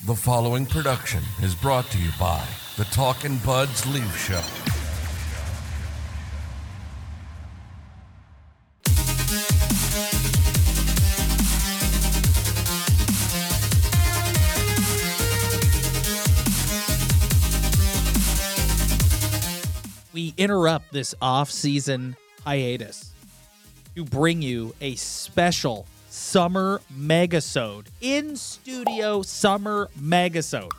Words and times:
The 0.00 0.16
following 0.16 0.66
production 0.66 1.22
is 1.42 1.54
brought 1.54 1.88
to 1.92 1.98
you 1.98 2.10
by 2.18 2.44
the 2.76 2.82
Talkin' 2.86 3.38
Buds 3.38 3.86
Leaf 3.86 4.18
Show. 4.18 4.42
we 20.12 20.34
interrupt 20.36 20.92
this 20.92 21.14
off-season 21.22 22.16
hiatus 22.44 23.12
to 23.94 24.04
bring 24.04 24.42
you 24.42 24.74
a 24.80 24.96
special 24.96 25.86
summer 26.12 26.78
megasode 26.94 27.86
in 28.02 28.36
studio 28.36 29.22
summer 29.22 29.88
megasode 29.98 30.70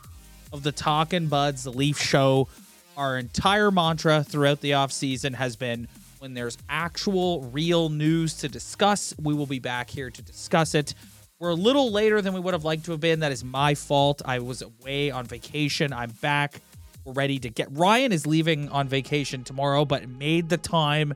of 0.51 0.61
the 0.61 0.71
Talking 0.71 1.25
Buds 1.25 1.65
Leaf 1.65 1.97
Show. 1.97 2.47
Our 2.95 3.17
entire 3.17 3.71
mantra 3.71 4.23
throughout 4.23 4.61
the 4.61 4.75
off 4.75 4.91
season 4.91 5.33
has 5.33 5.55
been 5.55 5.87
when 6.19 6.35
there's 6.35 6.59
actual 6.69 7.41
real 7.45 7.89
news 7.89 8.35
to 8.35 8.47
discuss, 8.47 9.15
we 9.19 9.33
will 9.33 9.47
be 9.47 9.57
back 9.57 9.89
here 9.89 10.11
to 10.11 10.21
discuss 10.21 10.75
it. 10.75 10.93
We're 11.39 11.49
a 11.49 11.55
little 11.55 11.91
later 11.91 12.21
than 12.21 12.35
we 12.35 12.39
would 12.39 12.53
have 12.53 12.63
liked 12.63 12.85
to 12.85 12.91
have 12.91 13.01
been. 13.01 13.21
That 13.21 13.31
is 13.31 13.43
my 13.43 13.73
fault. 13.73 14.21
I 14.23 14.37
was 14.37 14.61
away 14.61 15.09
on 15.09 15.25
vacation. 15.25 15.93
I'm 15.93 16.11
back. 16.21 16.61
We're 17.05 17.13
ready 17.13 17.39
to 17.39 17.49
get. 17.49 17.69
Ryan 17.71 18.11
is 18.11 18.27
leaving 18.27 18.69
on 18.69 18.87
vacation 18.87 19.43
tomorrow, 19.43 19.83
but 19.83 20.07
made 20.07 20.49
the 20.49 20.57
time 20.57 21.15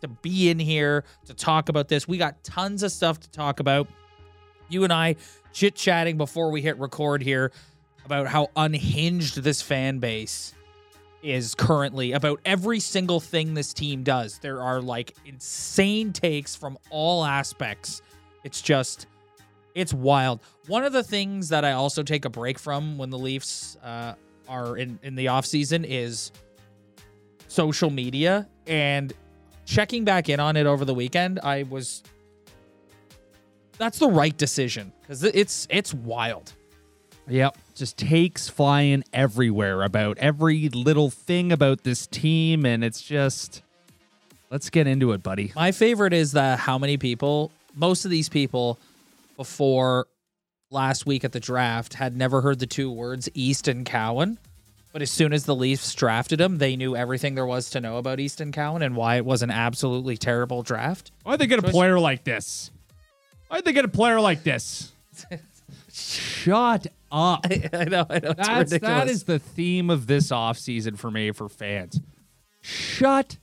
to 0.00 0.08
be 0.08 0.50
in 0.50 0.58
here 0.58 1.04
to 1.26 1.34
talk 1.34 1.68
about 1.68 1.88
this. 1.88 2.06
We 2.06 2.18
got 2.18 2.42
tons 2.44 2.82
of 2.82 2.92
stuff 2.92 3.20
to 3.20 3.30
talk 3.30 3.60
about. 3.60 3.88
You 4.68 4.84
and 4.84 4.92
I 4.92 5.16
chit 5.52 5.74
chatting 5.74 6.16
before 6.16 6.50
we 6.50 6.62
hit 6.62 6.78
record 6.78 7.22
here 7.22 7.52
about 8.04 8.26
how 8.26 8.48
unhinged 8.56 9.42
this 9.42 9.60
fan 9.62 9.98
base 9.98 10.54
is 11.22 11.54
currently 11.54 12.12
about 12.12 12.40
every 12.44 12.80
single 12.80 13.20
thing 13.20 13.54
this 13.54 13.72
team 13.72 14.02
does. 14.02 14.38
There 14.38 14.62
are 14.62 14.80
like 14.80 15.16
insane 15.26 16.12
takes 16.12 16.54
from 16.54 16.78
all 16.90 17.24
aspects. 17.24 18.02
It's 18.44 18.62
just, 18.62 19.06
it's 19.74 19.92
wild. 19.92 20.40
One 20.68 20.84
of 20.84 20.92
the 20.92 21.02
things 21.02 21.48
that 21.48 21.64
I 21.64 21.72
also 21.72 22.02
take 22.02 22.24
a 22.24 22.30
break 22.30 22.58
from 22.58 22.98
when 22.98 23.10
the 23.10 23.18
Leafs 23.18 23.76
uh, 23.82 24.14
are 24.48 24.76
in, 24.76 24.98
in 25.02 25.14
the 25.16 25.26
offseason 25.26 25.84
is 25.86 26.30
social 27.48 27.90
media 27.90 28.48
and 28.66 29.12
checking 29.68 30.04
back 30.04 30.28
in 30.28 30.40
on 30.40 30.56
it 30.56 30.66
over 30.66 30.84
the 30.84 30.94
weekend. 30.94 31.38
I 31.40 31.64
was, 31.64 32.02
that's 33.76 33.98
the 33.98 34.08
right 34.08 34.36
decision 34.36 34.92
because 35.02 35.22
it's, 35.22 35.66
it's 35.70 35.92
wild. 35.92 36.54
Yep. 37.28 37.58
Just 37.74 37.98
takes 37.98 38.48
flying 38.48 39.04
everywhere 39.12 39.82
about 39.82 40.16
every 40.18 40.70
little 40.70 41.10
thing 41.10 41.52
about 41.52 41.84
this 41.84 42.06
team. 42.06 42.64
And 42.64 42.82
it's 42.82 43.02
just, 43.02 43.62
let's 44.50 44.70
get 44.70 44.86
into 44.86 45.12
it, 45.12 45.22
buddy. 45.22 45.52
My 45.54 45.72
favorite 45.72 46.14
is 46.14 46.32
the 46.32 46.56
how 46.56 46.78
many 46.78 46.96
people, 46.96 47.52
most 47.74 48.06
of 48.06 48.10
these 48.10 48.30
people 48.30 48.78
before 49.36 50.06
last 50.70 51.04
week 51.04 51.24
at 51.24 51.32
the 51.32 51.40
draft 51.40 51.94
had 51.94 52.16
never 52.16 52.40
heard 52.40 52.58
the 52.58 52.66
two 52.66 52.90
words 52.90 53.28
Easton 53.34 53.84
Cowan. 53.84 54.38
But 54.98 55.02
as 55.04 55.12
soon 55.12 55.32
as 55.32 55.44
the 55.44 55.54
Leafs 55.54 55.94
drafted 55.94 56.40
him, 56.40 56.58
they 56.58 56.74
knew 56.74 56.96
everything 56.96 57.36
there 57.36 57.46
was 57.46 57.70
to 57.70 57.80
know 57.80 57.98
about 57.98 58.18
Easton 58.18 58.50
Cowan 58.50 58.82
and 58.82 58.96
why 58.96 59.14
it 59.14 59.24
was 59.24 59.42
an 59.42 59.50
absolutely 59.52 60.16
terrible 60.16 60.64
draft. 60.64 61.12
Why'd 61.22 61.38
they 61.38 61.46
get 61.46 61.60
a 61.60 61.70
player 61.70 62.00
like 62.00 62.24
this? 62.24 62.72
Why'd 63.46 63.64
they 63.64 63.72
get 63.72 63.84
a 63.84 63.88
player 63.88 64.20
like 64.20 64.42
this? 64.42 64.90
Shut 65.92 66.88
up. 67.12 67.46
I 67.72 67.84
know, 67.84 68.06
I 68.10 68.18
know. 68.18 68.30
It's 68.30 68.48
That's, 68.48 68.72
ridiculous. 68.72 68.80
that 68.80 69.08
is 69.08 69.22
the 69.22 69.38
theme 69.38 69.88
of 69.88 70.08
this 70.08 70.32
offseason 70.32 70.98
for 70.98 71.12
me, 71.12 71.30
for 71.30 71.48
fans. 71.48 72.00
Shut 72.60 73.36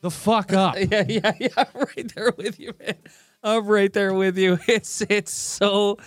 the 0.00 0.10
fuck 0.10 0.52
up. 0.52 0.74
yeah, 0.76 1.04
yeah, 1.08 1.34
yeah. 1.38 1.48
I'm 1.56 1.66
right 1.96 2.12
there 2.16 2.32
with 2.36 2.58
you, 2.58 2.74
man. 2.80 2.96
I'm 3.44 3.64
right 3.64 3.92
there 3.92 4.12
with 4.12 4.36
you. 4.36 4.58
It's 4.66 5.02
it's 5.02 5.30
so 5.30 5.98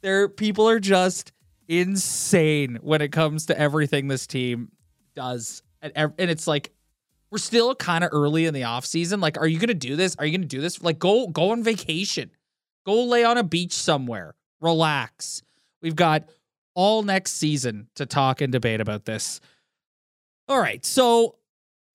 there. 0.00 0.28
People 0.28 0.68
are 0.68 0.80
just 0.80 1.30
insane 1.68 2.78
when 2.82 3.00
it 3.02 3.12
comes 3.12 3.46
to 3.46 3.58
everything 3.58 4.08
this 4.08 4.26
team 4.26 4.70
does, 5.14 5.62
and 5.82 5.92
and 5.96 6.30
it's 6.30 6.46
like 6.46 6.72
we're 7.30 7.38
still 7.38 7.74
kind 7.74 8.04
of 8.04 8.10
early 8.12 8.46
in 8.46 8.54
the 8.54 8.64
off 8.64 8.86
season. 8.86 9.20
Like, 9.20 9.38
are 9.38 9.46
you 9.46 9.58
gonna 9.58 9.74
do 9.74 9.96
this? 9.96 10.16
Are 10.16 10.26
you 10.26 10.36
gonna 10.36 10.46
do 10.46 10.60
this? 10.60 10.82
Like, 10.82 10.98
go 10.98 11.28
go 11.28 11.50
on 11.50 11.62
vacation, 11.62 12.30
go 12.84 13.04
lay 13.04 13.24
on 13.24 13.38
a 13.38 13.42
beach 13.42 13.72
somewhere, 13.72 14.34
relax. 14.60 15.42
We've 15.82 15.96
got 15.96 16.28
all 16.74 17.02
next 17.02 17.32
season 17.32 17.88
to 17.96 18.06
talk 18.06 18.40
and 18.40 18.52
debate 18.52 18.80
about 18.80 19.04
this. 19.04 19.40
All 20.48 20.60
right, 20.60 20.84
so 20.84 21.36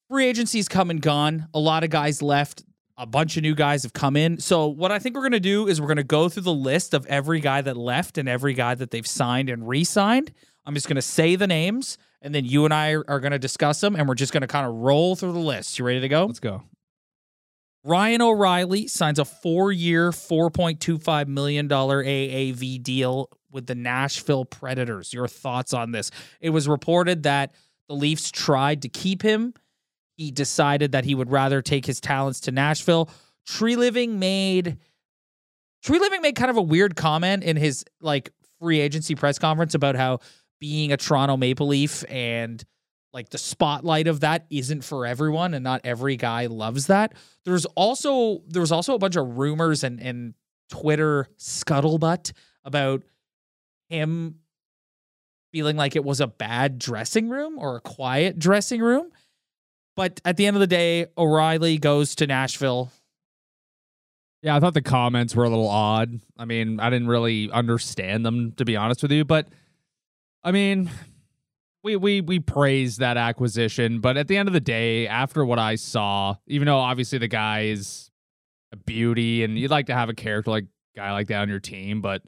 free 0.10 0.26
agency's 0.26 0.68
come 0.68 0.90
and 0.90 1.02
gone. 1.02 1.48
A 1.54 1.60
lot 1.60 1.84
of 1.84 1.90
guys 1.90 2.22
left. 2.22 2.64
A 2.98 3.06
bunch 3.06 3.38
of 3.38 3.44
new 3.44 3.56
guys 3.56 3.84
have 3.84 3.94
come 3.94 4.16
in. 4.16 4.40
So 4.40 4.68
what 4.68 4.92
I 4.92 5.00
think 5.00 5.16
we're 5.16 5.24
gonna 5.24 5.40
do 5.40 5.68
is 5.68 5.82
we're 5.82 5.88
gonna 5.88 6.04
go 6.04 6.30
through 6.30 6.44
the 6.44 6.54
list 6.54 6.94
of 6.94 7.06
every 7.08 7.40
guy 7.40 7.62
that 7.62 7.78
left 7.78 8.18
and 8.18 8.30
every 8.30 8.54
guy 8.54 8.76
that 8.76 8.92
they've 8.92 9.08
signed 9.08 9.50
and 9.50 9.68
re-signed. 9.68 10.32
I'm 10.66 10.74
just 10.74 10.88
gonna 10.88 11.02
say 11.02 11.36
the 11.36 11.48
names, 11.48 11.98
and 12.22 12.36
then 12.36 12.46
you 12.46 12.66
and 12.66 12.74
I 12.74 12.92
are, 12.92 13.04
are 13.08 13.20
gonna 13.20 13.40
discuss 13.40 13.82
them, 13.82 13.96
and 13.96 14.08
we're 14.08 14.16
just 14.16 14.34
gonna 14.34 14.48
kind 14.48 14.68
of 14.68 14.74
roll 14.74 15.16
through 15.16 15.34
the 15.34 15.40
list. 15.40 15.80
You 15.80 15.86
ready 15.86 16.02
to 16.02 16.08
go? 16.08 16.26
Let's 16.26 16.40
go. 16.40 16.64
Ryan 17.84 18.22
O'Reilly 18.22 18.88
signs 18.88 19.18
a 19.18 19.26
four-year, 19.26 20.12
$4.25 20.12 21.28
million 21.28 21.68
AAV 21.68 22.84
deal 22.84 23.30
with 23.52 23.66
the 23.66 23.74
Nashville 23.74 24.46
Predators. 24.46 25.14
Your 25.14 25.28
thoughts 25.28 25.74
on 25.74 25.92
this? 25.92 26.12
It 26.40 26.52
was 26.52 26.68
reported 26.68 27.24
that 27.24 27.54
the 27.88 27.96
Leafs 27.96 28.30
tried 28.30 28.84
to 28.84 28.90
keep 28.90 29.24
him. 29.24 29.54
He 30.18 30.32
decided 30.32 30.92
that 30.92 31.06
he 31.06 31.16
would 31.16 31.32
rather 31.32 31.62
take 31.62 31.86
his 31.86 32.00
talents 32.00 32.42
to 32.42 32.52
Nashville. 32.52 33.10
Treliving 33.48 34.18
made 34.18 34.78
Treliving 35.86 36.22
made 36.22 36.36
kind 36.36 36.52
of 36.52 36.58
a 36.58 36.62
weird 36.62 36.96
comment 36.96 37.44
in 37.44 37.58
his 37.58 37.84
like 38.02 38.32
free 38.60 38.80
agency 38.80 39.16
press 39.16 39.40
conference 39.40 39.74
about 39.74 39.96
how 39.96 40.20
being 40.60 40.92
a 40.92 40.98
Toronto 40.98 41.38
Maple 41.38 41.68
Leaf 41.68 42.06
and 42.08 42.64
like 43.14 43.30
the 43.30 43.38
spotlight 43.38 44.08
of 44.08 44.22
that 44.22 44.46
isn't 44.50 44.84
for 44.84 45.06
everyone 45.06 45.54
and 45.54 45.64
not 45.64 45.82
every 45.84 46.16
guy 46.16 46.46
loves 46.46 46.88
that. 46.88 47.14
There's 47.46 47.66
also 47.66 48.42
there 48.48 48.62
was 48.62 48.72
also 48.72 48.94
a 48.94 49.00
bunch 49.00 49.16
of 49.16 49.38
rumors 49.38 49.84
and 49.84 50.00
and 50.00 50.36
Twitter 50.70 51.28
scuttlebutt 51.38 52.32
about 52.64 53.04
him 53.90 54.36
feeling 55.52 55.76
like 55.76 55.96
it 55.96 56.06
was 56.06 56.22
a 56.22 56.28
bad 56.28 56.80
dressing 56.80 57.28
room 57.28 57.58
or 57.58 57.78
a 57.78 57.82
quiet 57.82 58.40
dressing 58.40 58.82
room. 58.82 59.12
But 59.96 60.22
at 60.24 60.38
the 60.38 60.46
end 60.46 60.56
of 60.56 60.62
the 60.62 60.68
day, 60.68 61.08
O'Reilly 61.18 61.78
goes 61.78 62.16
to 62.16 62.28
Nashville. 62.28 62.92
Yeah, 64.42 64.56
I 64.56 64.60
thought 64.60 64.74
the 64.74 64.82
comments 64.82 65.36
were 65.36 65.44
a 65.44 65.50
little 65.50 65.68
odd. 65.68 66.20
I 66.38 66.46
mean, 66.46 66.80
I 66.80 66.90
didn't 66.90 67.08
really 67.08 67.52
understand 67.52 68.26
them 68.26 68.54
to 68.54 68.66
be 68.66 68.76
honest 68.76 69.04
with 69.04 69.12
you, 69.12 69.24
but 69.24 69.48
I 70.44 70.52
mean, 70.52 70.90
we 71.84 71.96
we 71.96 72.22
we 72.22 72.40
praise 72.40 72.98
that 72.98 73.18
acquisition, 73.18 74.00
but 74.00 74.18
at 74.18 74.28
the 74.28 74.38
end 74.38 74.50
of 74.50 74.54
the 74.54 74.60
day, 74.60 75.08
after 75.08 75.46
what 75.46 75.60
I 75.60 75.76
saw, 75.76 76.36
even 76.48 76.66
though 76.66 76.80
obviously 76.80 77.20
the 77.20 77.28
guy 77.28 77.66
is 77.66 78.10
a 78.72 78.78
beauty 78.78 79.44
and 79.44 79.60
you'd 79.60 79.70
like 79.72 79.88
to 79.88 79.94
have 79.94 80.10
a 80.10 80.14
character 80.14 80.50
like 80.50 80.66
guy 80.96 81.12
like 81.12 81.28
that 81.28 81.42
on 81.42 81.50
your 81.50 81.60
team, 81.60 82.02
but 82.02 82.24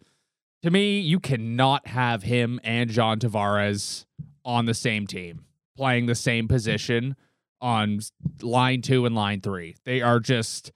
to 0.62 0.70
me, 0.72 1.00
you 1.00 1.20
cannot 1.20 1.88
have 1.88 2.24
him 2.24 2.60
and 2.64 2.90
John 2.90 3.20
Tavares 3.20 4.06
on 4.46 4.66
the 4.66 4.74
same 4.74 5.08
team. 5.08 5.46
playing 5.76 6.06
the 6.06 6.16
same 6.16 6.48
position 6.48 7.16
on 7.64 8.00
line 8.42 8.82
two 8.82 9.06
and 9.06 9.16
line 9.16 9.42
three. 9.42 9.76
They 9.86 10.02
are 10.02 10.20
just 10.20 10.72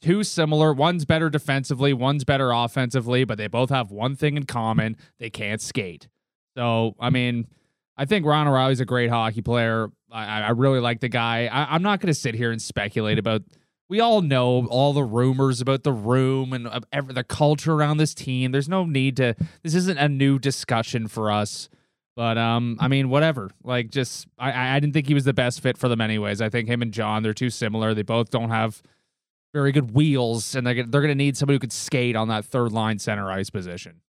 too 0.00 0.22
similar. 0.22 0.72
One's 0.72 1.04
better 1.04 1.28
defensively, 1.28 1.92
one's 1.92 2.24
better 2.24 2.52
offensively, 2.52 3.24
but 3.24 3.38
they 3.38 3.48
both 3.48 3.70
have 3.70 3.90
one 3.90 4.16
thing 4.16 4.36
in 4.36 4.44
common 4.44 4.96
they 5.18 5.30
can't 5.30 5.60
skate. 5.60 6.08
So, 6.56 6.94
I 7.00 7.10
mean, 7.10 7.48
I 7.96 8.04
think 8.04 8.24
Ron 8.24 8.48
O'Reilly's 8.48 8.80
a 8.80 8.84
great 8.84 9.10
hockey 9.10 9.42
player. 9.42 9.90
I, 10.10 10.42
I 10.42 10.50
really 10.50 10.80
like 10.80 11.00
the 11.00 11.08
guy. 11.08 11.46
I, 11.46 11.74
I'm 11.74 11.82
not 11.82 12.00
going 12.00 12.08
to 12.08 12.18
sit 12.18 12.34
here 12.34 12.52
and 12.52 12.62
speculate 12.62 13.18
about. 13.18 13.42
We 13.88 14.00
all 14.00 14.22
know 14.22 14.66
all 14.68 14.92
the 14.92 15.04
rumors 15.04 15.60
about 15.60 15.82
the 15.82 15.92
room 15.92 16.52
and 16.52 16.66
uh, 16.66 16.80
the 17.08 17.24
culture 17.24 17.74
around 17.74 17.98
this 17.98 18.14
team. 18.14 18.52
There's 18.52 18.68
no 18.68 18.84
need 18.84 19.16
to. 19.18 19.34
This 19.62 19.74
isn't 19.74 19.98
a 19.98 20.08
new 20.08 20.38
discussion 20.38 21.08
for 21.08 21.30
us. 21.30 21.68
But 22.14 22.36
um, 22.36 22.76
I 22.78 22.88
mean, 22.88 23.08
whatever. 23.08 23.50
Like, 23.64 23.90
just 23.90 24.26
I 24.38 24.76
I 24.76 24.80
didn't 24.80 24.92
think 24.92 25.06
he 25.08 25.14
was 25.14 25.24
the 25.24 25.32
best 25.32 25.60
fit 25.62 25.78
for 25.78 25.88
them, 25.88 26.00
anyways. 26.00 26.40
I 26.42 26.48
think 26.50 26.68
him 26.68 26.82
and 26.82 26.92
John 26.92 27.22
they're 27.22 27.32
too 27.32 27.48
similar. 27.50 27.94
They 27.94 28.02
both 28.02 28.30
don't 28.30 28.50
have 28.50 28.82
very 29.54 29.72
good 29.72 29.92
wheels, 29.94 30.54
and 30.54 30.66
they're 30.66 30.74
gonna, 30.74 30.88
they're 30.88 31.00
going 31.00 31.10
to 31.10 31.14
need 31.14 31.36
somebody 31.36 31.54
who 31.56 31.60
could 31.60 31.72
skate 31.72 32.16
on 32.16 32.28
that 32.28 32.44
third 32.44 32.72
line 32.72 32.98
center 32.98 33.30
ice 33.30 33.50
position. 33.50 34.00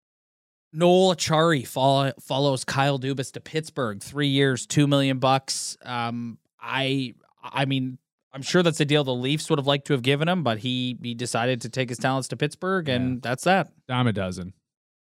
Noel 0.76 1.16
Acciari 1.16 1.68
follow, 1.68 2.12
follows 2.20 2.66
Kyle 2.66 2.98
Dubas 2.98 3.32
to 3.34 3.40
Pittsburgh, 3.40 4.02
three 4.02 4.30
years, 4.30 4.66
two 4.66 4.88
million 4.88 5.20
bucks. 5.20 5.78
Um, 5.84 6.40
I, 6.60 7.14
I 7.44 7.66
mean, 7.66 8.00
I'm 8.34 8.42
sure 8.42 8.64
that's 8.64 8.80
a 8.80 8.86
deal 8.86 9.04
the 9.04 9.14
Leafs 9.14 9.50
would 9.52 9.60
have 9.60 9.68
liked 9.68 9.86
to 9.88 9.94
have 9.94 10.02
given 10.02 10.28
him, 10.28 10.42
but 10.44 10.58
he 10.60 10.98
he 11.04 11.14
decided 11.14 11.62
to 11.62 11.70
take 11.70 11.90
his 11.90 12.00
talents 12.00 12.28
to 12.30 12.36
Pittsburgh, 12.38 12.90
and 12.90 13.16
Yeah. 13.16 13.20
that's 13.22 13.44
that. 13.44 13.72
Dime 13.88 14.08
a 14.08 14.14
dozen. 14.14 14.54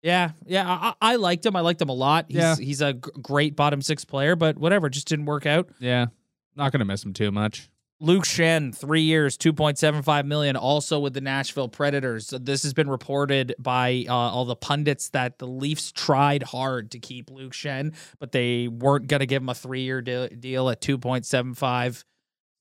Yeah, 0.02 0.30
yeah, 0.46 0.64
I, 0.68 0.94
I 1.12 1.16
liked 1.16 1.44
him. 1.44 1.56
I 1.56 1.60
liked 1.60 1.82
him 1.82 1.88
a 1.88 1.92
lot. 1.94 2.26
He's 2.28 2.36
Yeah. 2.36 2.54
he's 2.56 2.80
a 2.80 2.92
g- 2.94 3.00
great 3.20 3.56
bottom 3.56 3.82
six 3.82 4.04
player, 4.04 4.36
but 4.36 4.56
whatever, 4.56 4.88
just 4.88 5.08
didn't 5.08 5.24
work 5.26 5.44
out. 5.44 5.70
Yeah, 5.80 6.06
not 6.54 6.70
going 6.72 6.78
to 6.80 6.84
miss 6.84 7.04
him 7.04 7.12
too 7.12 7.32
much. 7.32 7.68
Luke 8.00 8.22
Schenn, 8.22 8.72
three 8.72 9.02
years, 9.02 9.36
two 9.36 9.52
point 9.52 9.76
seven 9.76 10.02
five 10.02 10.24
million, 10.24 10.54
also 10.54 11.00
with 11.00 11.14
the 11.14 11.20
Nashville 11.20 11.68
Predators. 11.68 12.28
This 12.40 12.62
has 12.62 12.72
been 12.72 12.88
reported 12.88 13.56
by 13.58 14.04
uh, 14.08 14.12
all 14.14 14.44
the 14.44 14.54
pundits 14.54 15.08
that 15.10 15.40
the 15.40 15.48
Leafs 15.48 15.90
tried 15.90 16.44
hard 16.44 16.92
to 16.92 17.00
keep 17.00 17.28
Luke 17.28 17.52
Schenn, 17.52 17.92
but 18.20 18.30
they 18.30 18.68
weren't 18.68 19.08
going 19.08 19.18
to 19.18 19.26
give 19.26 19.42
him 19.42 19.48
a 19.48 19.54
three 19.54 19.80
year 19.82 20.00
de- 20.00 20.28
deal 20.28 20.70
at 20.70 20.80
two 20.80 20.96
point 20.96 21.26
seven 21.26 21.54
five. 21.54 22.04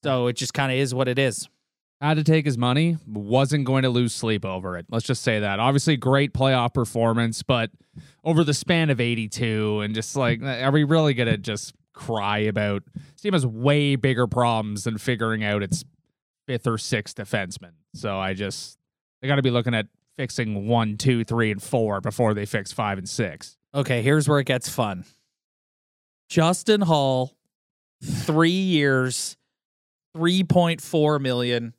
So 0.03 0.25
it 0.25 0.37
just 0.37 0.55
kind 0.55 0.71
of 0.71 0.79
is 0.79 0.95
what 0.95 1.07
it 1.07 1.19
is. 1.19 1.47
Had 1.99 2.17
to 2.17 2.23
take 2.23 2.45
his 2.45 2.57
money. 2.59 2.97
Wasn't 3.07 3.65
going 3.65 3.81
to 3.83 3.89
lose 3.89 4.13
sleep 4.13 4.45
over 4.45 4.77
it. 4.77 4.85
Let's 4.91 5.05
just 5.05 5.23
say 5.23 5.39
that. 5.39 5.59
Obviously, 5.59 5.97
great 5.97 6.31
playoff 6.31 6.73
performance, 6.73 7.41
but 7.41 7.71
over 8.23 8.43
the 8.43 8.53
span 8.53 8.91
of 8.91 9.01
82, 9.01 9.81
and 9.81 9.95
just 9.95 10.15
like, 10.15 10.41
are 10.43 10.71
we 10.71 10.83
really 10.83 11.15
going 11.15 11.29
to 11.29 11.37
just 11.37 11.73
cry 11.93 12.37
about? 12.39 12.83
This 13.13 13.21
team 13.21 13.33
has 13.33 13.47
way 13.47 13.95
bigger 13.95 14.27
problems 14.27 14.83
than 14.83 14.99
figuring 14.99 15.43
out 15.43 15.63
its 15.63 15.83
fifth 16.45 16.67
or 16.67 16.77
sixth 16.77 17.15
defenseman. 17.15 17.71
So 17.95 18.19
I 18.19 18.35
just, 18.35 18.77
they 19.21 19.27
got 19.27 19.37
to 19.37 19.41
be 19.41 19.49
looking 19.51 19.73
at 19.73 19.87
fixing 20.17 20.67
one, 20.67 20.97
two, 20.97 21.23
three, 21.23 21.49
and 21.49 21.61
four 21.61 21.99
before 21.99 22.35
they 22.35 22.45
fix 22.45 22.71
five 22.71 22.99
and 22.99 23.09
six. 23.09 23.57
Okay, 23.73 24.03
here's 24.03 24.29
where 24.29 24.39
it 24.39 24.45
gets 24.45 24.69
fun. 24.69 25.03
Justin 26.29 26.81
Holl, 26.81 27.35
three 28.03 28.49
years, 28.51 29.35
three 30.15 30.43
point 30.43 30.81
four 30.81 31.19
million 31.19 31.73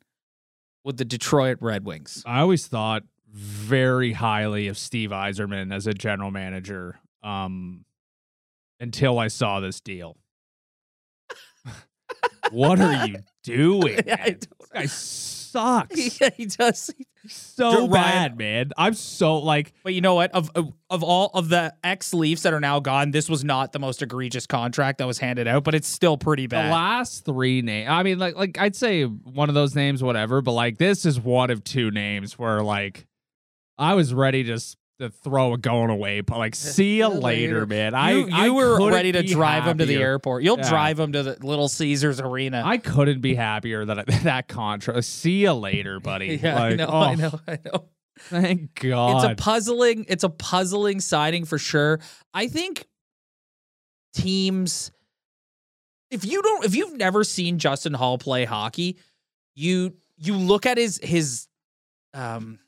with 0.83 0.97
the 0.97 1.05
Detroit 1.05 1.57
Red 1.61 1.85
Wings. 1.85 2.23
I 2.25 2.39
always 2.39 2.67
thought 2.67 3.03
very 3.31 4.13
highly 4.13 4.67
of 4.67 4.77
Steve 4.77 5.11
Yzerman 5.11 5.73
as 5.73 5.87
a 5.87 5.93
general 5.93 6.31
manager 6.31 6.99
um, 7.23 7.85
until 8.79 9.19
I 9.19 9.27
saw 9.27 9.59
this 9.59 9.79
deal. 9.79 10.17
what 12.51 12.79
are 12.79 13.07
you 13.07 13.17
doing? 13.43 13.99
I 14.07 14.37
man? 15.53 15.83
don't 15.89 15.89
This 15.89 15.93
guy 15.93 16.09
sucks. 16.15 16.21
yeah, 16.21 16.29
he 16.35 16.45
does. 16.45 16.91
so 17.27 17.87
Ryan- 17.87 17.91
bad, 17.91 18.37
man. 18.37 18.71
I'm 18.77 18.93
so 18.93 19.37
like 19.39 19.73
But 19.83 19.93
you 19.93 20.01
know 20.01 20.15
what? 20.15 20.31
Of 20.31 20.51
of, 20.55 20.73
of 20.89 21.03
all 21.03 21.31
of 21.33 21.49
the 21.49 21.73
ex 21.83 22.13
Leafs 22.13 22.43
that 22.43 22.53
are 22.53 22.59
now 22.59 22.79
gone, 22.79 23.11
this 23.11 23.29
was 23.29 23.43
not 23.43 23.71
the 23.71 23.79
most 23.79 24.01
egregious 24.01 24.45
contract 24.47 24.97
that 24.99 25.07
was 25.07 25.19
handed 25.19 25.47
out, 25.47 25.63
but 25.63 25.75
it's 25.75 25.87
still 25.87 26.17
pretty 26.17 26.47
bad. 26.47 26.67
the 26.67 26.71
last 26.71 27.25
three 27.25 27.61
names. 27.61 27.89
I 27.89 28.03
mean, 28.03 28.19
like 28.19 28.35
like 28.35 28.57
I'd 28.57 28.75
say 28.75 29.03
one 29.03 29.49
of 29.49 29.55
those 29.55 29.75
names, 29.75 30.01
whatever. 30.03 30.41
But 30.41 30.53
like 30.53 30.77
this 30.77 31.05
is 31.05 31.19
one 31.19 31.49
of 31.49 31.63
two 31.63 31.91
names 31.91 32.37
where 32.39 32.61
like 32.61 33.05
I 33.77 33.93
was 33.95 34.13
ready 34.13 34.43
to 34.43 34.53
s- 34.53 34.75
to 34.99 35.09
throw 35.09 35.53
a 35.53 35.57
going 35.57 35.89
away. 35.89 36.21
But 36.21 36.37
like, 36.37 36.55
see 36.55 36.97
you 36.97 37.07
later, 37.07 37.65
man. 37.65 37.93
I 37.93 38.11
you, 38.11 38.27
you 38.27 38.33
I 38.33 38.49
were 38.49 38.89
ready 38.89 39.11
to 39.13 39.23
drive 39.23 39.65
him 39.65 39.77
to 39.79 39.85
the 39.85 39.95
airport. 39.97 40.43
You'll 40.43 40.57
Yeah. 40.59 40.69
drive 40.69 40.99
him 40.99 41.13
to 41.13 41.23
the 41.23 41.37
Little 41.45 41.67
Caesars 41.67 42.19
Arena. 42.19 42.61
I 42.65 42.77
couldn't 42.77 43.21
be 43.21 43.35
happier 43.35 43.85
that 43.85 44.07
that 44.23 44.47
contract. 44.47 45.05
See 45.05 45.41
you 45.43 45.53
later, 45.53 45.99
buddy. 45.99 46.35
yeah, 46.43 46.61
I 46.61 46.75
know, 46.75 46.87
oh, 46.89 46.99
I 47.01 47.15
know, 47.15 47.39
I 47.47 47.57
know. 47.65 47.85
Thank 48.19 48.75
God. 48.75 49.23
It's 49.23 49.33
a 49.33 49.43
puzzling. 49.43 50.05
It's 50.09 50.25
a 50.25 50.29
puzzling 50.29 50.99
signing 50.99 51.45
for 51.45 51.57
sure. 51.57 51.99
I 52.33 52.47
think 52.47 52.85
teams. 54.13 54.91
If 56.11 56.25
you 56.25 56.41
don't, 56.41 56.65
if 56.65 56.75
you've 56.75 56.97
never 56.97 57.23
seen 57.23 57.59
Justin 57.59 57.93
Holl 57.93 58.17
play 58.17 58.45
hockey, 58.45 58.97
you 59.55 59.93
you 60.17 60.35
look 60.35 60.65
at 60.65 60.77
his 60.77 60.99
his 61.01 61.47
um 62.13 62.59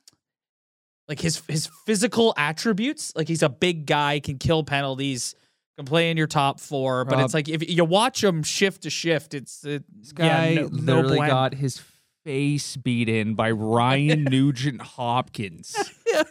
like 1.12 1.20
his 1.20 1.42
his 1.50 1.68
physical 1.86 2.34
attributes. 2.38 3.12
Like 3.18 3.28
he's 3.28 3.44
a 3.44 3.50
big 3.50 3.86
guy, 3.86 4.22
can 4.22 4.38
kill 4.38 4.64
penalties, 4.64 5.36
can 5.76 5.86
play 5.86 6.10
in 6.10 6.16
your 6.16 6.26
top 6.26 6.62
four. 6.62 7.04
But 7.04 7.16
Rob- 7.18 7.26
it's 7.26 7.34
like 7.34 7.50
if 7.50 7.70
you 7.70 7.84
watch 7.84 8.24
him 8.24 8.44
shift 8.44 8.84
to 8.84 8.90
shift, 8.90 9.34
it's 9.34 9.66
it, 9.66 9.84
this 9.94 10.14
guy 10.14 10.52
yeah, 10.52 10.62
no, 10.62 10.68
no 10.70 10.94
literally 10.94 11.18
bueno. 11.18 11.34
got 11.34 11.54
his 11.54 11.82
face 12.24 12.78
beat 12.78 13.10
in 13.10 13.36
by 13.36 13.52
Ryan 13.52 14.24
Nugent 14.30 14.82
Hopkins. 14.82 15.76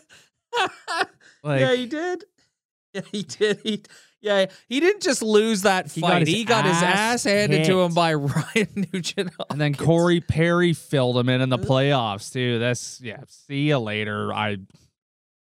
Like, 1.42 1.60
yeah, 1.60 1.74
he 1.74 1.86
did. 1.86 2.24
Yeah, 2.92 3.00
he 3.12 3.22
did. 3.22 3.60
He 3.62 3.82
yeah, 4.20 4.46
he 4.68 4.80
didn't 4.80 5.02
just 5.02 5.22
lose 5.22 5.62
that 5.62 5.90
He 5.90 6.00
fight. 6.00 6.26
his 6.26 6.28
He 6.28 6.44
got 6.44 6.64
his 6.64 6.82
ass 6.82 7.24
handed 7.24 7.64
to 7.64 7.80
him 7.80 7.94
by 7.94 8.14
Ryan 8.14 8.86
Nugent. 8.92 9.30
and 9.48 9.60
then 9.60 9.74
Corey 9.74 10.20
Perry 10.20 10.72
filled 10.72 11.16
him 11.16 11.28
in 11.28 11.40
in 11.40 11.48
the 11.48 11.58
playoffs 11.58 12.32
too. 12.32 12.58
That's 12.58 13.00
yeah. 13.00 13.20
See 13.28 13.68
you 13.68 13.78
later. 13.78 14.32
I 14.32 14.58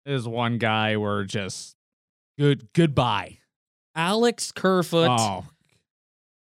is 0.07 0.27
one 0.27 0.59
guy 0.59 0.97
where 0.97 1.25
just 1.25 1.77
good 2.39 2.69
goodbye. 2.73 3.39
Alex 3.95 4.53
Kerfoot, 4.53 5.11
oh. 5.11 5.45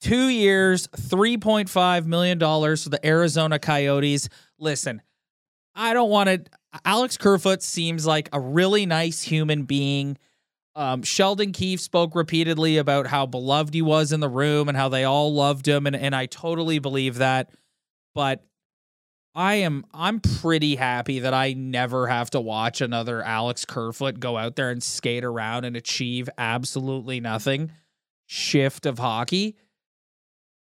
Two 0.00 0.28
years, 0.28 0.88
three 0.96 1.36
point 1.36 1.68
five 1.68 2.06
million 2.06 2.38
dollars 2.38 2.84
for 2.84 2.88
the 2.90 3.04
Arizona 3.06 3.58
Coyotes. 3.58 4.28
Listen, 4.58 5.02
I 5.74 5.92
don't 5.92 6.08
want 6.08 6.28
to. 6.28 6.44
Alex 6.86 7.16
Kerfoot 7.18 7.62
seems 7.62 8.06
like 8.06 8.28
a 8.32 8.40
really 8.40 8.86
nice 8.86 9.20
human 9.20 9.64
being. 9.64 10.16
Um, 10.76 11.02
Sheldon 11.02 11.52
Keefe 11.52 11.80
spoke 11.80 12.14
repeatedly 12.14 12.76
about 12.76 13.08
how 13.08 13.26
beloved 13.26 13.74
he 13.74 13.82
was 13.82 14.12
in 14.12 14.20
the 14.20 14.28
room 14.28 14.68
and 14.68 14.76
how 14.76 14.88
they 14.88 15.04
all 15.04 15.34
loved 15.34 15.66
him, 15.66 15.86
and, 15.86 15.96
and 15.96 16.14
I 16.14 16.26
totally 16.26 16.78
believe 16.78 17.16
that. 17.16 17.50
But 18.14 18.44
I 19.34 19.54
am 19.56 19.84
I'm 19.92 20.20
pretty 20.20 20.76
happy 20.76 21.20
that 21.20 21.34
I 21.34 21.52
never 21.52 22.08
have 22.08 22.30
to 22.30 22.40
watch 22.40 22.80
another 22.80 23.22
Alex 23.22 23.64
Kerfoot 23.64 24.20
go 24.20 24.36
out 24.36 24.56
there 24.56 24.70
and 24.70 24.82
skate 24.82 25.24
around 25.24 25.64
and 25.64 25.76
achieve 25.76 26.28
absolutely 26.36 27.20
nothing 27.20 27.72
shift 28.26 28.86
of 28.86 28.98
hockey 28.98 29.56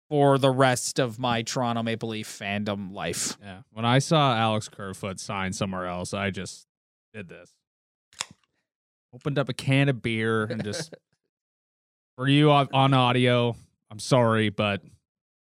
for 0.09 0.37
the 0.37 0.51
rest 0.51 0.99
of 0.99 1.17
my 1.17 1.41
Toronto 1.41 1.81
Maple 1.81 2.09
Leaf 2.09 2.27
fandom 2.27 2.93
life. 2.93 3.37
yeah. 3.41 3.61
When 3.71 3.85
I 3.85 3.99
saw 3.99 4.35
Alex 4.35 4.69
Kerfoot 4.69 5.19
sign 5.19 5.53
somewhere 5.53 5.87
else, 5.87 6.13
I 6.13 6.29
just 6.29 6.67
did 7.13 7.29
this. 7.29 7.53
Opened 9.13 9.37
up 9.37 9.47
a 9.49 9.53
can 9.53 9.89
of 9.89 10.01
beer 10.01 10.43
and 10.45 10.63
just 10.63 10.93
for 12.17 12.27
you 12.27 12.51
on, 12.51 12.67
on 12.73 12.93
audio. 12.93 13.55
I'm 13.91 13.99
sorry, 13.99 14.49
but 14.49 14.81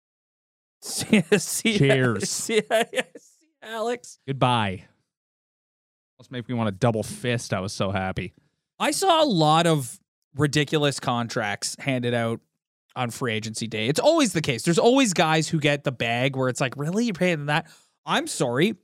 See, 0.81 1.21
see- 1.37 1.77
Cheers. 1.77 2.27
see- 2.29 2.61
see 2.61 3.41
Alex. 3.61 4.17
goodbye. 4.27 4.85
Let's 6.17 6.31
make 6.31 6.47
me 6.49 6.55
want 6.55 6.67
to 6.67 6.71
double 6.71 7.03
fist. 7.03 7.53
I 7.53 7.59
was 7.59 7.71
so 7.73 7.91
happy. 7.91 8.33
I 8.79 8.91
saw 8.91 9.23
a 9.23 9.25
lot 9.25 9.67
of 9.67 9.99
ridiculous 10.35 10.99
contracts 10.99 11.75
handed 11.79 12.13
out 12.15 12.39
on 12.95 13.11
free 13.11 13.33
agency 13.33 13.67
day. 13.67 13.87
It's 13.87 13.99
always 13.99 14.33
the 14.33 14.41
case. 14.41 14.63
There's 14.63 14.79
always 14.79 15.13
guys 15.13 15.47
who 15.47 15.59
get 15.59 15.83
the 15.83 15.91
bag 15.91 16.35
where 16.35 16.49
it's 16.49 16.59
like, 16.61 16.75
really, 16.77 17.05
you're 17.05 17.13
paying 17.13 17.45
that? 17.45 17.67
I'm 18.05 18.25
sorry. 18.27 18.75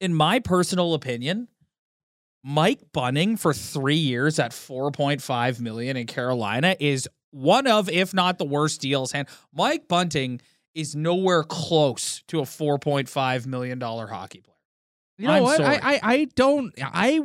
In 0.00 0.14
my 0.14 0.38
personal 0.38 0.94
opinion, 0.94 1.48
Mike 2.42 2.80
Bunting 2.92 3.36
for 3.36 3.52
three 3.52 3.96
years 3.96 4.38
at 4.38 4.52
4.5 4.52 5.60
million 5.60 5.96
in 5.96 6.06
Carolina 6.06 6.74
is 6.80 7.08
one 7.30 7.66
of, 7.66 7.88
if 7.88 8.14
not 8.14 8.38
the 8.38 8.44
worst 8.44 8.80
deals. 8.80 9.12
And 9.14 9.28
Mike 9.52 9.88
Bunting 9.88 10.40
is 10.74 10.96
nowhere 10.96 11.42
close 11.42 12.22
to 12.28 12.38
a 12.40 12.42
4.5 12.44 13.46
million 13.46 13.78
dollar 13.78 14.06
hockey 14.06 14.40
player. 14.40 14.56
You 15.18 15.26
know 15.26 15.32
I'm 15.34 15.42
what? 15.42 15.60
I, 15.60 15.74
I 15.82 16.00
I 16.02 16.24
don't 16.34 16.72
I 16.80 17.20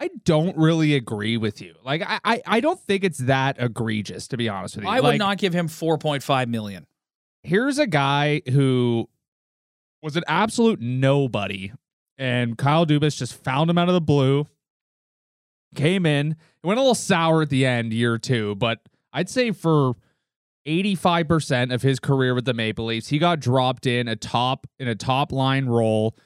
I 0.00 0.08
don't 0.24 0.56
really 0.56 0.94
agree 0.94 1.36
with 1.36 1.60
you. 1.60 1.74
Like 1.84 2.00
I, 2.02 2.18
I, 2.24 2.42
I 2.46 2.60
don't 2.60 2.80
think 2.80 3.04
it's 3.04 3.18
that 3.18 3.56
egregious 3.58 4.28
to 4.28 4.38
be 4.38 4.48
honest 4.48 4.76
with 4.76 4.84
you. 4.86 4.90
I 4.90 5.00
would 5.00 5.08
Like, 5.08 5.18
not 5.18 5.36
give 5.38 5.52
him 5.52 5.68
4.5 5.68 6.46
million. 6.48 6.86
here's 7.42 7.78
a 7.78 7.86
guy 7.86 8.40
who 8.50 9.08
was 10.02 10.16
an 10.16 10.24
absolute 10.26 10.80
nobody, 10.80 11.72
and 12.20 12.58
Kyle 12.58 12.84
Dubas 12.84 13.16
just 13.16 13.34
found 13.42 13.70
him 13.70 13.78
out 13.78 13.88
of 13.88 13.94
the 13.94 14.00
blue. 14.00 14.46
Came 15.74 16.04
in, 16.04 16.32
it 16.32 16.66
went 16.66 16.78
a 16.78 16.82
little 16.82 16.94
sour 16.94 17.42
at 17.42 17.48
the 17.48 17.64
end, 17.64 17.92
year 17.92 18.18
two, 18.18 18.54
but 18.56 18.80
I'd 19.12 19.30
say 19.30 19.52
for 19.52 19.94
85% 20.66 21.72
of 21.72 21.82
his 21.82 21.98
career 21.98 22.34
with 22.34 22.44
the 22.44 22.52
Maple 22.52 22.86
Leafs, 22.86 23.08
he 23.08 23.18
got 23.18 23.40
dropped 23.40 23.86
in 23.86 24.06
a 24.06 24.16
top 24.16 24.66
in 24.78 24.88
a 24.88 24.94
top 24.94 25.32
line 25.32 25.66
role 25.66 26.16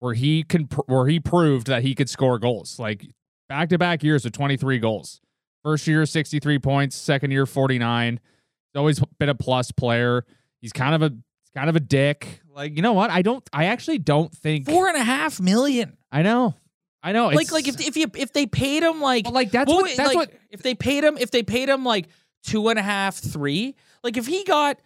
where 0.00 0.14
he 0.14 0.42
can 0.42 0.68
where 0.86 1.06
he 1.06 1.20
proved 1.20 1.66
that 1.68 1.82
he 1.82 1.94
could 1.94 2.10
score 2.10 2.38
goals. 2.38 2.78
Like 2.78 3.06
back 3.48 3.68
to 3.68 3.78
back 3.78 4.02
years 4.02 4.24
of 4.26 4.32
23 4.32 4.78
goals. 4.78 5.20
First 5.62 5.86
year 5.86 6.04
63 6.04 6.58
points, 6.58 6.96
second 6.96 7.30
year 7.30 7.46
49. 7.46 8.14
He's 8.14 8.78
always 8.78 9.00
been 9.18 9.28
a 9.28 9.34
plus 9.34 9.70
player. 9.70 10.24
He's 10.60 10.72
kind 10.72 10.94
of 10.94 11.02
a 11.02 11.16
kind 11.54 11.68
of 11.68 11.76
a 11.76 11.80
dick. 11.80 12.40
Like, 12.54 12.76
you 12.76 12.82
know 12.82 12.92
what? 12.92 13.10
I 13.10 13.22
don't 13.22 13.48
I 13.52 13.66
actually 13.66 13.98
don't 13.98 14.32
think 14.32 14.66
Four 14.68 14.88
and 14.88 14.96
a 14.96 15.02
half 15.02 15.40
million. 15.40 15.96
I 16.12 16.22
know. 16.22 16.54
I 17.02 17.12
know. 17.12 17.28
Like, 17.28 17.52
like 17.52 17.68
if 17.68 17.80
if 17.80 17.96
you 17.96 18.06
if 18.14 18.32
they 18.32 18.46
paid 18.46 18.82
him 18.82 19.00
like, 19.00 19.24
Well, 19.24 19.34
like, 19.34 19.50
that's 19.50 19.68
what 19.70 19.82
what- 19.82 19.96
that's 19.96 20.08
like, 20.14 20.16
what- 20.16 20.32
if 20.50 20.62
they 20.62 20.74
paid 20.74 21.04
him 21.04 21.18
if 21.18 21.30
they 21.30 21.42
paid 21.42 21.68
him 21.68 21.84
like 21.84 22.06
two 22.44 22.68
and 22.68 22.78
a 22.78 22.82
half 22.82 23.16
three 23.16 23.74
like 24.02 24.16
if 24.16 24.26
he 24.26 24.44
got 24.44 24.78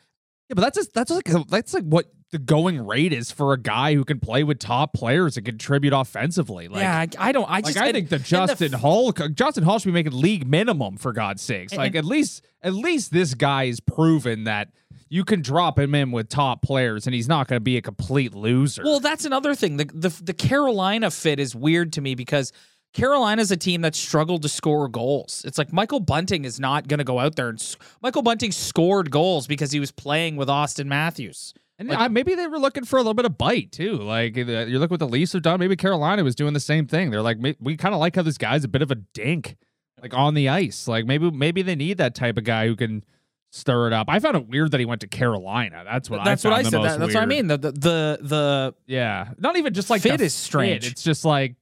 Yeah, 0.49 0.55
but 0.55 0.63
that's 0.63 0.77
just, 0.79 0.95
that's 0.95 1.11
like 1.11 1.25
that's 1.49 1.75
like 1.75 1.85
what 1.85 2.07
the 2.31 2.39
going 2.39 2.87
rate 2.87 3.13
is 3.13 3.31
for 3.31 3.53
a 3.55 3.59
guy 3.59 3.95
who 3.95 4.05
can 4.05 4.21
play 4.21 4.45
with 4.45 4.59
top 4.59 4.93
players 4.93 5.37
and 5.39 5.47
contribute 5.47 5.93
offensively. 5.95 6.69
Like, 6.69 6.83
yeah 6.83 7.07
I, 7.19 7.29
I 7.29 7.33
don't 7.33 7.49
I 7.49 7.55
like 7.57 7.65
just 7.67 7.79
I 7.79 7.87
and- 7.87 7.95
think 7.95 8.09
the 8.11 8.17
and 8.17 8.25
Justin 8.25 8.75
f- 8.75 8.81
Holl, 8.81 9.13
Justin 9.13 9.65
Holl 9.65 9.79
should 9.79 9.89
be 9.89 9.93
making 9.93 10.13
league 10.13 10.47
minimum 10.47 10.97
for 10.99 11.13
God's 11.13 11.43
sakes. 11.43 11.73
And- 11.73 11.79
Like 11.79 11.95
at 11.97 12.05
least, 12.05 12.45
at 12.63 12.75
least 12.75 13.13
this 13.13 13.35
guy 13.35 13.65
is 13.65 13.81
proven 13.81 14.45
that 14.45 14.69
you 15.11 15.25
can 15.25 15.41
drop 15.43 15.79
him 15.79 15.95
in 15.95 16.11
with 16.13 16.29
top 16.29 16.63
players 16.63 17.07
and 17.07 17.15
he's 17.15 17.29
not 17.29 17.49
going 17.49 17.57
to 17.57 17.61
be 17.65 17.77
a 17.77 17.83
complete 17.83 18.35
loser. 18.35 18.83
Well, 18.85 19.01
that's 19.01 19.25
another 19.25 19.55
thing. 19.55 19.77
The, 19.79 19.85
the 19.87 20.09
the 20.23 20.35
Carolina 20.35 21.11
fit 21.11 21.39
is 21.41 21.55
weird 21.55 21.93
to 21.95 22.01
me 22.01 22.15
because 22.15 22.53
Carolina's 22.95 23.51
a 23.51 23.57
team 23.57 23.83
that 23.83 23.95
struggled 23.95 24.43
to 24.43 24.49
score 24.49 24.89
goals. 24.89 25.43
It's 25.47 25.59
like 25.59 25.73
Michael 25.73 26.01
Bunting 26.01 26.45
is 26.45 26.59
not 26.59 26.89
going 26.89 26.99
to 26.99 27.05
go 27.05 27.19
out 27.19 27.37
there 27.37 27.49
and 27.51 27.59
s- 27.61 27.77
Michael 28.03 28.23
Bunting 28.23 28.51
scored 28.51 29.11
goals 29.11 29.47
because 29.47 29.71
he 29.73 29.79
was 29.81 29.91
playing 29.93 30.37
with 30.37 30.49
Auston 30.49 30.87
Matthews. 30.87 31.53
and 31.79 31.89
like- 31.91 32.11
maybe 32.11 32.35
they 32.35 32.47
were 32.47 32.59
looking 32.59 32.85
for 32.85 32.97
a 32.97 33.01
little 33.01 33.15
bit 33.15 33.27
of 33.27 33.37
bite 33.37 33.73
too. 33.73 33.97
Like 33.99 34.37
you 34.37 34.79
look 34.79 34.91
what 34.91 35.01
the 35.01 35.07
Leafs 35.09 35.35
have 35.35 35.43
done. 35.43 35.61
Maybe 35.61 35.77
Carolina 35.77 36.25
was 36.25 36.35
doing 36.35 36.55
the 36.55 36.61
same 36.61 36.87
thing. 36.87 37.11
They're 37.11 37.23
like, 37.23 37.37
we 37.61 37.77
kind 37.77 37.95
of 37.95 38.01
like 38.01 38.17
how 38.17 38.23
this 38.23 38.39
guy's 38.39 38.65
a 38.65 38.69
bit 38.69 38.83
of 38.83 38.91
a 38.91 38.97
dink, 38.97 39.57
like 40.03 40.15
on 40.15 40.35
the 40.35 40.49
ice. 40.49 40.89
Like 40.89 41.05
maybe 41.07 41.31
maybe 41.31 41.63
they 41.63 41.77
need 41.77 41.99
that 41.99 42.15
type 42.15 42.39
of 42.39 42.45
guy 42.45 42.67
who 42.67 42.75
can 42.75 43.05
stir 43.51 43.89
it 43.89 43.93
up. 43.93 44.09
I 44.09 44.19
found 44.19 44.37
it 44.37 44.49
weird 44.49 44.71
that 44.73 44.81
he 44.81 44.87
went 44.87 45.01
to 45.03 45.09
Carolina. 45.09 45.83
That's 45.85 46.11
what 46.11 46.21
I 46.21 46.25
said. 46.25 46.31
That's 46.31 46.45
I 46.45 46.49
what 46.49 46.59
I 46.59 46.63
said. 46.63 46.73
That, 46.73 46.99
that's 46.99 47.15
what 47.15 47.23
I 47.23 47.27
mean. 47.27 47.47
The 47.47 47.59
the 47.59 47.73
the, 47.73 48.19
the 48.23 48.75
Yeah, 48.87 49.31
not 49.39 49.57
even 49.57 49.75
just 49.75 49.91
like 49.91 50.03
Fit 50.03 50.21
is 50.21 50.35
strange. 50.35 50.87
It's 50.87 51.03
just 51.03 51.25
like 51.25 51.57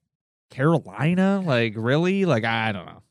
Carolina. 0.50 1.42
Like 1.44 1.74
really? 1.76 2.24
Like 2.24 2.44
I 2.44 2.72
don't 2.72 2.86
know. 2.86 3.02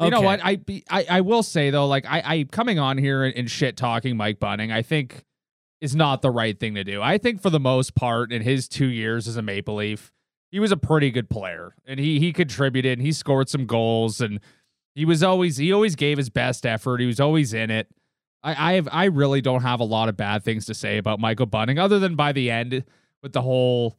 You 0.00 0.10
know 0.10 0.20
what? 0.20 0.40
I, 0.44 0.56
be- 0.56 0.84
I 0.88 1.06
I 1.10 1.20
will 1.22 1.42
say 1.42 1.70
though, 1.70 1.86
like 1.86 2.06
I 2.06 2.22
I 2.24 2.44
coming 2.44 2.78
on 2.78 2.98
here 2.98 3.24
and, 3.24 3.34
and 3.36 3.50
shit 3.50 3.76
talking 3.76 4.16
Mike 4.16 4.38
Bunting, 4.38 4.70
I 4.70 4.82
think 4.82 5.24
is 5.80 5.94
not 5.94 6.22
the 6.22 6.30
right 6.30 6.58
thing 6.58 6.74
to 6.74 6.84
do. 6.84 7.02
I 7.02 7.18
think 7.18 7.42
for 7.42 7.50
the 7.50 7.60
most 7.60 7.94
part, 7.94 8.32
in 8.32 8.42
his 8.42 8.68
two 8.68 8.86
years 8.86 9.28
as 9.28 9.36
a 9.36 9.42
Maple 9.42 9.76
Leaf, 9.76 10.12
he 10.50 10.60
was 10.60 10.72
a 10.72 10.76
pretty 10.76 11.10
good 11.10 11.28
player, 11.28 11.74
and 11.86 11.98
he 11.98 12.20
he 12.20 12.32
contributed, 12.32 12.98
and 12.98 13.02
he 13.06 13.12
scored 13.12 13.48
some 13.48 13.66
goals, 13.66 14.20
and 14.20 14.40
he 14.96 15.04
was 15.04 15.22
always 15.22 15.56
he 15.58 15.72
always 15.72 15.94
gave 15.94 16.18
his 16.18 16.28
best 16.30 16.66
effort. 16.66 17.00
He 17.00 17.06
was 17.06 17.20
always 17.20 17.54
in 17.54 17.70
it. 17.70 17.86
I 18.42 18.72
I 18.72 18.72
have 18.74 18.88
I 18.90 19.04
really 19.04 19.40
don't 19.40 19.62
have 19.62 19.78
a 19.78 19.84
lot 19.84 20.08
of 20.08 20.16
bad 20.16 20.42
things 20.42 20.66
to 20.66 20.74
say 20.74 20.98
about 20.98 21.20
Michael 21.20 21.46
Bunting, 21.46 21.78
other 21.78 22.00
than 22.00 22.16
by 22.16 22.32
the 22.32 22.50
end 22.50 22.82
with 23.22 23.32
the 23.32 23.42
whole 23.42 23.96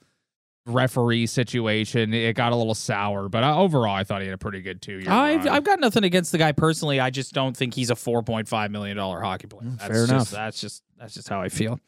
referee 0.65 1.25
situation, 1.27 2.13
it 2.13 2.33
got 2.35 2.51
a 2.51 2.55
little 2.55 2.75
sour. 2.75 3.29
But 3.29 3.43
uh, 3.43 3.57
overall, 3.57 3.95
I 3.95 4.03
thought 4.03 4.19
he 4.21 4.27
had 4.27 4.33
a 4.33 4.37
pretty 4.37 4.61
good 4.61 4.81
two 4.81 4.99
year. 4.99 5.09
I've 5.09 5.45
run. 5.45 5.47
I've 5.55 5.63
got 5.63 5.79
nothing 5.79 6.03
against 6.03 6.31
the 6.33 6.37
guy 6.37 6.51
personally. 6.51 6.99
I 6.99 7.09
just 7.09 7.33
don't 7.33 7.55
think 7.55 7.73
he's 7.73 7.89
a 7.89 7.95
four 7.95 8.21
point 8.23 8.47
five 8.47 8.69
million 8.71 8.97
dollar 8.97 9.21
hockey 9.21 9.47
player. 9.47 9.69
That's 9.69 9.83
Mm, 9.83 9.87
fair 9.87 9.95
just, 10.01 10.11
enough. 10.11 10.29
That's 10.31 10.59
just 10.61 10.83
that's 10.97 11.13
just 11.13 11.29
how 11.29 11.41
I 11.41 11.49
feel. 11.49 11.79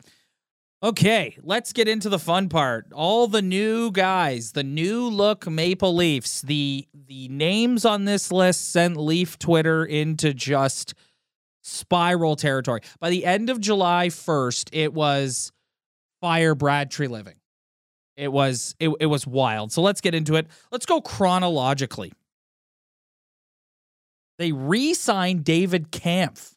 Okay, 0.82 1.38
let's 1.44 1.74
get 1.74 1.90
into 1.90 2.08
the 2.08 2.20
fun 2.20 2.48
part. 2.48 2.88
All 2.94 3.28
the 3.28 3.42
new 3.42 3.92
guys, 3.92 4.54
the 4.54 4.64
new 4.64 5.10
look 5.10 5.46
Maple 5.46 5.94
Leafs. 5.94 6.42
The 6.42 6.88
the 6.94 7.28
names 7.28 7.84
on 7.84 8.06
this 8.06 8.32
list 8.32 8.72
sent 8.72 8.96
Leaf 8.96 9.38
Twitter 9.38 9.84
into 9.84 10.34
just 10.34 10.94
spiral 11.62 12.38
territory. 12.38 12.80
By 13.02 13.10
the 13.10 13.26
end 13.26 13.50
of 13.50 13.60
July 13.60 14.08
1st, 14.08 14.70
it 14.72 14.94
was 14.94 15.52
fire 16.22 16.56
Brad 16.56 16.90
Treliving. 16.90 17.36
It 18.16 18.32
was 18.32 18.74
it, 18.80 18.90
it 19.02 19.08
was 19.08 19.28
wild. 19.28 19.74
So 19.74 19.82
let's 19.82 20.00
get 20.00 20.16
into 20.16 20.36
it. 20.36 20.48
Let's 20.72 20.86
go 20.86 21.02
chronologically. 21.02 22.14
They 24.38 24.54
re-signed 24.54 25.44
David 25.44 25.92
Kampf 25.92 26.56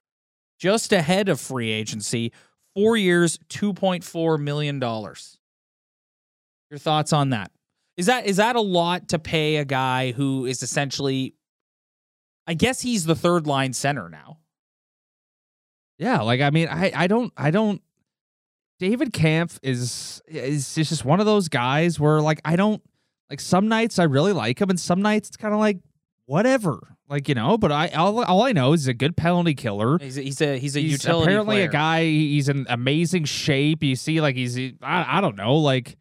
just 0.60 0.92
ahead 0.92 1.28
of 1.28 1.40
free 1.40 1.70
agency, 1.70 2.30
four 2.74 2.96
years, 2.96 3.38
two 3.48 3.72
point 3.72 4.04
four 4.04 4.38
million 4.38 4.78
dollars. 4.78 5.38
Your 6.70 6.78
thoughts 6.78 7.12
on 7.12 7.30
that? 7.30 7.50
Is 7.96 8.06
that 8.06 8.26
is 8.26 8.38
that 8.38 8.56
a 8.56 8.60
lot 8.60 9.08
to 9.08 9.18
pay 9.18 9.56
a 9.56 9.64
guy 9.64 10.12
who 10.12 10.46
is 10.46 10.62
essentially? 10.62 11.34
I 12.46 12.54
guess 12.54 12.80
he's 12.80 13.04
the 13.04 13.14
third 13.14 13.46
line 13.46 13.72
center 13.72 14.08
now. 14.08 14.38
Yeah, 15.98 16.22
like 16.22 16.40
I 16.40 16.50
mean, 16.50 16.68
I 16.68 16.90
I 16.94 17.06
don't 17.06 17.32
I 17.36 17.50
don't. 17.50 17.80
David 18.78 19.12
Kampf 19.12 19.60
is 19.62 20.22
is 20.26 20.74
just 20.74 21.04
one 21.04 21.20
of 21.20 21.26
those 21.26 21.48
guys 21.48 22.00
where 22.00 22.20
like 22.20 22.40
I 22.44 22.56
don't 22.56 22.82
like 23.30 23.40
some 23.40 23.68
nights 23.68 23.98
I 23.98 24.04
really 24.04 24.32
like 24.32 24.60
him 24.60 24.70
and 24.70 24.80
some 24.80 25.00
nights 25.00 25.28
it's 25.28 25.36
kind 25.36 25.54
of 25.54 25.60
like 25.60 25.78
whatever, 26.32 26.96
like 27.08 27.28
you 27.28 27.34
know. 27.34 27.58
But 27.58 27.70
I 27.70 27.88
all, 27.88 28.24
all 28.24 28.42
I 28.42 28.52
know 28.52 28.72
is 28.72 28.82
he's 28.82 28.88
a 28.88 28.94
good 28.94 29.16
penalty 29.16 29.54
killer. 29.54 29.98
He's 30.00 30.16
a, 30.16 30.22
he's 30.22 30.40
a 30.40 30.58
he's 30.58 30.76
a 30.76 30.80
He's 30.80 30.92
utility 30.92 31.24
apparently 31.24 31.56
player. 31.56 31.68
a 31.68 31.72
guy. 31.72 32.04
He's 32.04 32.48
in 32.48 32.66
amazing 32.68 33.24
shape. 33.26 33.82
You 33.82 33.94
see, 33.96 34.20
like 34.20 34.34
he's 34.36 34.56
I, 34.82 35.18
I 35.18 35.20
don't 35.20 35.36
know, 35.36 35.56
like 35.56 35.96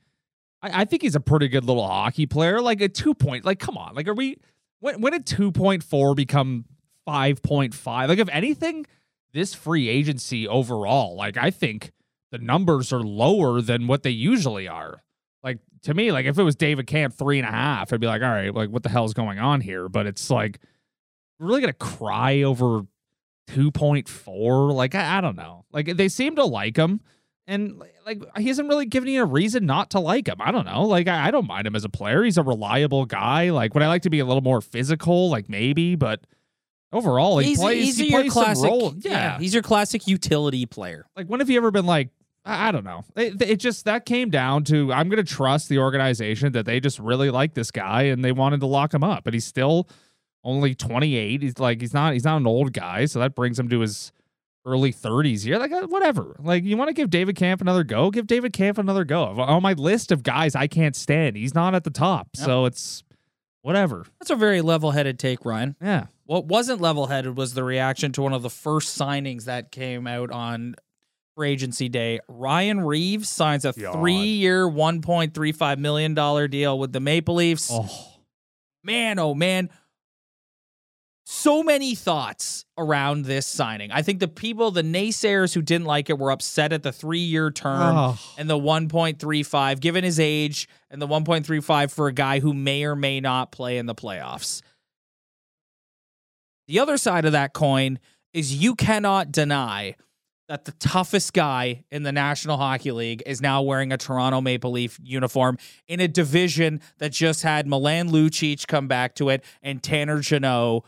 I, 0.61 0.81
I 0.81 0.85
think 0.85 1.01
he's 1.01 1.15
a 1.15 1.19
pretty 1.19 1.49
good 1.49 1.65
little 1.65 1.85
hockey 1.85 2.25
player. 2.25 2.61
Like 2.61 2.79
a 2.81 2.87
two 2.89 3.13
point, 3.13 3.43
like 3.45 3.59
come 3.59 3.77
on, 3.77 3.93
like 3.93 4.07
are 4.07 4.13
we 4.13 4.37
when 4.79 5.01
when 5.01 5.11
did 5.11 5.25
two 5.25 5.51
point 5.51 5.83
four 5.83 6.15
become 6.15 6.65
five 7.05 7.43
point 7.43 7.73
five? 7.73 8.09
Like 8.09 8.19
if 8.19 8.29
anything, 8.29 8.85
this 9.33 9.53
free 9.53 9.89
agency 9.89 10.47
overall, 10.47 11.15
like 11.17 11.35
I 11.35 11.51
think 11.51 11.91
the 12.31 12.37
numbers 12.37 12.93
are 12.93 13.01
lower 13.01 13.59
than 13.61 13.87
what 13.87 14.03
they 14.03 14.11
usually 14.11 14.67
are. 14.67 15.03
Like 15.43 15.59
to 15.83 15.93
me, 15.93 16.11
like 16.11 16.25
if 16.25 16.37
it 16.37 16.43
was 16.43 16.55
David 16.55 16.87
Kampf 16.87 17.17
three 17.17 17.39
and 17.39 17.47
a 17.47 17.51
half, 17.51 17.91
I'd 17.91 17.99
be 17.99 18.07
like, 18.07 18.21
all 18.21 18.29
right, 18.29 18.53
like 18.53 18.69
what 18.69 18.83
the 18.83 18.89
hell's 18.89 19.13
going 19.13 19.39
on 19.39 19.61
here? 19.61 19.89
But 19.89 20.05
it's 20.05 20.29
like 20.29 20.59
really 21.39 21.61
gonna 21.61 21.73
cry 21.73 22.43
over 22.43 22.83
2.4 23.49 24.73
like 24.73 24.95
I, 24.95 25.17
I 25.17 25.21
don't 25.21 25.35
know. 25.35 25.65
Like 25.71 25.97
they 25.97 26.07
seem 26.07 26.35
to 26.35 26.45
like 26.45 26.77
him 26.77 27.01
and 27.47 27.81
like 28.05 28.21
he 28.37 28.47
hasn't 28.47 28.69
really 28.69 28.85
given 28.85 29.09
you 29.09 29.23
a 29.23 29.25
reason 29.25 29.65
not 29.65 29.89
to 29.91 29.99
like 29.99 30.27
him. 30.27 30.37
I 30.39 30.51
don't 30.51 30.65
know. 30.65 30.83
Like 30.83 31.07
I, 31.07 31.27
I 31.27 31.31
don't 31.31 31.47
mind 31.47 31.67
him 31.67 31.75
as 31.75 31.83
a 31.83 31.89
player. 31.89 32.23
He's 32.23 32.37
a 32.37 32.43
reliable 32.43 33.05
guy. 33.05 33.49
Like 33.49 33.73
would 33.73 33.83
i 33.83 33.87
like 33.87 34.03
to 34.03 34.09
be 34.09 34.19
a 34.19 34.25
little 34.25 34.43
more 34.43 34.61
physical? 34.61 35.29
Like 35.29 35.49
maybe 35.49 35.95
but 35.95 36.21
overall 36.93 37.39
he 37.39 37.49
he's, 37.49 37.59
plays 37.59 37.83
he's 37.83 37.97
he 37.97 38.09
your 38.11 38.21
plays 38.21 38.33
some 38.33 38.43
classic. 38.43 38.69
role. 38.69 38.93
yeah, 38.99 39.37
he's 39.39 39.53
your 39.53 39.63
classic 39.63 40.07
utility 40.07 40.65
player. 40.65 41.05
like 41.15 41.27
when 41.27 41.39
have 41.39 41.49
you 41.49 41.57
ever 41.57 41.71
been 41.71 41.85
like 41.85 42.09
I, 42.43 42.71
don't 42.71 42.83
know. 42.83 43.03
It, 43.15 43.41
it 43.41 43.55
just 43.59 43.85
that 43.85 44.05
came 44.05 44.29
down 44.29 44.63
to 44.65 44.91
i'm 44.91 45.09
gonna 45.09 45.23
trust 45.23 45.69
the 45.69 45.77
organization 45.77 46.53
that 46.53 46.65
they 46.65 46.79
just 46.79 46.97
really 46.99 47.29
like 47.29 47.53
this 47.53 47.69
guy 47.71 48.03
and 48.03 48.25
they 48.25 48.31
wanted 48.31 48.59
to 48.61 48.65
lock 48.65 48.93
him 48.93 49.03
up 49.03 49.23
but 49.23 49.33
he's 49.33 49.45
still 49.45 49.87
only 50.43 50.73
28 50.73 51.41
he's 51.43 51.59
like 51.59 51.79
he's 51.81 51.93
not 51.93 52.13
he's 52.13 52.23
not 52.23 52.37
an 52.37 52.47
old 52.47 52.73
guy 52.73 53.05
so 53.05 53.19
that 53.19 53.35
brings 53.35 53.59
him 53.59 53.69
to 53.69 53.79
his 53.81 54.11
early 54.65 54.91
30s 54.91 55.43
here 55.43 55.57
like 55.57 55.71
uh, 55.71 55.87
whatever. 55.87 56.35
Like 56.39 56.63
you 56.63 56.77
want 56.77 56.87
to 56.89 56.93
give 56.93 57.09
David 57.09 57.35
Kampf 57.35 57.61
another 57.61 57.83
go? 57.83 58.09
Give 58.11 58.25
David 58.27 58.53
Kampf 58.53 58.77
another 58.79 59.03
go. 59.03 59.23
On 59.23 59.61
my 59.61 59.73
list 59.73 60.11
of 60.11 60.23
guys 60.23 60.55
i 60.55 60.65
can't 60.67 60.95
stand 60.95 61.35
he's 61.35 61.53
not 61.53 61.75
at 61.75 61.83
the 61.83 61.89
top 61.91 62.29
Yep. 62.37 62.45
so 62.45 62.65
it's 62.65 63.03
whatever. 63.61 64.05
That's 64.19 64.31
a 64.31 64.35
very 64.35 64.61
level-headed 64.61 65.19
take, 65.19 65.45
Ryan. 65.45 65.75
yeah. 65.79 66.07
What 66.25 66.45
wasn't 66.45 66.81
level-headed 66.81 67.37
was 67.37 67.53
the 67.53 67.63
reaction 67.63 68.11
to 68.13 68.21
one 68.23 68.33
of 68.33 68.41
the 68.41 68.49
first 68.49 68.97
signings 68.97 69.45
that 69.45 69.71
came 69.71 70.07
out 70.07 70.31
on 70.31 70.73
free 71.35 71.51
agency 71.51 71.89
day. 71.89 72.19
Ryan 72.27 72.81
Reaves 72.81 73.29
signs 73.29 73.65
a 73.65 73.73
God. 73.73 73.93
three-year, 73.93 74.67
one 74.67 75.01
point 75.01 75.33
three 75.33 75.51
five 75.51 75.79
million 75.79 76.13
dollar 76.13 76.47
deal 76.47 76.77
with 76.77 76.91
the 76.91 76.99
Maple 76.99 77.35
Leafs. 77.35 77.69
oh 77.71 77.89
Man, 78.83 79.19
oh 79.19 79.33
man. 79.35 79.69
so 81.25 81.61
many 81.63 81.93
thoughts 81.95 82.65
around 82.77 83.25
this 83.25 83.45
signing. 83.45 83.91
I 83.91 84.01
think 84.01 84.19
the 84.19 84.27
people, 84.27 84.71
the 84.71 84.81
naysayers 84.81 85.53
who 85.53 85.61
didn't 85.61 85.85
like 85.85 86.09
it, 86.09 86.17
were 86.17 86.31
upset 86.31 86.73
at 86.73 86.81
the 86.83 86.91
three-year 86.91 87.51
term 87.51 87.95
Oh. 87.95 88.19
and 88.37 88.49
the 88.49 88.57
1.35, 88.57 89.79
given 89.79 90.03
his 90.03 90.19
age, 90.19 90.67
and 90.89 91.01
the 91.01 91.07
1.35 91.07 91.91
for 91.91 92.07
a 92.07 92.13
guy 92.13 92.39
who 92.39 92.53
may 92.53 92.83
or 92.83 92.95
may 92.95 93.19
not 93.21 93.51
play 93.51 93.77
in 93.77 93.85
the 93.85 93.95
playoffs. 93.95 94.61
The 96.67 96.79
other 96.79 96.97
side 96.97 97.25
of 97.25 97.31
that 97.33 97.53
coin 97.53 97.99
is 98.33 98.55
you 98.55 98.75
cannot 98.75 99.31
deny 99.31 99.95
that 100.51 100.65
the 100.65 100.73
toughest 100.73 101.31
guy 101.31 101.81
in 101.91 102.03
the 102.03 102.11
National 102.11 102.57
Hockey 102.57 102.91
League 102.91 103.23
is 103.25 103.39
now 103.39 103.61
wearing 103.61 103.93
a 103.93 103.97
Toronto 103.97 104.41
Maple 104.41 104.71
Leaf 104.71 104.99
uniform 105.01 105.57
in 105.87 106.01
a 106.01 106.09
division 106.09 106.81
that 106.97 107.13
just 107.13 107.41
had 107.41 107.67
Milan 107.67 108.09
Lucic 108.09 108.67
come 108.67 108.89
back 108.89 109.15
to 109.15 109.29
it 109.29 109.45
and 109.63 109.81
Tanner 109.81 110.19
Jeannot 110.19 110.83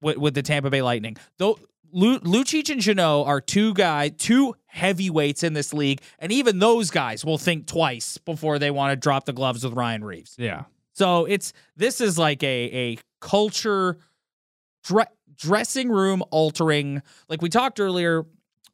with, 0.00 0.16
with 0.16 0.34
the 0.34 0.42
Tampa 0.42 0.68
Bay 0.68 0.82
Lightning. 0.82 1.16
Though 1.38 1.60
Lucic 1.94 2.70
and 2.70 2.80
Jeannot 2.80 3.28
are 3.28 3.40
two 3.40 3.72
guys, 3.72 4.14
two 4.18 4.56
heavyweights 4.66 5.44
in 5.44 5.52
this 5.52 5.72
league, 5.72 6.00
and 6.18 6.32
even 6.32 6.58
those 6.58 6.90
guys 6.90 7.24
will 7.24 7.38
think 7.38 7.68
twice 7.68 8.18
before 8.18 8.58
they 8.58 8.72
want 8.72 8.90
to 8.90 8.96
drop 8.96 9.26
the 9.26 9.32
gloves 9.32 9.62
with 9.62 9.74
Ryan 9.74 10.02
Reaves. 10.02 10.34
Yeah. 10.36 10.64
So 10.92 11.24
it's 11.26 11.52
this 11.76 12.00
is 12.00 12.18
like 12.18 12.42
a 12.42 12.46
a 12.46 12.98
culture 13.20 13.98
dre- 14.82 15.04
dressing 15.36 15.88
room 15.88 16.24
altering. 16.32 17.00
Like 17.28 17.42
we 17.42 17.48
talked 17.48 17.78
earlier 17.78 18.24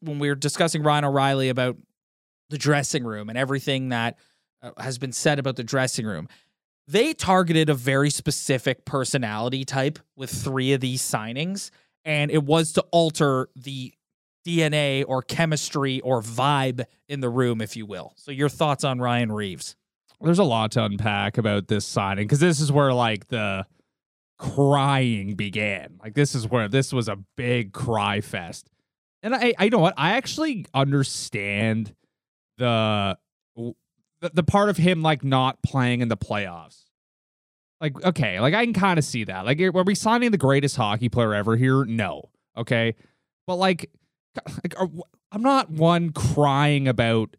when 0.01 0.19
we 0.19 0.29
were 0.29 0.35
discussing 0.35 0.83
Ryan 0.83 1.05
O'Reilly 1.05 1.49
about 1.49 1.77
the 2.51 2.59
dressing 2.59 3.05
room 3.05 3.29
and 3.29 3.37
everything 3.37 3.91
that 3.91 4.17
uh, 4.63 4.71
has 4.79 4.99
been 4.99 5.13
said 5.13 5.39
about 5.39 5.57
the 5.57 5.65
dressing 5.65 6.07
room. 6.07 6.29
They 6.87 7.13
targeted 7.13 7.69
a 7.69 7.75
very 7.75 8.11
specific 8.11 8.85
personality 8.85 9.65
type 9.65 9.99
with 10.17 10.31
three 10.31 10.73
of 10.73 10.81
these 10.81 11.03
signings, 11.03 11.71
and 12.05 12.31
it 12.31 12.43
was 12.43 12.73
to 12.73 12.81
alter 12.91 13.51
the 13.55 13.93
DNA 14.47 15.05
or 15.07 15.23
chemistry 15.23 16.01
or 16.01 16.23
vibe 16.23 16.87
in 17.09 17.21
the 17.21 17.29
room, 17.29 17.61
if 17.61 17.77
you 17.77 17.85
will. 17.85 18.15
So, 18.17 18.31
your 18.33 18.49
thoughts 18.49 18.85
on 18.85 19.01
Ryan 19.01 19.31
Reaves? 19.31 19.77
There's 20.21 20.39
a 20.39 20.45
lot 20.45 20.73
to 20.73 20.85
unpack 20.85 21.39
about 21.39 21.69
this 21.69 21.87
signing 21.87 22.27
because 22.27 22.41
this 22.41 22.59
is 22.59 22.73
where 22.73 22.93
like 22.93 23.29
the 23.29 23.67
crying 24.39 25.35
began. 25.35 25.99
Like 26.03 26.15
this 26.15 26.35
is 26.35 26.49
where 26.49 26.69
this 26.69 26.93
was 26.93 27.09
a 27.09 27.17
big 27.37 27.73
cry 27.73 28.21
fest. 28.21 28.71
And 29.23 29.35
I, 29.35 29.55
I 29.59 29.69
know 29.69 29.79
what? 29.79 29.95
I 29.97 30.13
actually 30.13 30.67
understand 30.75 31.95
the 32.59 33.19
the, 34.21 34.31
the 34.35 34.43
part 34.43 34.69
of 34.69 34.77
him 34.77 35.01
like 35.03 35.25
not 35.25 35.63
playing 35.63 36.01
in 36.01 36.09
the 36.09 36.17
playoffs. 36.17 36.85
Like, 37.81 38.05
okay, 38.05 38.41
like 38.41 38.55
I 38.55 38.65
can 38.65 38.75
kind 38.75 38.99
of 38.99 39.05
see 39.05 39.23
that. 39.25 39.47
Like, 39.47 39.61
are 39.61 39.85
we 39.85 39.95
signing 39.95 40.33
the 40.33 40.39
greatest 40.39 40.77
hockey 40.77 41.09
player 41.09 41.33
ever 41.35 41.57
here? 41.57 41.85
No. 41.85 42.31
Okay. 42.57 42.97
But 43.47 43.55
like, 43.57 43.91
like 44.65 44.75
are, 44.79 44.89
I'm 45.31 45.43
not 45.43 45.71
one 45.71 46.11
crying 46.11 46.89
about 46.89 47.37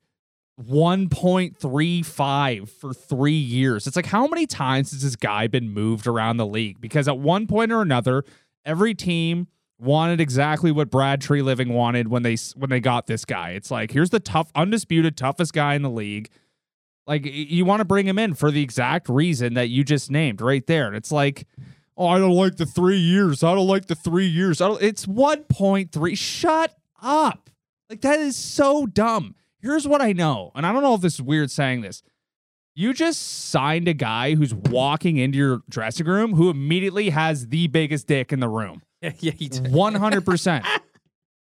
1.35 0.62 2.70
for 2.70 2.94
three 2.94 3.34
years. 3.34 3.88
It's 3.88 3.96
like, 3.96 4.06
how 4.06 4.28
many 4.28 4.46
times 4.46 4.92
has 4.92 5.02
this 5.02 5.16
guy 5.16 5.48
been 5.48 5.72
moved 5.72 6.06
around 6.08 6.38
the 6.38 6.46
league? 6.46 6.80
Because 6.80 7.08
at 7.08 7.18
one 7.18 7.48
point 7.48 7.72
or 7.72 7.82
another, 7.82 8.24
every 8.66 8.94
team 8.94 9.48
wanted 9.80 10.20
exactly 10.20 10.72
what 10.72 10.90
Brad 10.90 11.22
Treliving 11.22 11.72
wanted 11.72 12.10
when 12.10 12.24
they 12.24 12.36
when 12.56 12.70
they 12.70 12.80
got 12.80 13.08
this 13.08 13.26
guy. 13.26 13.52
It's 13.52 13.72
like, 13.72 13.92
here's 13.92 14.10
the 14.10 14.20
tough, 14.20 14.52
undisputed 14.56 15.18
toughest 15.18 15.54
guy 15.54 15.76
in 15.76 15.82
the 15.82 15.90
league. 15.90 16.30
Like 17.08 17.26
you 17.26 17.66
want 17.66 17.80
to 17.80 17.86
bring 17.86 18.08
him 18.08 18.20
in 18.20 18.36
for 18.36 18.52
the 18.52 18.62
exact 18.62 19.10
reason 19.10 19.56
that 19.56 19.70
you 19.70 19.84
just 19.84 20.12
named 20.12 20.42
right 20.42 20.66
there. 20.68 20.86
And 20.88 20.96
it's 20.96 21.12
like, 21.12 21.48
oh, 21.98 22.08
I 22.08 22.20
don't 22.20 22.36
like 22.36 22.58
the 22.58 22.66
three 22.66 23.00
years. 23.00 23.44
I 23.44 23.56
don't 23.56 23.68
like 23.68 23.88
the 23.88 23.96
three 23.96 24.28
years. 24.28 24.62
I 24.62 24.68
don't, 24.68 24.82
it's 24.82 25.06
1.3. 25.06 26.18
Shut 26.18 26.76
up. 27.02 27.50
Like 27.90 28.02
that 28.02 28.20
is 28.20 28.36
so 28.36 28.86
dumb. 28.86 29.36
Here's 29.60 29.88
what 29.88 30.02
I 30.02 30.14
know. 30.14 30.52
And 30.56 30.66
I 30.66 30.72
don't 30.72 30.84
know 30.84 30.94
if 30.94 31.02
this 31.02 31.16
is 31.16 31.22
weird 31.22 31.50
saying 31.50 31.82
this. 31.82 32.04
You 32.76 32.94
just 32.94 33.50
signed 33.50 33.88
a 33.88 33.94
guy 33.94 34.36
who's 34.36 34.54
walking 34.54 35.18
into 35.18 35.38
your 35.38 35.62
dressing 35.68 36.06
room 36.06 36.36
who 36.36 36.50
immediately 36.50 37.10
has 37.10 37.48
the 37.48 37.68
biggest 37.68 38.08
dick 38.08 38.32
in 38.32 38.40
the 38.40 38.48
room. 38.48 38.84
Yeah, 39.20 39.32
he 39.32 39.48
did. 39.50 39.64
100%. 39.66 40.66